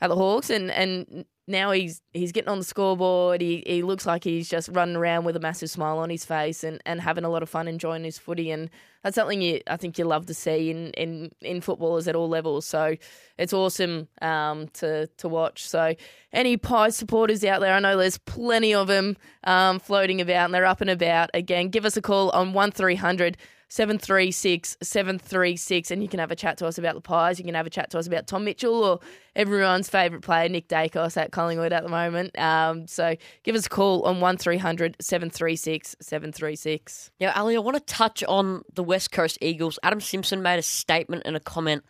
at 0.00 0.08
the 0.08 0.16
Hawks, 0.16 0.50
and 0.50 0.70
and 0.70 1.24
now 1.46 1.72
he's 1.72 2.00
he's 2.12 2.32
getting 2.32 2.48
on 2.48 2.58
the 2.58 2.64
scoreboard. 2.64 3.40
He 3.40 3.62
he 3.66 3.82
looks 3.82 4.06
like 4.06 4.24
he's 4.24 4.48
just 4.48 4.70
running 4.72 4.96
around 4.96 5.24
with 5.24 5.36
a 5.36 5.40
massive 5.40 5.68
smile 5.68 5.98
on 5.98 6.08
his 6.08 6.24
face 6.24 6.64
and, 6.64 6.80
and 6.86 7.00
having 7.00 7.24
a 7.24 7.28
lot 7.28 7.42
of 7.42 7.50
fun 7.50 7.68
enjoying 7.68 8.04
his 8.04 8.18
footy. 8.18 8.50
And 8.50 8.70
that's 9.02 9.16
something 9.16 9.42
you 9.42 9.60
I 9.66 9.76
think 9.76 9.98
you 9.98 10.06
love 10.06 10.24
to 10.26 10.34
see 10.34 10.70
in, 10.70 10.90
in, 10.92 11.30
in 11.42 11.60
footballers 11.60 12.08
at 12.08 12.16
all 12.16 12.28
levels. 12.28 12.64
So 12.64 12.96
it's 13.36 13.52
awesome 13.52 14.08
um, 14.22 14.68
to 14.74 15.06
to 15.06 15.28
watch. 15.28 15.66
So 15.66 15.94
any 16.32 16.56
Pies 16.56 16.96
supporters 16.96 17.44
out 17.44 17.60
there, 17.60 17.74
I 17.74 17.80
know 17.80 17.98
there's 17.98 18.18
plenty 18.18 18.74
of 18.74 18.86
them 18.88 19.16
um, 19.44 19.80
floating 19.80 20.22
about 20.22 20.46
and 20.46 20.54
they're 20.54 20.64
up 20.64 20.80
and 20.80 20.90
about. 20.90 21.28
Again, 21.34 21.68
give 21.68 21.84
us 21.84 21.96
a 21.96 22.02
call 22.02 22.30
on 22.30 22.54
one 22.54 22.70
three 22.70 22.96
hundred 22.96 23.36
736 23.74 24.76
736 24.80 25.90
and 25.90 26.00
you 26.00 26.08
can 26.08 26.20
have 26.20 26.30
a 26.30 26.36
chat 26.36 26.58
to 26.58 26.66
us 26.66 26.78
about 26.78 26.94
the 26.94 27.00
Pies. 27.00 27.40
You 27.40 27.44
can 27.44 27.56
have 27.56 27.66
a 27.66 27.70
chat 27.70 27.90
to 27.90 27.98
us 27.98 28.06
about 28.06 28.28
Tom 28.28 28.44
Mitchell 28.44 28.72
or 28.72 29.00
everyone's 29.34 29.88
favourite 29.88 30.22
player, 30.22 30.48
Nick 30.48 30.68
Daicos 30.68 31.16
at 31.16 31.32
Collingwood 31.32 31.72
at 31.72 31.82
the 31.82 31.88
moment. 31.88 32.38
Um, 32.38 32.86
so 32.86 33.16
give 33.42 33.56
us 33.56 33.66
a 33.66 33.68
call 33.68 34.02
on 34.02 34.20
1300 34.20 34.94
736 35.00 35.96
736. 36.00 37.10
Now, 37.18 37.32
Ali, 37.34 37.56
I 37.56 37.58
want 37.58 37.76
to 37.76 37.82
touch 37.92 38.22
on 38.22 38.62
the 38.72 38.84
West 38.84 39.10
Coast 39.10 39.38
Eagles. 39.40 39.80
Adam 39.82 40.00
Simpson 40.00 40.40
made 40.40 40.60
a 40.60 40.62
statement 40.62 41.22
and 41.24 41.34
a 41.34 41.40
comment 41.40 41.84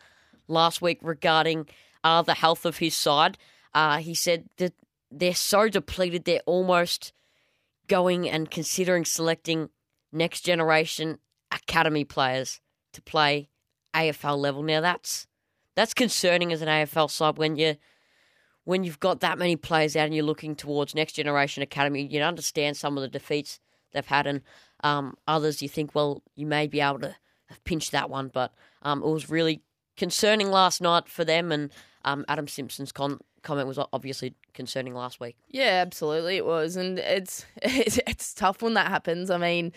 last 0.47 0.81
week 0.81 0.97
regarding 1.03 1.67
uh, 2.03 2.23
the 2.23 2.33
health 2.33 2.65
of 2.65 2.79
his 2.79 2.95
side. 2.95 3.37
Uh, 3.75 3.97
he 3.97 4.15
said 4.15 4.49
that 4.57 4.73
they're 5.11 5.35
so 5.35 5.69
depleted, 5.69 6.25
they're 6.25 6.41
almost 6.47 7.13
going 7.87 8.27
and 8.27 8.49
considering 8.49 9.05
selecting 9.05 9.69
next 10.11 10.41
generation 10.41 11.19
academy 11.67 12.03
players 12.03 12.61
to 12.93 13.01
play 13.01 13.49
AFL 13.93 14.37
level. 14.37 14.63
Now 14.63 14.81
that's 14.81 15.27
that's 15.75 15.93
concerning 15.93 16.53
as 16.53 16.61
an 16.61 16.67
AFL 16.67 17.09
side 17.09 17.37
when 17.37 17.55
you 17.55 17.75
when 18.63 18.83
you've 18.83 18.99
got 18.99 19.19
that 19.19 19.37
many 19.37 19.55
players 19.55 19.95
out 19.95 20.05
and 20.05 20.15
you're 20.15 20.25
looking 20.25 20.55
towards 20.55 20.95
next 20.95 21.13
generation 21.13 21.61
academy. 21.63 22.05
You 22.05 22.21
understand 22.21 22.77
some 22.77 22.97
of 22.97 23.01
the 23.01 23.07
defeats 23.07 23.59
they've 23.93 24.05
had, 24.05 24.27
and 24.27 24.41
um, 24.83 25.15
others 25.27 25.61
you 25.61 25.69
think, 25.69 25.93
well, 25.93 26.23
you 26.35 26.45
may 26.45 26.67
be 26.67 26.81
able 26.81 26.99
to 26.99 27.15
have 27.47 27.63
pinched 27.63 27.91
that 27.91 28.09
one, 28.09 28.29
but 28.33 28.53
um, 28.81 29.03
it 29.03 29.07
was 29.09 29.29
really 29.29 29.61
concerning 29.95 30.49
last 30.49 30.81
night 30.81 31.07
for 31.07 31.23
them. 31.23 31.51
And 31.51 31.71
um, 32.03 32.25
Adam 32.27 32.47
Simpson's 32.47 32.91
con- 32.91 33.19
comment 33.43 33.67
was 33.67 33.79
obviously 33.93 34.33
concerning 34.53 34.95
last 34.95 35.19
week. 35.19 35.37
Yeah, 35.47 35.83
absolutely, 35.85 36.37
it 36.37 36.45
was, 36.45 36.75
and 36.75 36.97
it's 36.99 37.45
it's, 37.61 37.99
it's 38.07 38.33
tough 38.33 38.61
when 38.61 38.73
that 38.73 38.87
happens. 38.87 39.29
I 39.29 39.37
mean 39.37 39.73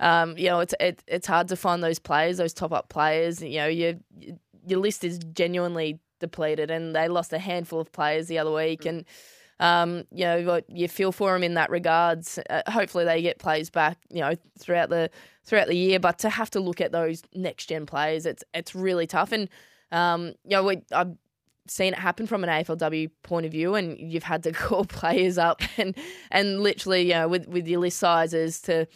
um, 0.00 0.36
you 0.36 0.48
know, 0.48 0.60
it's 0.60 0.74
it, 0.80 1.02
it's 1.06 1.26
hard 1.26 1.48
to 1.48 1.56
find 1.56 1.82
those 1.82 1.98
players, 1.98 2.38
those 2.38 2.52
top 2.52 2.72
up 2.72 2.88
players. 2.88 3.42
You 3.42 3.58
know, 3.58 3.66
your 3.66 3.94
your 4.66 4.80
list 4.80 5.04
is 5.04 5.18
genuinely 5.32 6.00
depleted, 6.20 6.70
and 6.70 6.94
they 6.94 7.08
lost 7.08 7.32
a 7.32 7.38
handful 7.38 7.80
of 7.80 7.92
players 7.92 8.26
the 8.26 8.38
other 8.38 8.52
week, 8.52 8.86
and 8.86 9.04
um, 9.60 10.04
you 10.10 10.24
know, 10.24 10.60
you 10.68 10.88
feel 10.88 11.12
for 11.12 11.32
them 11.32 11.42
in 11.42 11.54
that 11.54 11.70
regards. 11.70 12.38
Uh, 12.50 12.62
hopefully, 12.68 13.04
they 13.04 13.22
get 13.22 13.38
plays 13.38 13.70
back, 13.70 13.98
you 14.10 14.20
know, 14.20 14.34
throughout 14.58 14.90
the 14.90 15.10
throughout 15.44 15.68
the 15.68 15.76
year. 15.76 16.00
But 16.00 16.18
to 16.20 16.28
have 16.28 16.50
to 16.50 16.60
look 16.60 16.80
at 16.80 16.92
those 16.92 17.22
next 17.34 17.66
gen 17.66 17.86
players, 17.86 18.26
it's 18.26 18.42
it's 18.52 18.74
really 18.74 19.06
tough. 19.06 19.32
And 19.32 19.48
um, 19.92 20.34
you 20.44 20.50
know, 20.50 20.64
we, 20.64 20.82
I've 20.92 21.16
seen 21.68 21.92
it 21.92 21.98
happen 21.98 22.26
from 22.26 22.44
an 22.44 22.50
AFLW 22.50 23.10
point 23.22 23.46
of 23.46 23.52
view, 23.52 23.74
and 23.74 23.98
you've 23.98 24.24
had 24.24 24.42
to 24.42 24.52
call 24.52 24.84
players 24.84 25.38
up 25.38 25.62
and 25.78 25.96
and 26.30 26.60
literally, 26.62 27.02
you 27.02 27.14
know, 27.14 27.28
with 27.28 27.46
with 27.46 27.68
your 27.68 27.80
list 27.80 27.98
sizes 27.98 28.60
to 28.62 28.86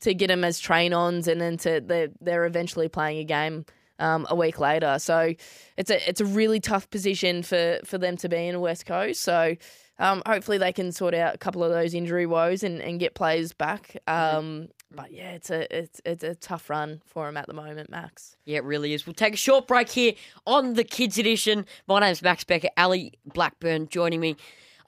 to 0.00 0.14
get 0.14 0.28
them 0.28 0.44
as 0.44 0.58
train 0.58 0.92
ons, 0.92 1.28
and 1.28 1.40
then 1.40 1.56
to 1.58 1.80
they're, 1.80 2.08
they're 2.20 2.46
eventually 2.46 2.88
playing 2.88 3.18
a 3.18 3.24
game. 3.24 3.64
Um, 3.98 4.26
a 4.30 4.34
week 4.34 4.58
later, 4.58 4.98
so 4.98 5.34
it's 5.76 5.90
a 5.90 6.08
it's 6.08 6.22
a 6.22 6.24
really 6.24 6.58
tough 6.58 6.88
position 6.88 7.42
for, 7.42 7.80
for 7.84 7.98
them 7.98 8.16
to 8.16 8.30
be 8.30 8.46
in 8.46 8.58
West 8.58 8.86
Coast. 8.86 9.20
So 9.20 9.56
um, 10.00 10.22
hopefully 10.24 10.56
they 10.56 10.72
can 10.72 10.90
sort 10.90 11.12
out 11.12 11.34
a 11.34 11.38
couple 11.38 11.62
of 11.62 11.70
those 11.70 11.92
injury 11.92 12.24
woes 12.24 12.62
and, 12.62 12.80
and 12.80 12.98
get 12.98 13.14
players 13.14 13.52
back. 13.52 13.98
Um, 14.06 14.68
but 14.90 15.12
yeah, 15.12 15.32
it's 15.32 15.50
a 15.50 15.76
it's 15.76 16.00
it's 16.04 16.24
a 16.24 16.34
tough 16.34 16.70
run 16.70 17.02
for 17.04 17.28
him 17.28 17.36
at 17.36 17.46
the 17.46 17.52
moment, 17.52 17.90
Max. 17.90 18.36
Yeah, 18.44 18.58
it 18.58 18.64
really 18.64 18.94
is. 18.94 19.06
We'll 19.06 19.14
take 19.14 19.34
a 19.34 19.36
short 19.36 19.68
break 19.68 19.90
here 19.90 20.14
on 20.46 20.74
the 20.74 20.84
Kids 20.84 21.18
Edition. 21.18 21.66
My 21.86 22.00
name's 22.00 22.22
Max 22.22 22.42
Becker, 22.42 22.70
Ali 22.76 23.12
Blackburn 23.26 23.88
joining 23.88 24.20
me. 24.20 24.36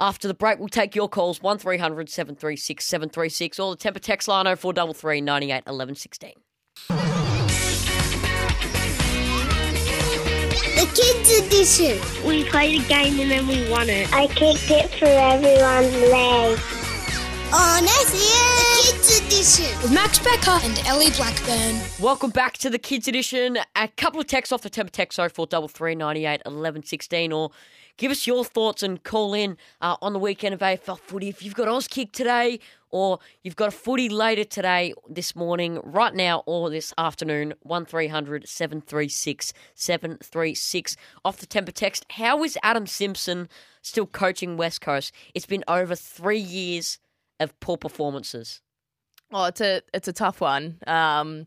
After 0.03 0.27
the 0.27 0.35
break, 0.35 0.59
we'll 0.59 0.67
take 0.67 0.97
your 0.97 1.09
calls 1.09 1.41
1300 1.41 2.09
736 2.09 2.85
736 2.85 3.61
or 3.61 3.77
the 3.77 3.79
Tempur 3.81 4.01
text 4.01 4.27
line 4.27 4.47
0433 4.47 5.21
98 5.21 5.63
11 5.65 5.95
16. 5.95 6.33
The 6.89 6.97
Kids 10.93 11.31
Edition. 11.47 12.01
We 12.27 12.43
played 12.43 12.83
a 12.83 12.85
game 12.89 13.21
and 13.21 13.31
then 13.31 13.47
we 13.47 13.71
won 13.71 13.89
it. 13.89 14.13
I 14.13 14.27
kicked 14.27 14.73
it 14.73 14.91
for 14.91 15.05
everyone's 15.05 15.95
leg. 16.11 16.59
On 17.55 17.87
SEN. 17.87 18.19
The 18.19 18.83
Kids 18.83 19.21
Edition. 19.21 19.83
With 19.83 19.93
Max 19.93 20.19
Becker 20.19 20.59
and 20.65 20.83
Ellie 20.85 21.13
Blackburn. 21.13 21.81
Welcome 22.01 22.31
back 22.31 22.55
to 22.55 22.69
the 22.71 22.79
Kids 22.81 23.07
Edition. 23.07 23.57
A 23.77 23.87
couple 23.87 24.21
of 24.21 24.27
texts 24.27 24.51
off 24.51 24.63
the 24.63 24.71
Tempur 24.71 24.91
text 24.91 25.17
0433 25.17 25.95
98 25.95 26.43
11 26.45 26.83
16 26.83 27.31
or 27.31 27.53
give 27.97 28.11
us 28.11 28.27
your 28.27 28.45
thoughts 28.45 28.83
and 28.83 29.03
call 29.03 29.35
in 29.35 29.57
uh, 29.81 29.97
on 30.03 30.13
the 30.13 30.19
weekend 30.19 30.55
of 30.55 30.61
AFL 30.61 30.99
footy. 30.99 31.29
If 31.29 31.43
you've 31.43 31.55
got 31.55 31.69
Auskick 31.69 32.13
today 32.13 32.59
or 32.91 33.19
you've 33.43 33.57
got 33.57 33.69
a 33.69 33.73
footy 33.73 34.09
later 34.09 34.45
today, 34.45 34.93
this 35.09 35.35
morning, 35.37 35.81
right 35.85 36.15
now, 36.15 36.43
or 36.47 36.69
this 36.71 36.93
afternoon, 36.99 37.55
1300 37.63 38.49
736 38.49 39.53
736. 39.75 40.97
Off 41.25 41.39
the 41.39 41.47
temper 41.47 41.73
text, 41.73 42.05
how 42.11 42.43
is 42.45 42.59
Adam 42.63 42.87
Simpson 42.87 43.49
still 43.83 44.07
coaching 44.07 44.57
West 44.57 44.81
Coast? 44.81 45.13
It's 45.35 45.47
been 45.47 45.65
over 45.69 45.95
three 45.95 46.39
years 46.39 46.99
of 47.41 47.59
poor 47.61 47.77
performances. 47.77 48.61
Oh, 49.33 49.47
it's 49.47 49.61
a 49.63 49.81
it's 49.95 50.09
a 50.09 50.13
tough 50.13 50.41
one. 50.41 50.79
Um, 50.87 51.47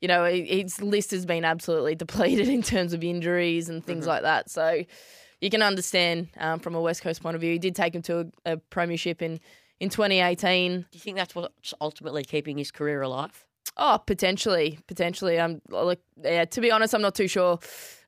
you 0.00 0.08
know, 0.08 0.24
his 0.24 0.80
list 0.82 1.10
has 1.12 1.24
been 1.26 1.44
absolutely 1.44 1.94
depleted 1.96 2.48
in 2.48 2.62
terms 2.62 2.92
of 2.92 3.04
injuries 3.04 3.68
and 3.68 3.84
things 3.84 4.04
Mm-hmm. 4.04 4.08
like 4.08 4.22
that. 4.22 4.50
So 4.50 4.84
you 5.40 5.50
can 5.50 5.62
understand 5.62 6.28
um, 6.38 6.60
from 6.60 6.74
a 6.74 6.80
West 6.80 7.02
Coast 7.02 7.22
point 7.22 7.34
of 7.34 7.40
view. 7.40 7.52
He 7.52 7.58
did 7.58 7.74
take 7.74 7.94
him 7.94 8.02
to 8.02 8.30
a, 8.44 8.52
a 8.52 8.56
premiership 8.56 9.22
in 9.22 9.40
in 9.80 9.88
2018. 9.88 10.80
Do 10.80 10.86
you 10.92 11.00
think 11.00 11.16
that's 11.16 11.34
what's 11.34 11.74
ultimately 11.80 12.22
keeping 12.22 12.58
his 12.58 12.70
career 12.70 13.02
alive? 13.02 13.46
Oh, 13.76 13.98
potentially, 14.04 14.78
potentially. 14.86 15.40
I'm 15.40 15.62
like, 15.70 16.00
yeah. 16.22 16.44
To 16.44 16.60
be 16.60 16.70
honest, 16.70 16.94
I'm 16.94 17.02
not 17.02 17.14
too 17.14 17.28
sure 17.28 17.58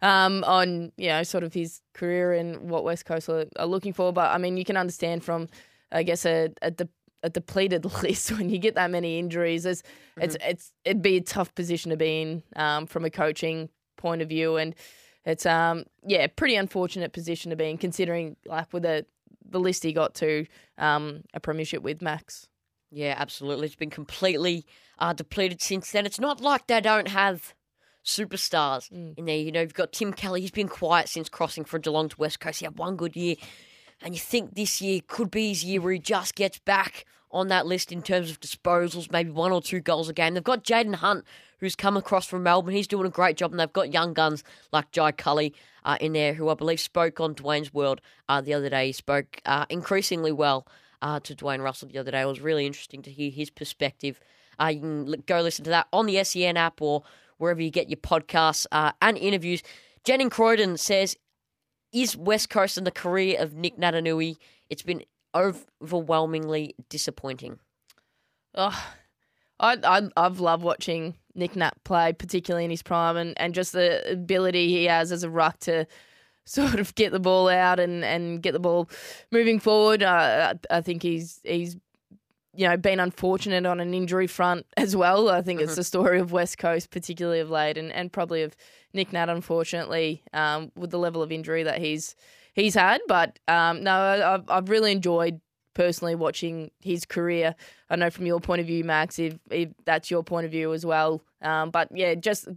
um, 0.03 0.45
on 0.45 0.93
you 0.97 1.09
know 1.09 1.23
sort 1.23 1.45
of 1.45 1.55
his 1.55 1.81
career 1.95 2.33
and 2.35 2.69
what 2.69 2.85
West 2.85 3.07
Coast 3.07 3.29
are, 3.29 3.47
are 3.57 3.67
looking 3.67 3.93
for. 3.93 4.13
But 4.13 4.31
I 4.33 4.39
mean, 4.39 4.57
you 4.57 4.65
can 4.65 4.77
understand 4.77 5.25
from, 5.25 5.49
I 5.91 6.03
guess, 6.03 6.27
a 6.27 6.51
a, 6.61 6.71
de- 6.71 6.89
a 7.23 7.31
depleted 7.31 7.85
list 8.03 8.33
when 8.33 8.51
you 8.51 8.59
get 8.59 8.75
that 8.75 8.91
many 8.91 9.19
injuries. 9.19 9.65
It's 9.65 9.83
it's 10.19 10.37
it's 10.43 10.73
it'd 10.85 11.03
be 11.03 11.17
a 11.17 11.23
tough 11.23 11.55
position 11.55 11.91
to 11.91 11.97
be 11.97 12.21
in 12.21 12.43
um, 12.57 12.87
from 12.87 13.05
a 13.05 13.11
coaching 13.11 13.71
point 13.97 14.21
of 14.21 14.29
view, 14.29 14.57
and 14.57 14.75
it's 15.25 15.47
um 15.47 15.85
yeah, 16.07 16.27
pretty 16.27 16.57
unfortunate 16.57 17.13
position 17.13 17.51
to 17.51 17.57
be 17.57 17.71
in 17.71 17.79
considering 17.79 18.37
like 18.47 18.73
with 18.73 18.83
the 18.83 19.07
the 19.49 19.61
list 19.61 19.83
he 19.83 19.93
got 19.93 20.15
to 20.17 20.47
um, 20.79 21.23
a 21.35 21.41
premiership 21.41 21.83
with 21.83 22.03
Max. 22.03 22.49
Yeah, 22.91 23.15
absolutely. 23.17 23.67
It's 23.67 23.77
been 23.77 23.91
completely 23.91 24.67
uh, 24.99 25.13
depleted 25.13 25.63
since 25.63 25.93
then. 25.93 26.07
It's 26.07 26.21
not 26.21 26.41
like 26.41 26.67
they 26.67 26.81
don't 26.81 27.09
have 27.09 27.55
superstars 28.05 28.91
in 28.91 29.25
there. 29.25 29.37
You 29.37 29.53
know, 29.53 29.61
you've 29.61 29.75
got 29.75 29.93
Tim 29.93 30.13
Kelly. 30.13 30.41
He's 30.41 30.51
been 30.51 30.69
quiet 30.69 31.09
since 31.09 31.29
crossing 31.29 31.65
from 31.65 31.81
Geelong 31.81 32.09
to 32.11 32.17
West 32.19 32.41
Coast. 32.41 32.59
He 32.59 32.65
had 32.65 32.79
one 32.79 32.97
good 32.97 33.17
year. 33.17 33.37
And 34.03 34.15
you 34.15 34.21
think 34.21 34.55
this 34.55 34.81
year 34.81 35.01
could 35.07 35.31
be 35.31 35.49
his 35.49 35.65
year 35.65 35.81
where 35.81 35.93
he 35.93 35.99
just 35.99 36.35
gets 36.35 36.59
back 36.59 37.05
on 37.31 37.49
that 37.49 37.67
list 37.67 37.93
in 37.93 38.03
terms 38.03 38.31
of 38.31 38.41
disposals, 38.41 39.11
maybe 39.11 39.31
one 39.31 39.53
or 39.53 39.63
two 39.63 39.81
goals 39.81 40.09
a 40.09 40.13
game. 40.13 40.35
They've 40.35 40.45
got 40.45 40.65
Jayden 40.65 40.97
Hunt, 40.97 41.25
who's 41.59 41.75
come 41.75 41.97
across 41.97 42.27
from 42.27 42.43
Melbourne. 42.43 42.75
He's 42.75 42.87
doing 42.87 43.07
a 43.07 43.11
great 43.11 43.37
job. 43.37 43.53
And 43.53 43.61
they've 43.61 43.73
got 43.73 43.93
young 43.93 44.13
guns 44.13 44.45
like 44.73 44.91
Jai 44.91 45.13
Culley 45.13 45.55
uh, 45.85 45.97
in 46.01 46.13
there, 46.13 46.35
who 46.35 46.49
I 46.49 46.55
believe 46.55 46.81
spoke 46.81 47.21
on 47.21 47.35
Dwayne's 47.35 47.73
World 47.73 48.01
uh, 48.29 48.41
the 48.41 48.55
other 48.55 48.69
day. 48.69 48.87
He 48.87 48.93
spoke 48.93 49.41
uh, 49.47 49.67
increasingly 49.71 50.33
well 50.33 50.67
uh, 51.01 51.21
to 51.21 51.35
Dwayne 51.35 51.63
Russell 51.63 51.89
the 51.89 51.99
other 51.99 52.11
day. 52.11 52.21
It 52.21 52.27
was 52.27 52.41
really 52.41 52.67
interesting 52.67 53.03
to 53.03 53.11
hear 53.11 53.31
his 53.31 53.51
perspective. 53.51 54.21
Uh, 54.61 54.67
you 54.67 54.81
can 54.81 55.23
go 55.27 55.41
listen 55.41 55.65
to 55.65 55.71
that 55.71 55.89
on 55.93 56.07
the 56.07 56.23
SEN 56.25 56.57
app 56.57 56.83
or 56.83 57.03
wherever 57.39 57.61
you 57.61 57.71
get 57.71 57.89
your 57.89 57.99
podcasts 57.99 58.67
uh, 58.73 58.93
and 59.01 59.17
interviews. 59.17 59.63
Jennings 60.05 60.33
Croydon 60.33 60.77
says, 60.77 61.17
Is 61.93 62.17
West 62.17 62.49
Coast 62.49 62.79
and 62.79 62.87
the 62.87 62.91
career 62.91 63.39
of 63.39 63.55
Nic 63.55 63.77
Naitanui? 63.77 64.37
It's 64.71 64.83
been 64.83 65.03
overwhelmingly 65.35 66.75
disappointing. 66.89 67.59
Oh, 68.55 68.93
I, 69.61 69.79
I 69.85 70.09
I've 70.17 70.41
loved 70.41 70.63
watching 70.63 71.17
Nic 71.35 71.57
Nat 71.57 71.73
play, 71.85 72.13
particularly 72.13 72.65
in 72.65 72.71
his 72.71 72.83
prime, 72.83 73.17
and, 73.17 73.35
and 73.41 73.55
just 73.55 73.73
the 73.73 74.11
ability 74.11 74.69
he 74.69 74.85
has 74.85 75.13
as 75.13 75.23
a 75.23 75.31
ruck 75.31 75.59
to 75.61 75.87
sort 76.45 76.81
of 76.81 76.95
get 76.95 77.13
the 77.13 77.21
ball 77.21 77.49
out 77.49 77.79
and, 77.79 78.05
and 78.05 78.43
get 78.43 78.53
the 78.53 78.59
ball 78.59 78.89
moving 79.31 79.61
forward. 79.61 80.03
Uh, 80.03 80.55
I 80.71 80.79
I 80.79 80.81
think 80.81 81.03
he's 81.03 81.41
he's 81.45 81.77
you 82.55 82.69
know 82.69 82.77
been 82.77 83.01
unfortunate 83.01 83.67
on 83.67 83.81
an 83.81 83.95
injury 83.95 84.27
front 84.27 84.67
as 84.77 84.95
well. 84.95 85.29
I 85.29 85.43
think 85.43 85.61
it's 85.61 85.77
the 85.77 85.85
story 85.85 86.21
of 86.21 86.33
West 86.33 86.59
Coast, 86.59 86.91
particularly 86.91 87.41
of 87.41 87.51
late, 87.51 87.79
and, 87.79 87.93
and 87.93 88.13
probably 88.13 88.43
of 88.43 88.55
Nic 88.93 89.13
Nat, 89.13 89.29
unfortunately, 89.29 90.23
um, 90.33 90.71
with 90.77 90.91
the 90.91 90.99
level 90.99 91.23
of 91.23 91.33
injury 91.33 91.63
that 91.63 91.81
he's 91.81 92.15
he's 92.55 92.75
had. 92.75 93.01
But 93.09 93.39
um, 93.49 93.83
no, 93.83 93.93
I've 93.95 94.51
I've 94.51 94.69
really 94.69 94.93
enjoyed 94.93 95.41
personally 95.75 96.15
watching 96.15 96.71
his 96.81 97.05
career. 97.05 97.55
I 97.89 97.97
know 97.97 98.11
from 98.11 98.27
your 98.27 98.41
point 98.41 98.61
of 98.61 98.67
view, 98.67 98.85
Max, 98.85 99.19
if, 99.19 99.39
if 99.51 99.71
that's 99.85 100.11
your 100.11 100.23
point 100.23 100.45
of 100.45 100.51
view 100.51 100.73
as 100.73 100.85
well. 100.85 101.23
Um, 101.41 101.71
but 101.71 101.89
yeah, 101.93 102.15
just 102.15 102.49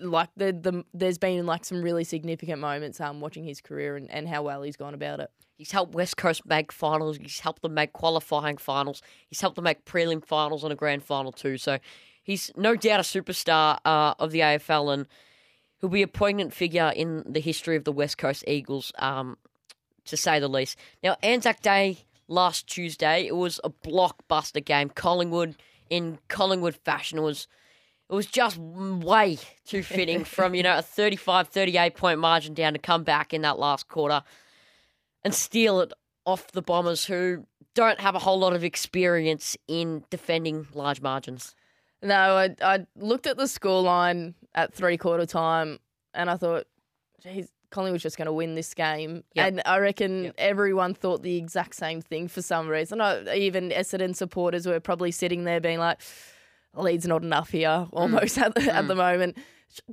like 0.00 0.30
the, 0.36 0.52
the 0.52 0.84
there's 0.94 1.18
been 1.18 1.46
like 1.46 1.64
some 1.64 1.82
really 1.82 2.04
significant 2.04 2.60
moments 2.60 3.00
um 3.00 3.20
watching 3.20 3.44
his 3.44 3.60
career 3.60 3.96
and, 3.96 4.10
and 4.10 4.28
how 4.28 4.42
well 4.42 4.62
he's 4.62 4.76
gone 4.76 4.94
about 4.94 5.20
it. 5.20 5.30
He's 5.56 5.72
helped 5.72 5.94
West 5.94 6.16
Coast 6.16 6.46
make 6.46 6.72
finals. 6.72 7.18
He's 7.18 7.40
helped 7.40 7.62
them 7.62 7.74
make 7.74 7.92
qualifying 7.92 8.56
finals. 8.56 9.02
He's 9.28 9.42
helped 9.42 9.56
them 9.56 9.64
make 9.64 9.84
prelim 9.84 10.24
finals 10.24 10.64
and 10.64 10.72
a 10.72 10.76
grand 10.76 11.04
final 11.04 11.32
too. 11.32 11.58
So 11.58 11.78
he's 12.22 12.50
no 12.56 12.76
doubt 12.76 13.00
a 13.00 13.02
superstar 13.02 13.78
uh, 13.84 14.14
of 14.18 14.30
the 14.30 14.40
AFL 14.40 14.94
and 14.94 15.06
he'll 15.80 15.90
be 15.90 16.02
a 16.02 16.08
poignant 16.08 16.52
figure 16.52 16.92
in 16.94 17.24
the 17.26 17.40
history 17.40 17.76
of 17.76 17.84
the 17.84 17.92
West 17.92 18.18
Coast 18.18 18.44
Eagles, 18.46 18.92
um, 18.98 19.36
to 20.04 20.16
say 20.16 20.38
the 20.38 20.48
least. 20.48 20.78
Now, 21.02 21.16
Anzac 21.22 21.60
Day 21.60 21.98
last 22.28 22.66
Tuesday, 22.66 23.26
it 23.26 23.36
was 23.36 23.60
a 23.64 23.70
blockbuster 23.70 24.64
game. 24.64 24.90
Collingwood, 24.90 25.56
in 25.88 26.18
Collingwood 26.28 26.76
fashion, 26.76 27.22
was 27.22 27.48
it 28.10 28.14
was 28.14 28.26
just 28.26 28.58
way 28.58 29.38
too 29.64 29.82
fitting 29.84 30.24
from, 30.24 30.54
you 30.54 30.62
know, 30.64 30.78
a 30.78 30.82
35, 30.82 31.48
38 31.48 31.94
point 31.94 32.18
margin 32.18 32.54
down 32.54 32.72
to 32.72 32.78
come 32.78 33.04
back 33.04 33.32
in 33.32 33.42
that 33.42 33.58
last 33.58 33.86
quarter 33.88 34.22
and 35.22 35.32
steal 35.32 35.80
it 35.80 35.92
off 36.26 36.50
the 36.52 36.62
Bombers, 36.62 37.04
who 37.04 37.46
don't 37.74 38.00
have 38.00 38.14
a 38.14 38.18
whole 38.18 38.38
lot 38.38 38.52
of 38.52 38.64
experience 38.64 39.56
in 39.68 40.02
defending 40.10 40.66
large 40.74 41.00
margins. 41.00 41.54
No, 42.02 42.14
I 42.36 42.56
I 42.62 42.86
looked 42.96 43.26
at 43.26 43.36
the 43.36 43.44
scoreline 43.44 44.34
at 44.54 44.74
three 44.74 44.96
quarter 44.96 45.26
time 45.26 45.78
and 46.12 46.28
I 46.28 46.36
thought, 46.36 46.64
geez, 47.22 47.52
Collingwood's 47.70 48.02
just 48.02 48.16
going 48.16 48.26
to 48.26 48.32
win 48.32 48.54
this 48.56 48.74
game. 48.74 49.22
Yep. 49.34 49.46
And 49.46 49.62
I 49.66 49.78
reckon 49.78 50.24
Yep. 50.24 50.34
everyone 50.38 50.94
thought 50.94 51.22
the 51.22 51.36
exact 51.36 51.76
same 51.76 52.00
thing 52.02 52.26
for 52.26 52.42
some 52.42 52.68
reason. 52.68 53.00
I, 53.00 53.36
even 53.36 53.70
Essendon 53.70 54.16
supporters 54.16 54.66
were 54.66 54.80
probably 54.80 55.12
sitting 55.12 55.44
there 55.44 55.60
being 55.60 55.78
like, 55.78 56.00
lead's 56.74 57.06
not 57.06 57.22
enough 57.22 57.50
here, 57.50 57.86
almost 57.92 58.38
at, 58.38 58.54
the, 58.54 58.74
at 58.74 58.88
the 58.88 58.94
moment. 58.94 59.36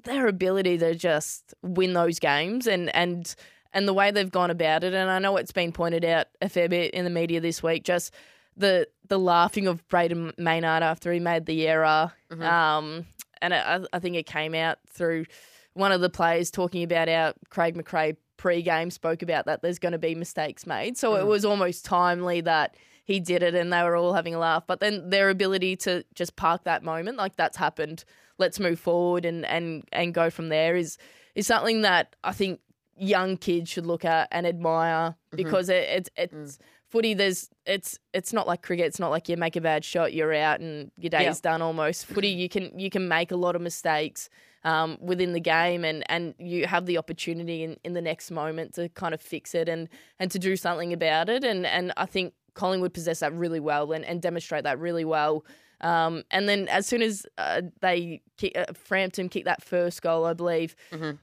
Their 0.04 0.28
ability 0.28 0.78
to 0.80 0.96
just 0.96 1.54
win 1.62 1.94
those 1.94 2.20
games 2.20 2.68
and, 2.68 2.94
and 2.96 3.34
and 3.74 3.88
the 3.88 3.94
way 3.94 4.12
they've 4.12 4.32
gone 4.32 4.50
about 4.50 4.84
it, 4.84 4.94
and 4.94 5.10
I 5.12 5.20
know 5.20 5.38
it's 5.38 5.52
been 5.52 5.72
pointed 5.72 6.04
out 6.06 6.28
a 6.42 6.50
fair 6.50 6.70
bit 6.70 6.94
in 6.94 7.04
the 7.04 7.12
media 7.12 7.40
this 7.42 7.62
week, 7.62 7.84
just 7.84 8.14
the 8.56 8.88
the 9.08 9.20
laughing 9.20 9.68
of 9.68 9.88
Brayden 9.88 10.34
Maynard 10.40 10.82
after 10.84 11.12
he 11.12 11.20
made 11.20 11.46
the 11.46 11.68
error. 11.68 12.12
Um, 12.32 13.06
and 13.42 13.54
I, 13.54 13.82
I 13.94 14.00
think 14.00 14.16
it 14.16 14.26
came 14.26 14.56
out 14.56 14.80
through 14.90 15.26
one 15.74 15.92
of 15.92 16.02
the 16.02 16.10
players 16.10 16.50
talking 16.50 16.82
about 16.82 17.08
how 17.08 17.34
Craig 17.50 17.76
McRae 17.76 18.16
pre-game 18.38 18.90
spoke 18.90 19.22
about 19.22 19.46
that 19.46 19.62
there's 19.62 19.80
going 19.80 19.92
to 19.92 20.00
be 20.00 20.16
mistakes 20.16 20.66
made. 20.66 20.98
So 20.98 21.12
Mm. 21.14 21.20
it 21.22 21.26
was 21.28 21.46
almost 21.46 21.86
timely 21.86 22.42
that 22.42 22.76
he 23.08 23.22
did 23.22 23.42
it 23.42 23.56
and 23.56 23.72
they 23.72 23.82
were 23.84 23.96
all 23.96 24.12
having 24.14 24.36
a 24.36 24.38
laugh. 24.38 24.64
But 24.68 24.82
then 24.82 25.10
their 25.10 25.30
ability 25.30 25.78
to 25.78 26.04
just 26.14 26.36
park 26.36 26.66
that 26.66 26.84
moment, 26.84 27.18
like 27.18 27.38
that's 27.38 27.56
happened. 27.56 28.04
Let's 28.38 28.60
move 28.60 28.80
forward 28.80 29.24
and 29.26 29.46
and 29.46 29.84
and 29.94 30.14
go 30.14 30.30
from 30.30 30.50
there 30.50 30.76
is 30.76 30.98
is 31.34 31.48
something 31.48 31.84
that 31.84 32.18
I 32.26 32.34
think 32.34 32.60
young 32.98 33.38
kids 33.38 33.70
should 33.70 33.86
look 33.86 34.04
at 34.04 34.28
and 34.32 34.46
admire 34.46 35.16
because 35.34 35.70
it, 35.70 35.88
it's 35.90 36.10
it's 36.18 36.60
footy. 36.90 37.14
There's 37.14 37.50
it's 37.66 37.98
it's 38.14 38.34
not 38.34 38.46
like 38.46 38.62
cricket. 38.62 38.88
It's 38.88 39.00
not 39.00 39.10
like 39.10 39.30
you 39.30 39.38
make 39.38 39.56
a 39.56 39.62
bad 39.62 39.86
shot, 39.86 40.14
you're 40.14 40.34
out, 40.34 40.60
and 40.60 40.92
your 40.98 41.10
day's 41.10 41.24
Yeah. 41.42 41.52
done 41.52 41.62
almost. 41.62 42.06
Footy, 42.14 42.28
you 42.28 42.50
can 42.50 42.78
you 42.78 42.90
can 42.90 43.08
make 43.08 43.32
a 43.32 43.38
lot 43.38 43.56
of 43.56 43.62
mistakes 43.62 44.30
um, 44.66 44.98
within 45.00 45.32
the 45.32 45.40
game, 45.40 45.86
and 45.86 46.04
and 46.12 46.36
you 46.40 46.68
have 46.68 46.86
the 46.86 46.98
opportunity 46.98 47.64
in, 47.64 47.78
in 47.86 47.94
the 47.94 48.02
next 48.02 48.32
moment 48.32 48.74
to 48.76 48.90
kind 48.90 49.14
of 49.14 49.22
fix 49.22 49.56
it 49.56 49.70
and 49.70 49.88
and 50.20 50.30
to 50.32 50.40
do 50.40 50.58
something 50.58 50.92
about 50.92 51.30
it. 51.30 51.46
And 51.46 51.66
and 51.66 51.94
I 51.96 52.06
think 52.06 52.34
Collingwood 52.58 52.94
possess 52.94 53.20
that 53.22 53.32
really 53.34 53.62
well 53.62 53.92
and, 53.94 54.04
and 54.04 54.22
demonstrate 54.22 54.64
that 54.66 54.78
really 54.80 55.06
well. 55.06 55.46
Um, 55.82 56.24
and 56.32 56.50
then 56.50 56.68
as 56.70 56.88
soon 56.88 57.02
as 57.04 57.26
uh, 57.38 57.62
they 57.82 58.22
kick, 58.38 58.54
uh, 58.58 58.66
Frampton 58.74 59.30
kicked 59.30 59.46
that 59.46 59.64
first 59.64 60.02
goal, 60.02 60.26
I 60.26 60.34
believe, 60.34 60.76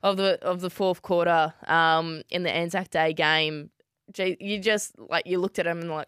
of 0.02 0.16
the 0.16 0.38
of 0.42 0.60
the 0.60 0.70
fourth 0.70 1.02
quarter 1.02 1.52
um, 1.66 2.22
in 2.30 2.44
the 2.44 2.50
Anzac 2.52 2.90
Day 2.90 3.12
game, 3.12 3.70
gee, 4.12 4.36
you 4.40 4.60
just 4.60 4.94
like 5.10 5.26
you 5.26 5.38
looked 5.38 5.58
at 5.58 5.64
them 5.64 5.80
and 5.80 5.90
like 5.90 6.06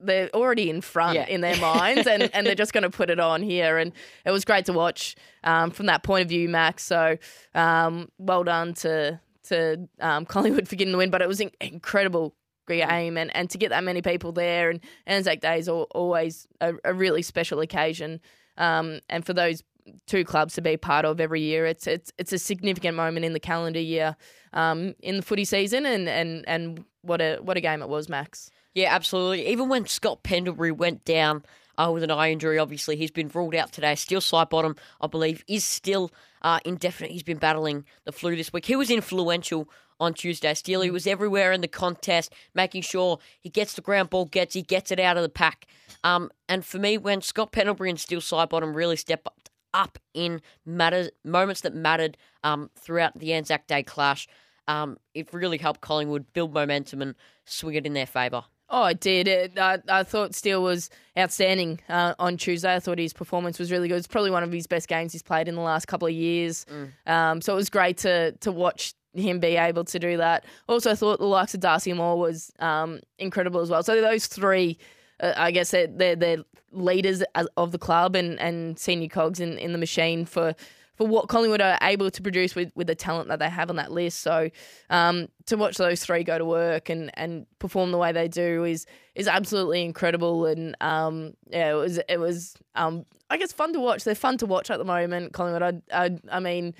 they're 0.00 0.28
already 0.34 0.68
in 0.70 0.80
front 0.82 1.16
Yeah. 1.16 1.26
in 1.26 1.40
their 1.40 1.56
minds, 1.56 2.06
and, 2.06 2.22
and 2.34 2.46
they're 2.46 2.54
just 2.54 2.72
going 2.74 2.84
to 2.84 2.90
put 2.90 3.08
it 3.10 3.18
on 3.18 3.42
here. 3.42 3.78
And 3.78 3.92
it 4.24 4.30
was 4.30 4.44
great 4.44 4.66
to 4.66 4.72
watch 4.72 5.16
um, 5.42 5.70
from 5.72 5.86
that 5.86 6.02
point 6.04 6.22
of 6.22 6.28
view, 6.28 6.48
Max. 6.48 6.84
So 6.84 7.16
um, 7.54 8.08
well 8.18 8.44
done 8.44 8.74
to 8.74 9.18
to 9.44 9.88
um, 10.00 10.26
Collingwood 10.26 10.68
for 10.68 10.76
getting 10.76 10.92
the 10.92 10.98
win, 10.98 11.10
but 11.10 11.22
it 11.22 11.26
was 11.28 11.40
an 11.40 11.50
incredible 11.60 12.34
game 12.76 13.16
and, 13.16 13.34
and 13.34 13.50
to 13.50 13.58
get 13.58 13.70
that 13.70 13.84
many 13.84 14.02
people 14.02 14.32
there 14.32 14.70
and 14.70 14.80
Anzac 15.06 15.40
Day 15.40 15.58
is 15.58 15.68
al- 15.68 15.88
always 15.94 16.46
a, 16.60 16.74
a 16.84 16.92
really 16.94 17.22
special 17.22 17.60
occasion 17.60 18.20
um, 18.56 19.00
and 19.08 19.24
for 19.24 19.32
those 19.32 19.62
two 20.06 20.24
clubs 20.24 20.54
to 20.54 20.60
be 20.60 20.76
part 20.76 21.04
of 21.04 21.20
every 21.20 21.40
year 21.40 21.64
it's 21.64 21.86
it's 21.86 22.12
it's 22.18 22.32
a 22.32 22.38
significant 22.38 22.96
moment 22.96 23.24
in 23.24 23.32
the 23.32 23.40
calendar 23.40 23.80
year 23.80 24.16
um, 24.52 24.94
in 25.00 25.16
the 25.16 25.22
footy 25.22 25.44
season 25.44 25.86
and, 25.86 26.08
and, 26.08 26.44
and 26.46 26.84
what 27.02 27.20
a 27.20 27.38
what 27.42 27.56
a 27.56 27.60
game 27.60 27.80
it 27.82 27.88
was 27.88 28.08
Max 28.08 28.50
Yeah, 28.74 28.94
absolutely. 28.94 29.48
Even 29.48 29.68
when 29.68 29.86
Scott 29.86 30.22
Pendlebury 30.22 30.72
went 30.72 31.04
down 31.04 31.42
uh, 31.78 31.90
with 31.92 32.02
an 32.02 32.10
eye 32.10 32.30
injury, 32.30 32.58
obviously 32.58 32.96
he's 32.96 33.10
been 33.10 33.28
ruled 33.28 33.54
out 33.54 33.72
today. 33.72 33.94
Steele 33.94 34.20
Sidebottom, 34.20 34.76
I 35.00 35.06
believe, 35.06 35.44
is 35.48 35.64
still 35.64 36.10
uh, 36.42 36.60
indefinite. 36.64 37.12
He's 37.12 37.22
been 37.22 37.38
battling 37.38 37.84
the 38.04 38.12
flu 38.12 38.36
this 38.36 38.52
week. 38.52 38.66
He 38.66 38.76
was 38.76 38.90
influential 38.90 39.68
on 40.00 40.14
Tuesday. 40.14 40.54
Still, 40.54 40.80
he 40.80 40.90
was 40.90 41.06
everywhere 41.06 41.52
in 41.52 41.60
the 41.60 41.68
contest, 41.68 42.32
making 42.54 42.82
sure 42.82 43.18
he 43.40 43.48
gets 43.48 43.74
the 43.74 43.80
ground 43.80 44.10
ball, 44.10 44.24
gets 44.26 44.54
he 44.54 44.62
gets 44.62 44.90
it 44.90 45.00
out 45.00 45.16
of 45.16 45.22
the 45.22 45.28
pack. 45.28 45.66
Um, 46.04 46.30
and 46.48 46.64
for 46.64 46.78
me, 46.78 46.98
when 46.98 47.20
Scott 47.22 47.52
Pendlebury 47.52 47.90
and 47.90 48.00
Steele 48.00 48.20
Sidebottom 48.20 48.74
really 48.74 48.96
stepped 48.96 49.26
up, 49.26 49.38
up 49.74 49.98
in 50.14 50.40
matters 50.64 51.10
moments 51.24 51.60
that 51.62 51.74
mattered 51.74 52.16
um, 52.42 52.70
throughout 52.76 53.18
the 53.18 53.32
Anzac 53.32 53.66
Day 53.66 53.82
clash, 53.82 54.26
um, 54.66 54.98
it 55.14 55.32
really 55.32 55.58
helped 55.58 55.80
Collingwood 55.80 56.32
build 56.32 56.54
momentum 56.54 57.02
and 57.02 57.14
swing 57.44 57.74
it 57.74 57.86
in 57.86 57.94
their 57.94 58.06
favour. 58.06 58.44
Oh, 58.70 58.84
it 58.84 59.00
did. 59.00 59.26
It, 59.28 59.58
I, 59.58 59.78
I 59.88 60.02
thought 60.02 60.34
Steele 60.34 60.62
was 60.62 60.90
outstanding 61.18 61.80
uh, 61.88 62.14
on 62.18 62.36
Tuesday. 62.36 62.74
I 62.74 62.80
thought 62.80 62.98
his 62.98 63.14
performance 63.14 63.58
was 63.58 63.72
really 63.72 63.88
good. 63.88 63.96
It's 63.96 64.06
probably 64.06 64.30
one 64.30 64.42
of 64.42 64.52
his 64.52 64.66
best 64.66 64.88
games 64.88 65.12
he's 65.12 65.22
played 65.22 65.48
in 65.48 65.54
the 65.54 65.62
last 65.62 65.86
couple 65.86 66.06
of 66.06 66.12
years. 66.12 66.66
Um, 67.06 67.40
so 67.40 67.54
it 67.54 67.56
was 67.56 67.70
great 67.70 67.96
to 67.98 68.32
to 68.32 68.52
watch 68.52 68.92
him 69.18 69.40
be 69.40 69.56
able 69.56 69.84
to 69.84 69.98
do 69.98 70.16
that. 70.16 70.44
Also, 70.68 70.94
thought 70.94 71.18
the 71.18 71.26
likes 71.26 71.54
of 71.54 71.60
Darcy 71.60 71.92
Moore 71.92 72.18
was 72.18 72.52
um, 72.58 73.00
incredible 73.18 73.60
as 73.60 73.70
well. 73.70 73.82
So 73.82 74.00
those 74.00 74.26
three, 74.26 74.78
uh, 75.20 75.34
I 75.36 75.50
guess 75.50 75.70
they're, 75.70 75.86
they're, 75.86 76.16
they're 76.16 76.44
leaders 76.72 77.22
of 77.56 77.72
the 77.72 77.78
club 77.78 78.14
and, 78.14 78.38
and 78.40 78.78
senior 78.78 79.08
cogs 79.08 79.40
in, 79.40 79.58
in 79.58 79.72
the 79.72 79.78
machine 79.78 80.24
for 80.24 80.54
for 80.98 81.06
what 81.06 81.28
Collingwood 81.28 81.60
are 81.60 81.78
able 81.80 82.10
to 82.10 82.20
produce 82.20 82.56
with, 82.56 82.72
with 82.74 82.88
the 82.88 82.94
talent 82.96 83.28
that 83.28 83.38
they 83.38 83.48
have 83.48 83.70
on 83.70 83.76
that 83.76 83.92
list. 83.92 84.18
So 84.18 84.50
um, 84.90 85.28
to 85.46 85.56
watch 85.56 85.76
those 85.76 86.04
three 86.04 86.24
go 86.24 86.38
to 86.38 86.44
work 86.44 86.88
and, 86.88 87.12
and 87.14 87.46
perform 87.60 87.92
the 87.92 87.98
way 87.98 88.10
they 88.10 88.26
do 88.26 88.64
is 88.64 88.84
is 89.14 89.28
absolutely 89.28 89.84
incredible. 89.84 90.46
And 90.46 90.76
um, 90.80 91.34
yeah, 91.50 91.70
it 91.70 91.74
was 91.74 91.98
it 92.08 92.18
was 92.18 92.56
um, 92.74 93.06
I 93.30 93.36
guess 93.36 93.52
fun 93.52 93.72
to 93.74 93.80
watch. 93.80 94.02
They're 94.02 94.16
fun 94.16 94.38
to 94.38 94.46
watch 94.46 94.70
at 94.70 94.78
the 94.78 94.84
moment. 94.84 95.32
Collingwood, 95.32 95.82
I 95.92 96.04
I, 96.06 96.18
I 96.30 96.40
mean. 96.40 96.74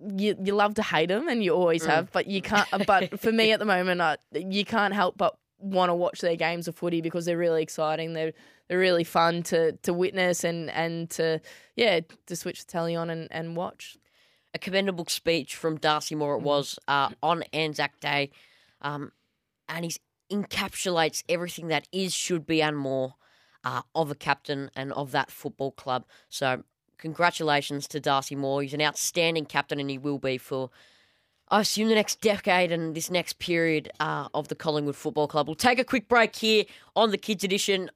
You, 0.00 0.36
you 0.42 0.54
love 0.54 0.74
to 0.74 0.82
hate 0.82 1.10
them, 1.10 1.28
and 1.28 1.44
you 1.44 1.52
always 1.54 1.84
have, 1.84 2.10
but 2.12 2.26
you 2.26 2.40
can't. 2.40 2.66
But 2.86 3.20
for 3.24 3.32
me 3.32 3.52
at 3.52 3.58
the 3.58 3.66
moment, 3.66 4.00
I, 4.00 4.16
you 4.32 4.64
can't 4.64 4.94
help 4.94 5.18
but 5.18 5.36
want 5.58 5.90
to 5.90 5.94
watch 5.94 6.20
their 6.20 6.36
games 6.36 6.68
of 6.68 6.74
footy 6.74 7.02
because 7.02 7.26
they're 7.26 7.36
really 7.36 7.62
exciting. 7.62 8.14
They're 8.14 8.32
they're 8.68 8.78
really 8.78 9.04
fun 9.04 9.42
to 9.44 9.72
to 9.72 9.92
witness 9.92 10.44
and 10.44 10.70
and 10.70 11.10
to 11.10 11.40
yeah 11.76 12.00
to 12.26 12.36
switch 12.36 12.64
the 12.64 12.70
telly 12.70 12.96
on 12.96 13.10
and, 13.10 13.28
and 13.30 13.56
watch. 13.56 13.96
a 14.54 14.58
commendable 14.58 15.06
speech 15.06 15.54
from 15.56 15.76
Darcy 15.76 16.14
Moore. 16.14 16.36
It 16.36 16.42
was 16.42 16.78
uh, 16.88 17.10
on 17.22 17.44
Anzac 17.52 18.00
Day, 18.00 18.30
um, 18.80 19.12
and 19.68 19.84
he 19.84 19.92
encapsulates 20.30 21.22
everything 21.28 21.68
that 21.68 21.88
is, 21.92 22.14
should 22.14 22.46
be, 22.46 22.62
and 22.62 22.76
more 22.76 23.14
uh, 23.64 23.82
of 23.94 24.10
a 24.10 24.14
captain 24.14 24.70
and 24.74 24.92
of 24.92 25.12
that 25.12 25.30
football 25.30 25.72
club. 25.72 26.04
So, 26.28 26.64
congratulations 27.00 27.88
to 27.88 28.00
Darcy 28.00 28.36
Moore. 28.36 28.62
He's 28.62 28.74
an 28.74 28.82
outstanding 28.82 29.46
captain, 29.46 29.80
and 29.80 29.90
he 29.90 29.98
will 29.98 30.18
be 30.18 30.38
for. 30.38 30.70
I 31.48 31.60
assume 31.62 31.88
the 31.88 31.96
next 31.96 32.20
decade 32.20 32.70
and 32.70 32.94
this 32.94 33.10
next 33.10 33.40
period 33.40 33.90
uh, 33.98 34.28
of 34.32 34.46
the 34.46 34.54
Collingwood 34.54 34.94
Football 34.94 35.26
Club. 35.26 35.48
We'll 35.48 35.56
take 35.56 35.80
a 35.80 35.84
quick 35.84 36.08
break 36.08 36.36
here 36.36 36.64
on 36.94 37.10
the 37.10 37.18
Kids 37.18 37.42
Edition, 37.42 37.90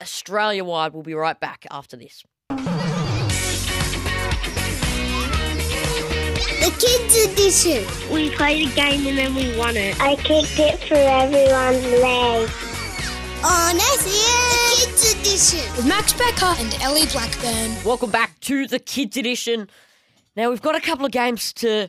Australia 0.00 0.62
wide. 0.62 0.92
We'll 0.92 1.02
be 1.02 1.14
right 1.14 1.40
back 1.40 1.66
after 1.68 1.96
this. 1.96 2.22
The 6.60 6.72
Kids 6.78 7.16
Edition. 7.26 7.84
We 8.14 8.30
played 8.30 8.68
a 8.68 8.74
game 8.76 9.04
and 9.08 9.18
then 9.18 9.34
we 9.34 9.58
won 9.58 9.76
it. 9.76 10.00
I 10.00 10.14
kicked 10.14 10.60
it 10.60 10.78
through 10.78 10.98
everyone's 10.98 11.84
legs. 12.00 12.52
On 13.44 13.76
SEN. 13.80 14.51
Edition. 15.22 15.76
With 15.76 15.86
Max 15.86 16.12
Becker 16.14 16.52
and 16.58 16.74
Ellie 16.82 17.06
Blackburn. 17.06 17.84
Welcome 17.84 18.10
back 18.10 18.40
to 18.40 18.66
the 18.66 18.80
Kids 18.80 19.16
Edition. 19.16 19.70
Now, 20.34 20.50
we've 20.50 20.60
got 20.60 20.74
a 20.74 20.80
couple 20.80 21.06
of 21.06 21.12
games 21.12 21.52
to 21.54 21.88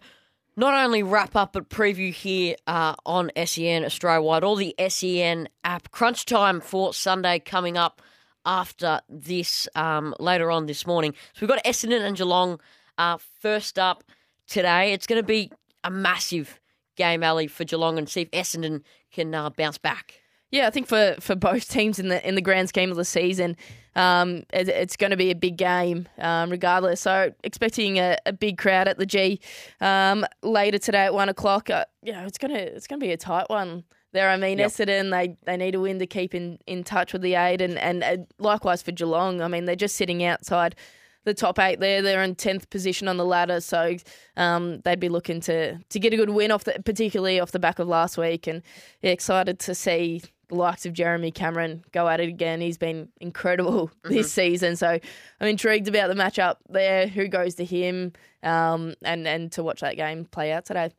not 0.56 0.76
only 0.76 1.02
wrap 1.02 1.36
up 1.36 1.54
but 1.54 1.68
preview 1.68 2.14
here 2.14 2.56
uh, 2.68 2.94
on 3.08 3.32
SEN 3.44 3.86
Australia 3.86 4.22
wide, 4.22 4.44
all 4.44 4.56
the 4.56 4.76
SEN 4.88 5.50
app. 5.64 5.90
Crunch 5.90 6.26
time 6.28 6.62
for 6.62 6.94
Sunday 6.94 7.40
coming 7.40 7.76
up 7.76 8.04
after 8.46 9.02
this 9.10 9.68
um, 9.74 10.14
later 10.20 10.52
on 10.52 10.68
this 10.68 10.86
morning. 10.86 11.16
So 11.34 11.40
we've 11.42 11.50
got 11.50 11.64
Essendon 11.64 12.06
and 12.06 12.16
Geelong 12.16 12.60
uh, 13.00 13.18
first 13.42 13.80
up 13.80 14.04
today. 14.48 14.94
It's 14.94 15.08
going 15.08 15.20
to 15.20 15.26
be 15.26 15.52
a 15.84 15.90
massive 15.90 16.60
game, 16.98 17.24
Ali, 17.24 17.48
for 17.48 17.64
Geelong 17.64 17.98
and 17.98 18.08
see 18.08 18.22
if 18.22 18.30
Essendon 18.30 18.84
can 19.12 19.34
uh, 19.34 19.50
bounce 19.50 19.80
back. 19.80 20.20
Yeah, 20.54 20.68
I 20.68 20.70
think 20.70 20.86
for, 20.86 21.16
for 21.20 21.36
both 21.36 21.68
teams 21.68 21.98
in 21.98 22.10
the 22.10 22.26
in 22.26 22.36
the 22.36 22.42
grand 22.42 22.70
scheme 22.70 22.92
of 22.92 22.96
the 22.96 23.06
season, 23.06 23.58
um, 23.96 24.44
it, 24.54 24.70
it's 24.70 24.96
going 24.96 25.10
to 25.10 25.18
be 25.18 25.32
a 25.32 25.36
big 25.36 25.58
game, 25.58 26.08
um, 26.20 26.52
regardless. 26.52 27.02
So 27.02 27.34
expecting 27.44 27.98
a, 27.98 28.18
a 28.28 28.34
big 28.34 28.60
crowd 28.60 28.88
at 28.88 29.00
the 29.00 29.08
G 29.08 29.40
um, 29.82 30.28
later 30.44 30.78
today 30.78 31.06
at 31.06 31.14
one 31.16 31.28
o'clock. 31.28 31.72
Uh, 31.72 31.86
know, 32.14 32.24
it's 32.28 32.38
gonna 32.38 32.54
it's 32.54 32.86
gonna 32.86 33.00
be 33.00 33.12
a 33.12 33.18
tight 33.18 33.50
one 33.50 33.84
there. 34.12 34.30
I 34.30 34.38
mean, 34.38 34.60
Yep. 34.60 34.70
Essendon 34.70 35.10
they 35.10 35.36
they 35.44 35.58
need 35.58 35.74
a 35.74 35.80
win 35.80 35.98
to 35.98 36.06
keep 36.06 36.36
in, 36.36 36.60
in 36.68 36.84
touch 36.84 37.14
with 37.14 37.24
the 37.24 37.34
eight, 37.34 37.60
and, 37.60 37.80
and 37.80 38.04
uh, 38.04 38.18
likewise 38.38 38.84
for 38.84 38.92
Geelong. 38.92 39.42
I 39.42 39.48
mean, 39.48 39.66
they're 39.66 39.76
just 39.76 39.96
sitting 39.96 40.24
outside 40.24 40.76
the 41.24 41.34
top 41.34 41.58
eight 41.58 41.80
there. 41.80 42.04
They're 42.04 42.22
in 42.22 42.36
tenth 42.36 42.70
position 42.70 43.08
on 43.08 43.18
the 43.18 43.26
ladder, 43.26 43.60
so 43.60 43.96
um, 44.38 44.82
they'd 44.82 45.00
be 45.00 45.10
looking 45.10 45.42
to 45.42 45.80
to 45.80 46.00
get 46.00 46.14
a 46.14 46.16
good 46.16 46.30
win 46.30 46.52
off 46.52 46.66
the, 46.66 46.80
particularly 46.86 47.40
off 47.40 47.50
the 47.50 47.58
back 47.60 47.80
of 47.80 47.88
last 47.88 48.20
week, 48.20 48.46
and 48.46 48.62
yeah, 49.02 49.10
excited 49.10 49.58
to 49.62 49.74
see 49.74 50.22
the 50.54 50.60
likes 50.60 50.86
of 50.86 50.94
Jeremy 50.94 51.32
Cameron 51.32 51.84
go 51.92 52.08
at 52.08 52.20
it 52.20 52.30
again. 52.30 52.62
He's 52.62 52.78
been 52.78 53.10
incredible 53.20 53.92
this 54.04 54.32
season, 54.32 54.76
so 54.76 55.00
I'm 55.40 55.48
intrigued 55.48 55.88
about 55.88 56.08
the 56.08 56.16
matchup 56.16 56.58
there. 56.70 57.08
Who 57.08 57.28
goes 57.28 57.56
to 57.56 57.66
him, 57.66 58.14
um, 58.44 58.94
and 59.04 59.28
and 59.28 59.52
to 59.54 59.64
watch 59.64 59.82
that 59.82 59.96
game 59.96 60.26
play 60.26 60.52
out 60.52 60.66
today. 60.66 60.92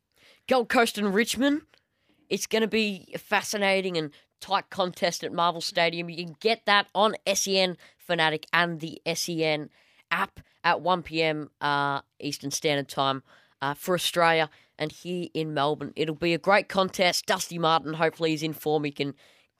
Gold 0.48 0.68
Coast 0.68 0.98
and 0.98 1.14
Richmond. 1.14 1.62
It's 2.28 2.46
going 2.46 2.62
to 2.62 2.68
be 2.68 3.06
a 3.14 3.18
fascinating 3.18 3.96
and 3.96 4.10
tight 4.40 4.70
contest 4.70 5.22
at 5.22 5.32
Marvel 5.32 5.60
Stadium. 5.60 6.08
You 6.08 6.24
can 6.24 6.36
get 6.40 6.66
that 6.66 6.88
on 6.94 7.14
SEN 7.32 7.76
Fanatic 7.96 8.46
and 8.52 8.80
the 8.80 9.00
SEN 9.14 9.70
app 10.10 10.40
at 10.64 10.80
1 10.80 11.02
p.m. 11.02 11.50
Uh, 11.60 12.00
Eastern 12.18 12.50
Standard 12.50 12.88
Time 12.88 13.22
uh, 13.60 13.74
for 13.74 13.94
Australia 13.94 14.50
and 14.78 14.90
here 14.90 15.28
in 15.34 15.54
Melbourne. 15.54 15.92
It'll 15.96 16.14
be 16.14 16.34
a 16.34 16.38
great 16.38 16.68
contest. 16.68 17.26
Dusty 17.26 17.58
Martin, 17.58 17.94
hopefully, 17.94 18.32
is 18.32 18.42
in 18.42 18.52
form. 18.52 18.84
He 18.84 18.90
can. 18.90 19.14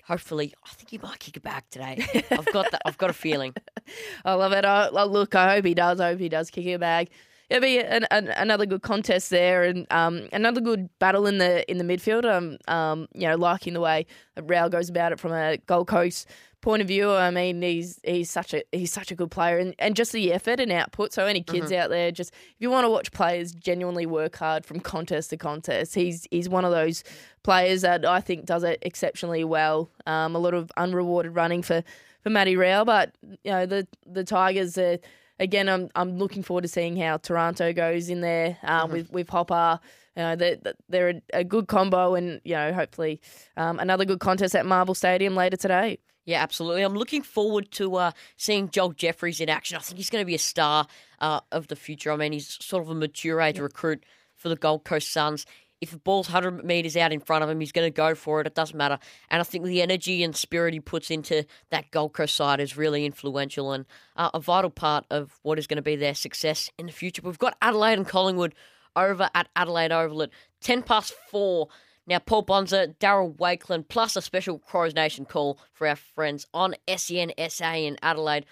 Hopefully, 0.06 0.52
I 0.64 0.70
think 0.74 0.90
he 0.90 0.98
might 0.98 1.18
kick 1.18 1.36
it 1.36 1.42
back 1.42 1.68
today. 1.70 2.04
I've 2.30 2.52
got 2.52 2.70
that. 2.72 2.82
I've 2.84 2.98
got 2.98 3.10
a 3.10 3.14
feeling. 3.14 3.54
I 4.24 4.34
love 4.34 4.52
it. 4.52 4.64
I, 4.64 4.86
I- 4.86 5.04
look, 5.04 5.34
I 5.34 5.54
hope 5.54 5.64
he 5.64 5.74
does. 5.74 6.00
I 6.00 6.10
hope 6.10 6.20
he 6.20 6.28
does 6.28 6.50
kick 6.50 6.66
it 6.66 6.80
back. 6.80 7.08
it'll 7.50 7.62
be 7.62 7.78
an, 7.80 8.04
an, 8.10 8.28
another 8.28 8.66
good 8.66 8.82
contest 8.82 9.30
there, 9.30 9.62
and 9.64 9.86
um, 9.90 10.28
another 10.32 10.60
good 10.60 10.88
battle 10.98 11.26
in 11.26 11.38
the 11.38 11.68
in 11.70 11.78
the 11.78 11.84
midfield. 11.84 12.24
Um, 12.24 12.58
um, 12.72 13.08
you 13.14 13.26
know, 13.28 13.36
liking 13.36 13.72
the 13.74 13.80
way 13.80 14.06
Rowell 14.40 14.68
goes 14.68 14.88
about 14.90 15.12
it 15.12 15.20
from 15.20 15.32
a 15.32 15.56
Gold 15.66 15.86
Coast 15.88 16.28
point 16.64 16.82
of 16.82 16.88
view. 16.88 17.10
I 17.10 17.30
mean, 17.30 17.62
he's 17.62 18.00
he's 18.02 18.30
such 18.30 18.54
a 18.54 18.64
he's 18.72 18.92
such 18.92 19.12
a 19.12 19.14
good 19.14 19.30
player, 19.30 19.58
and, 19.58 19.74
and 19.78 19.94
just 19.94 20.10
the 20.12 20.32
effort 20.32 20.58
and 20.58 20.72
output. 20.72 21.12
So 21.12 21.26
any 21.26 21.42
kids 21.42 21.66
mm-hmm. 21.66 21.82
out 21.82 21.90
there, 21.90 22.10
just 22.10 22.32
if 22.32 22.56
you 22.58 22.70
want 22.70 22.86
to 22.86 22.90
watch 22.90 23.12
players 23.12 23.52
genuinely 23.52 24.06
work 24.06 24.36
hard 24.36 24.64
from 24.64 24.80
contest 24.80 25.30
to 25.30 25.36
contest, 25.36 25.94
he's 25.94 26.26
he's 26.30 26.48
one 26.48 26.64
of 26.64 26.72
those 26.72 27.04
players 27.44 27.82
that 27.82 28.04
I 28.04 28.20
think 28.20 28.46
does 28.46 28.64
it 28.64 28.78
exceptionally 28.82 29.44
well. 29.44 29.90
Um, 30.06 30.34
a 30.34 30.38
lot 30.38 30.54
of 30.54 30.72
unrewarded 30.76 31.34
running 31.34 31.62
for 31.62 31.84
for 32.22 32.30
Matty 32.30 32.56
Rowell, 32.56 32.86
but 32.86 33.14
you 33.22 33.52
know 33.52 33.66
the 33.66 33.86
the 34.06 34.24
Tigers 34.24 34.78
are 34.78 34.98
again, 35.38 35.68
I'm 35.68 35.90
I'm 35.94 36.16
looking 36.16 36.42
forward 36.42 36.62
to 36.62 36.68
seeing 36.68 36.96
how 36.96 37.18
Taranto 37.18 37.72
goes 37.72 38.08
in 38.08 38.22
there 38.22 38.56
um, 38.62 38.84
mm-hmm. 38.84 38.92
with 38.92 39.12
with 39.12 39.28
Hopper. 39.28 39.78
You 40.16 40.22
know, 40.22 40.36
they're, 40.36 40.56
they're 40.88 41.08
a, 41.08 41.22
a, 41.40 41.44
good 41.44 41.66
combo, 41.66 42.14
and 42.14 42.40
you 42.44 42.54
know, 42.54 42.72
hopefully, 42.72 43.20
um, 43.56 43.80
another 43.80 44.04
good 44.04 44.20
contest 44.20 44.54
at 44.54 44.64
Marvel 44.64 44.94
Stadium 44.94 45.34
later 45.34 45.56
today. 45.56 45.98
Yeah, 46.24 46.42
absolutely. 46.42 46.82
I'm 46.82 46.94
looking 46.94 47.22
forward 47.22 47.70
to 47.72 47.96
uh, 47.96 48.10
seeing 48.36 48.70
Joel 48.70 48.92
Jeffries 48.92 49.40
in 49.40 49.48
action. 49.48 49.76
I 49.76 49.80
think 49.80 49.98
he's 49.98 50.10
going 50.10 50.22
to 50.22 50.26
be 50.26 50.34
a 50.34 50.38
star 50.38 50.86
uh, 51.20 51.40
of 51.52 51.68
the 51.68 51.76
future. 51.76 52.10
I 52.12 52.16
mean, 52.16 52.32
he's 52.32 52.58
sort 52.64 52.82
of 52.82 52.90
a 52.90 52.94
mature 52.94 53.40
age 53.40 53.56
yeah. 53.56 53.62
recruit 53.62 54.04
for 54.34 54.48
the 54.48 54.56
Gold 54.56 54.84
Coast 54.84 55.12
Suns 55.12 55.46
if 55.84 55.90
the 55.90 55.98
ball's 55.98 56.28
100 56.28 56.64
metres 56.64 56.96
out 56.96 57.12
in 57.12 57.20
front 57.20 57.44
of 57.44 57.50
him, 57.50 57.60
he's 57.60 57.70
going 57.70 57.86
to 57.86 57.94
go 57.94 58.14
for 58.14 58.40
it. 58.40 58.46
It 58.46 58.54
doesn't 58.54 58.76
matter. 58.76 58.98
And 59.28 59.40
I 59.40 59.44
think 59.44 59.64
the 59.64 59.82
energy 59.82 60.22
and 60.24 60.34
spirit 60.34 60.72
he 60.72 60.80
puts 60.80 61.10
into 61.10 61.44
that 61.70 61.90
Gold 61.90 62.14
Coast 62.14 62.34
side 62.34 62.58
is 62.58 62.76
really 62.76 63.04
influential 63.04 63.72
and 63.72 63.84
uh, 64.16 64.30
a 64.32 64.40
vital 64.40 64.70
part 64.70 65.04
of 65.10 65.38
what 65.42 65.58
is 65.58 65.66
going 65.66 65.76
to 65.76 65.82
be 65.82 65.94
their 65.94 66.14
success 66.14 66.70
in 66.78 66.86
the 66.86 66.92
future. 66.92 67.20
We've 67.22 67.38
got 67.38 67.58
Adelaide 67.60 67.98
and 67.98 68.08
Collingwood 68.08 68.54
over 68.96 69.28
at 69.34 69.48
Adelaide 69.56 69.92
Oval 69.92 70.22
at 70.22 70.30
10 70.62 70.84
past 70.84 71.12
4. 71.30 71.68
Now, 72.06 72.18
Paul 72.18 72.42
Bonza, 72.42 72.88
Darryl 73.00 73.34
Wakelin, 73.36 73.88
plus 73.88 74.16
a 74.16 74.22
special 74.22 74.58
Crows 74.58 74.94
Nation 74.94 75.24
call 75.24 75.58
for 75.72 75.86
our 75.86 75.96
friends 75.96 76.46
on 76.52 76.74
SEN 76.94 77.32
SA 77.48 77.74
in 77.74 77.96
Adelaide. 78.02 78.44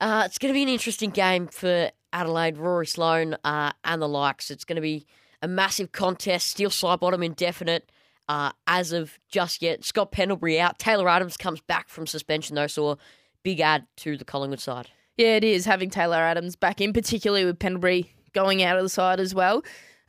Uh, 0.00 0.24
it's 0.26 0.38
going 0.38 0.52
to 0.52 0.56
be 0.56 0.62
an 0.62 0.68
interesting 0.68 1.10
game 1.10 1.46
for 1.46 1.90
Adelaide, 2.12 2.58
Rory 2.58 2.86
Sloane, 2.86 3.36
uh, 3.44 3.72
and 3.84 4.02
the 4.02 4.08
likes. 4.08 4.50
It's 4.50 4.64
going 4.64 4.76
to 4.76 4.82
be 4.82 5.06
a 5.40 5.48
massive 5.48 5.92
contest. 5.92 6.48
Steele 6.48 6.70
Sidebottom 6.70 7.24
indefinite 7.24 7.90
uh, 8.28 8.52
as 8.66 8.92
of 8.92 9.18
just 9.28 9.62
yet. 9.62 9.84
Scott 9.84 10.12
Pendlebury 10.12 10.60
out. 10.60 10.78
Taylor 10.78 11.08
Adams 11.08 11.36
comes 11.36 11.60
back 11.60 11.88
from 11.88 12.06
suspension 12.06 12.54
though, 12.56 12.66
so 12.66 12.90
a 12.90 12.98
big 13.42 13.60
add 13.60 13.86
to 13.98 14.16
the 14.16 14.24
Collingwood 14.24 14.60
side. 14.60 14.88
Yeah, 15.16 15.36
it 15.36 15.44
is 15.44 15.64
having 15.64 15.90
Taylor 15.90 16.16
Adams 16.16 16.56
back 16.56 16.80
in, 16.80 16.92
particularly 16.92 17.44
with 17.44 17.58
Pendlebury 17.58 18.10
going 18.32 18.62
out 18.62 18.76
of 18.76 18.82
the 18.82 18.88
side 18.88 19.20
as 19.20 19.34
well. 19.34 19.62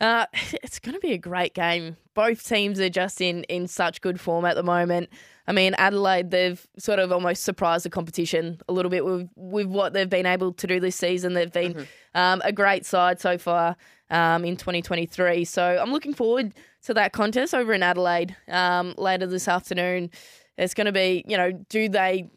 Uh, 0.04 0.26
it's 0.62 0.80
going 0.80 0.94
to 0.94 1.00
be 1.00 1.14
a 1.14 1.18
great 1.18 1.54
game. 1.54 1.96
Both 2.14 2.48
teams 2.48 2.80
are 2.80 2.90
just 2.90 3.22
in 3.22 3.44
in 3.46 3.68
such 3.68 4.02
good 4.02 4.20
form 4.20 4.46
at 4.46 4.56
the 4.56 4.64
moment. 4.64 5.10
I 5.48 5.52
mean, 5.52 5.74
Adelaide, 5.76 6.30
they've 6.30 6.66
sort 6.78 7.00
of 7.00 7.12
almost 7.12 7.44
surprised 7.44 7.86
the 7.86 7.90
competition 7.90 8.60
a 8.70 8.74
little 8.74 8.92
bit 8.92 9.04
with 9.04 9.30
with 9.36 9.68
what 9.68 9.94
they've 9.94 10.10
been 10.10 10.26
able 10.26 10.54
to 10.54 10.68
do 10.68 10.80
this 10.80 10.96
season. 10.96 11.34
They've 11.34 11.52
been 11.52 11.74
mm-hmm. 11.74 12.20
um, 12.20 12.42
a 12.46 12.52
great 12.52 12.86
side 12.86 13.20
so 13.20 13.38
far 13.38 13.76
um, 14.12 14.46
in 14.46 14.58
2023. 14.58 15.46
So 15.46 15.80
I'm 15.82 15.92
looking 15.92 16.14
forward 16.14 16.54
to 16.84 16.94
that 16.94 17.14
contest 17.14 17.56
over 17.56 17.74
in 17.74 17.82
Adelaide 17.82 18.36
um, 18.50 18.94
later 18.98 19.26
this 19.26 19.48
afternoon. 19.48 20.12
It's 20.58 20.76
going 20.76 20.86
to 20.86 20.92
be, 20.92 21.24
you 21.28 21.36
know, 21.36 21.52
do 21.70 21.90
they 21.90 22.30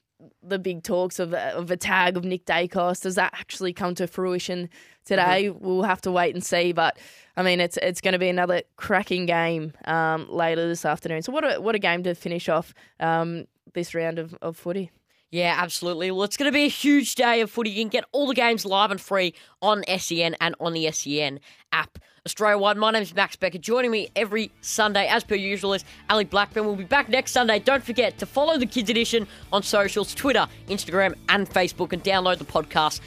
the 0.42 0.58
big 0.58 0.82
talks 0.82 1.18
of 1.18 1.34
of 1.34 1.70
a 1.70 1.76
tag 1.76 2.16
of 2.16 2.24
Nick 2.24 2.46
Daicos 2.46 3.02
does 3.02 3.16
that 3.16 3.34
actually 3.34 3.72
come 3.72 3.94
to 3.96 4.06
fruition 4.06 4.68
today? 5.04 5.44
Mm-hmm. 5.44 5.64
We'll 5.64 5.82
have 5.82 6.00
to 6.02 6.10
wait 6.10 6.34
and 6.34 6.44
see, 6.44 6.72
but 6.72 6.98
I 7.36 7.42
mean, 7.42 7.60
it's 7.60 7.78
it's 7.82 8.00
going 8.00 8.12
to 8.12 8.18
be 8.18 8.28
another 8.28 8.62
cracking 8.76 9.26
game 9.26 9.72
um, 9.84 10.26
later 10.30 10.66
this 10.66 10.84
afternoon. 10.84 11.22
So 11.22 11.32
what 11.32 11.44
a 11.44 11.60
what 11.60 11.74
a 11.74 11.78
game 11.78 12.02
to 12.04 12.14
finish 12.14 12.48
off 12.48 12.74
um, 13.00 13.46
this 13.74 13.94
round 13.94 14.18
of, 14.18 14.34
of 14.42 14.56
footy. 14.56 14.90
Yeah, 15.30 15.56
absolutely. 15.58 16.10
Well, 16.10 16.22
it's 16.22 16.36
going 16.36 16.50
to 16.50 16.54
be 16.54 16.64
a 16.64 16.68
huge 16.68 17.16
day 17.16 17.40
of 17.40 17.50
footy. 17.50 17.70
You 17.70 17.82
can 17.82 17.88
get 17.88 18.04
all 18.12 18.28
the 18.28 18.34
games 18.34 18.64
live 18.64 18.90
and 18.90 19.00
free 19.00 19.34
on 19.60 19.82
SEN 19.98 20.36
and 20.40 20.54
on 20.60 20.72
the 20.72 20.90
SEN 20.92 21.40
app. 21.72 21.98
Australia 22.24 22.58
wide, 22.58 22.76
my 22.76 22.90
name 22.90 23.02
is 23.02 23.14
Max 23.14 23.36
Becker. 23.36 23.58
Joining 23.58 23.90
me 23.90 24.08
every 24.16 24.50
Sunday, 24.60 25.06
as 25.06 25.24
per 25.24 25.34
usual, 25.34 25.74
is 25.74 25.84
Ali 26.10 26.24
Blackburn. 26.24 26.64
We'll 26.64 26.76
be 26.76 26.84
back 26.84 27.08
next 27.08 27.32
Sunday. 27.32 27.58
Don't 27.58 27.84
forget 27.84 28.18
to 28.18 28.26
follow 28.26 28.56
the 28.58 28.66
Kids 28.66 28.88
Edition 28.88 29.26
on 29.52 29.62
socials 29.62 30.14
Twitter, 30.14 30.46
Instagram, 30.68 31.14
and 31.28 31.48
Facebook, 31.48 31.92
and 31.92 32.02
download 32.02 32.38
the 32.38 32.44
podcast 32.44 33.00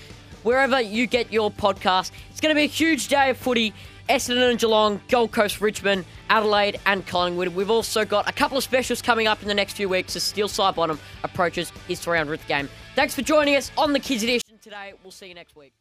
wherever 0.43 0.79
you 0.79 1.07
get 1.07 1.31
your 1.33 1.51
podcast. 1.51 2.11
It's 2.31 2.39
going 2.39 2.53
to 2.53 2.59
be 2.59 2.63
a 2.63 2.67
huge 2.67 3.07
day 3.07 3.29
of 3.29 3.37
footy. 3.37 3.73
Essendon 4.09 4.49
and 4.49 4.59
Geelong, 4.59 4.99
Gold 5.07 5.31
Coast, 5.31 5.61
Richmond, 5.61 6.03
Adelaide, 6.29 6.79
and 6.85 7.05
Collingwood. 7.05 7.49
We've 7.49 7.69
also 7.69 8.05
got 8.05 8.27
a 8.27 8.33
couple 8.33 8.57
of 8.57 8.63
specials 8.63 9.01
coming 9.01 9.27
up 9.27 9.41
in 9.41 9.47
the 9.47 9.53
next 9.53 9.73
few 9.73 9.87
weeks 9.87 10.15
as 10.15 10.23
Steele 10.23 10.47
Sidebottom 10.47 10.97
approaches 11.23 11.71
his 11.87 12.03
300th 12.03 12.45
game. 12.47 12.67
Thanks 12.95 13.13
for 13.13 13.21
joining 13.21 13.55
us 13.55 13.71
on 13.77 13.93
the 13.93 13.99
Kids 13.99 14.23
Edition 14.23 14.57
today. 14.61 14.93
We'll 15.03 15.11
see 15.11 15.27
you 15.27 15.35
next 15.35 15.55
week. 15.55 15.78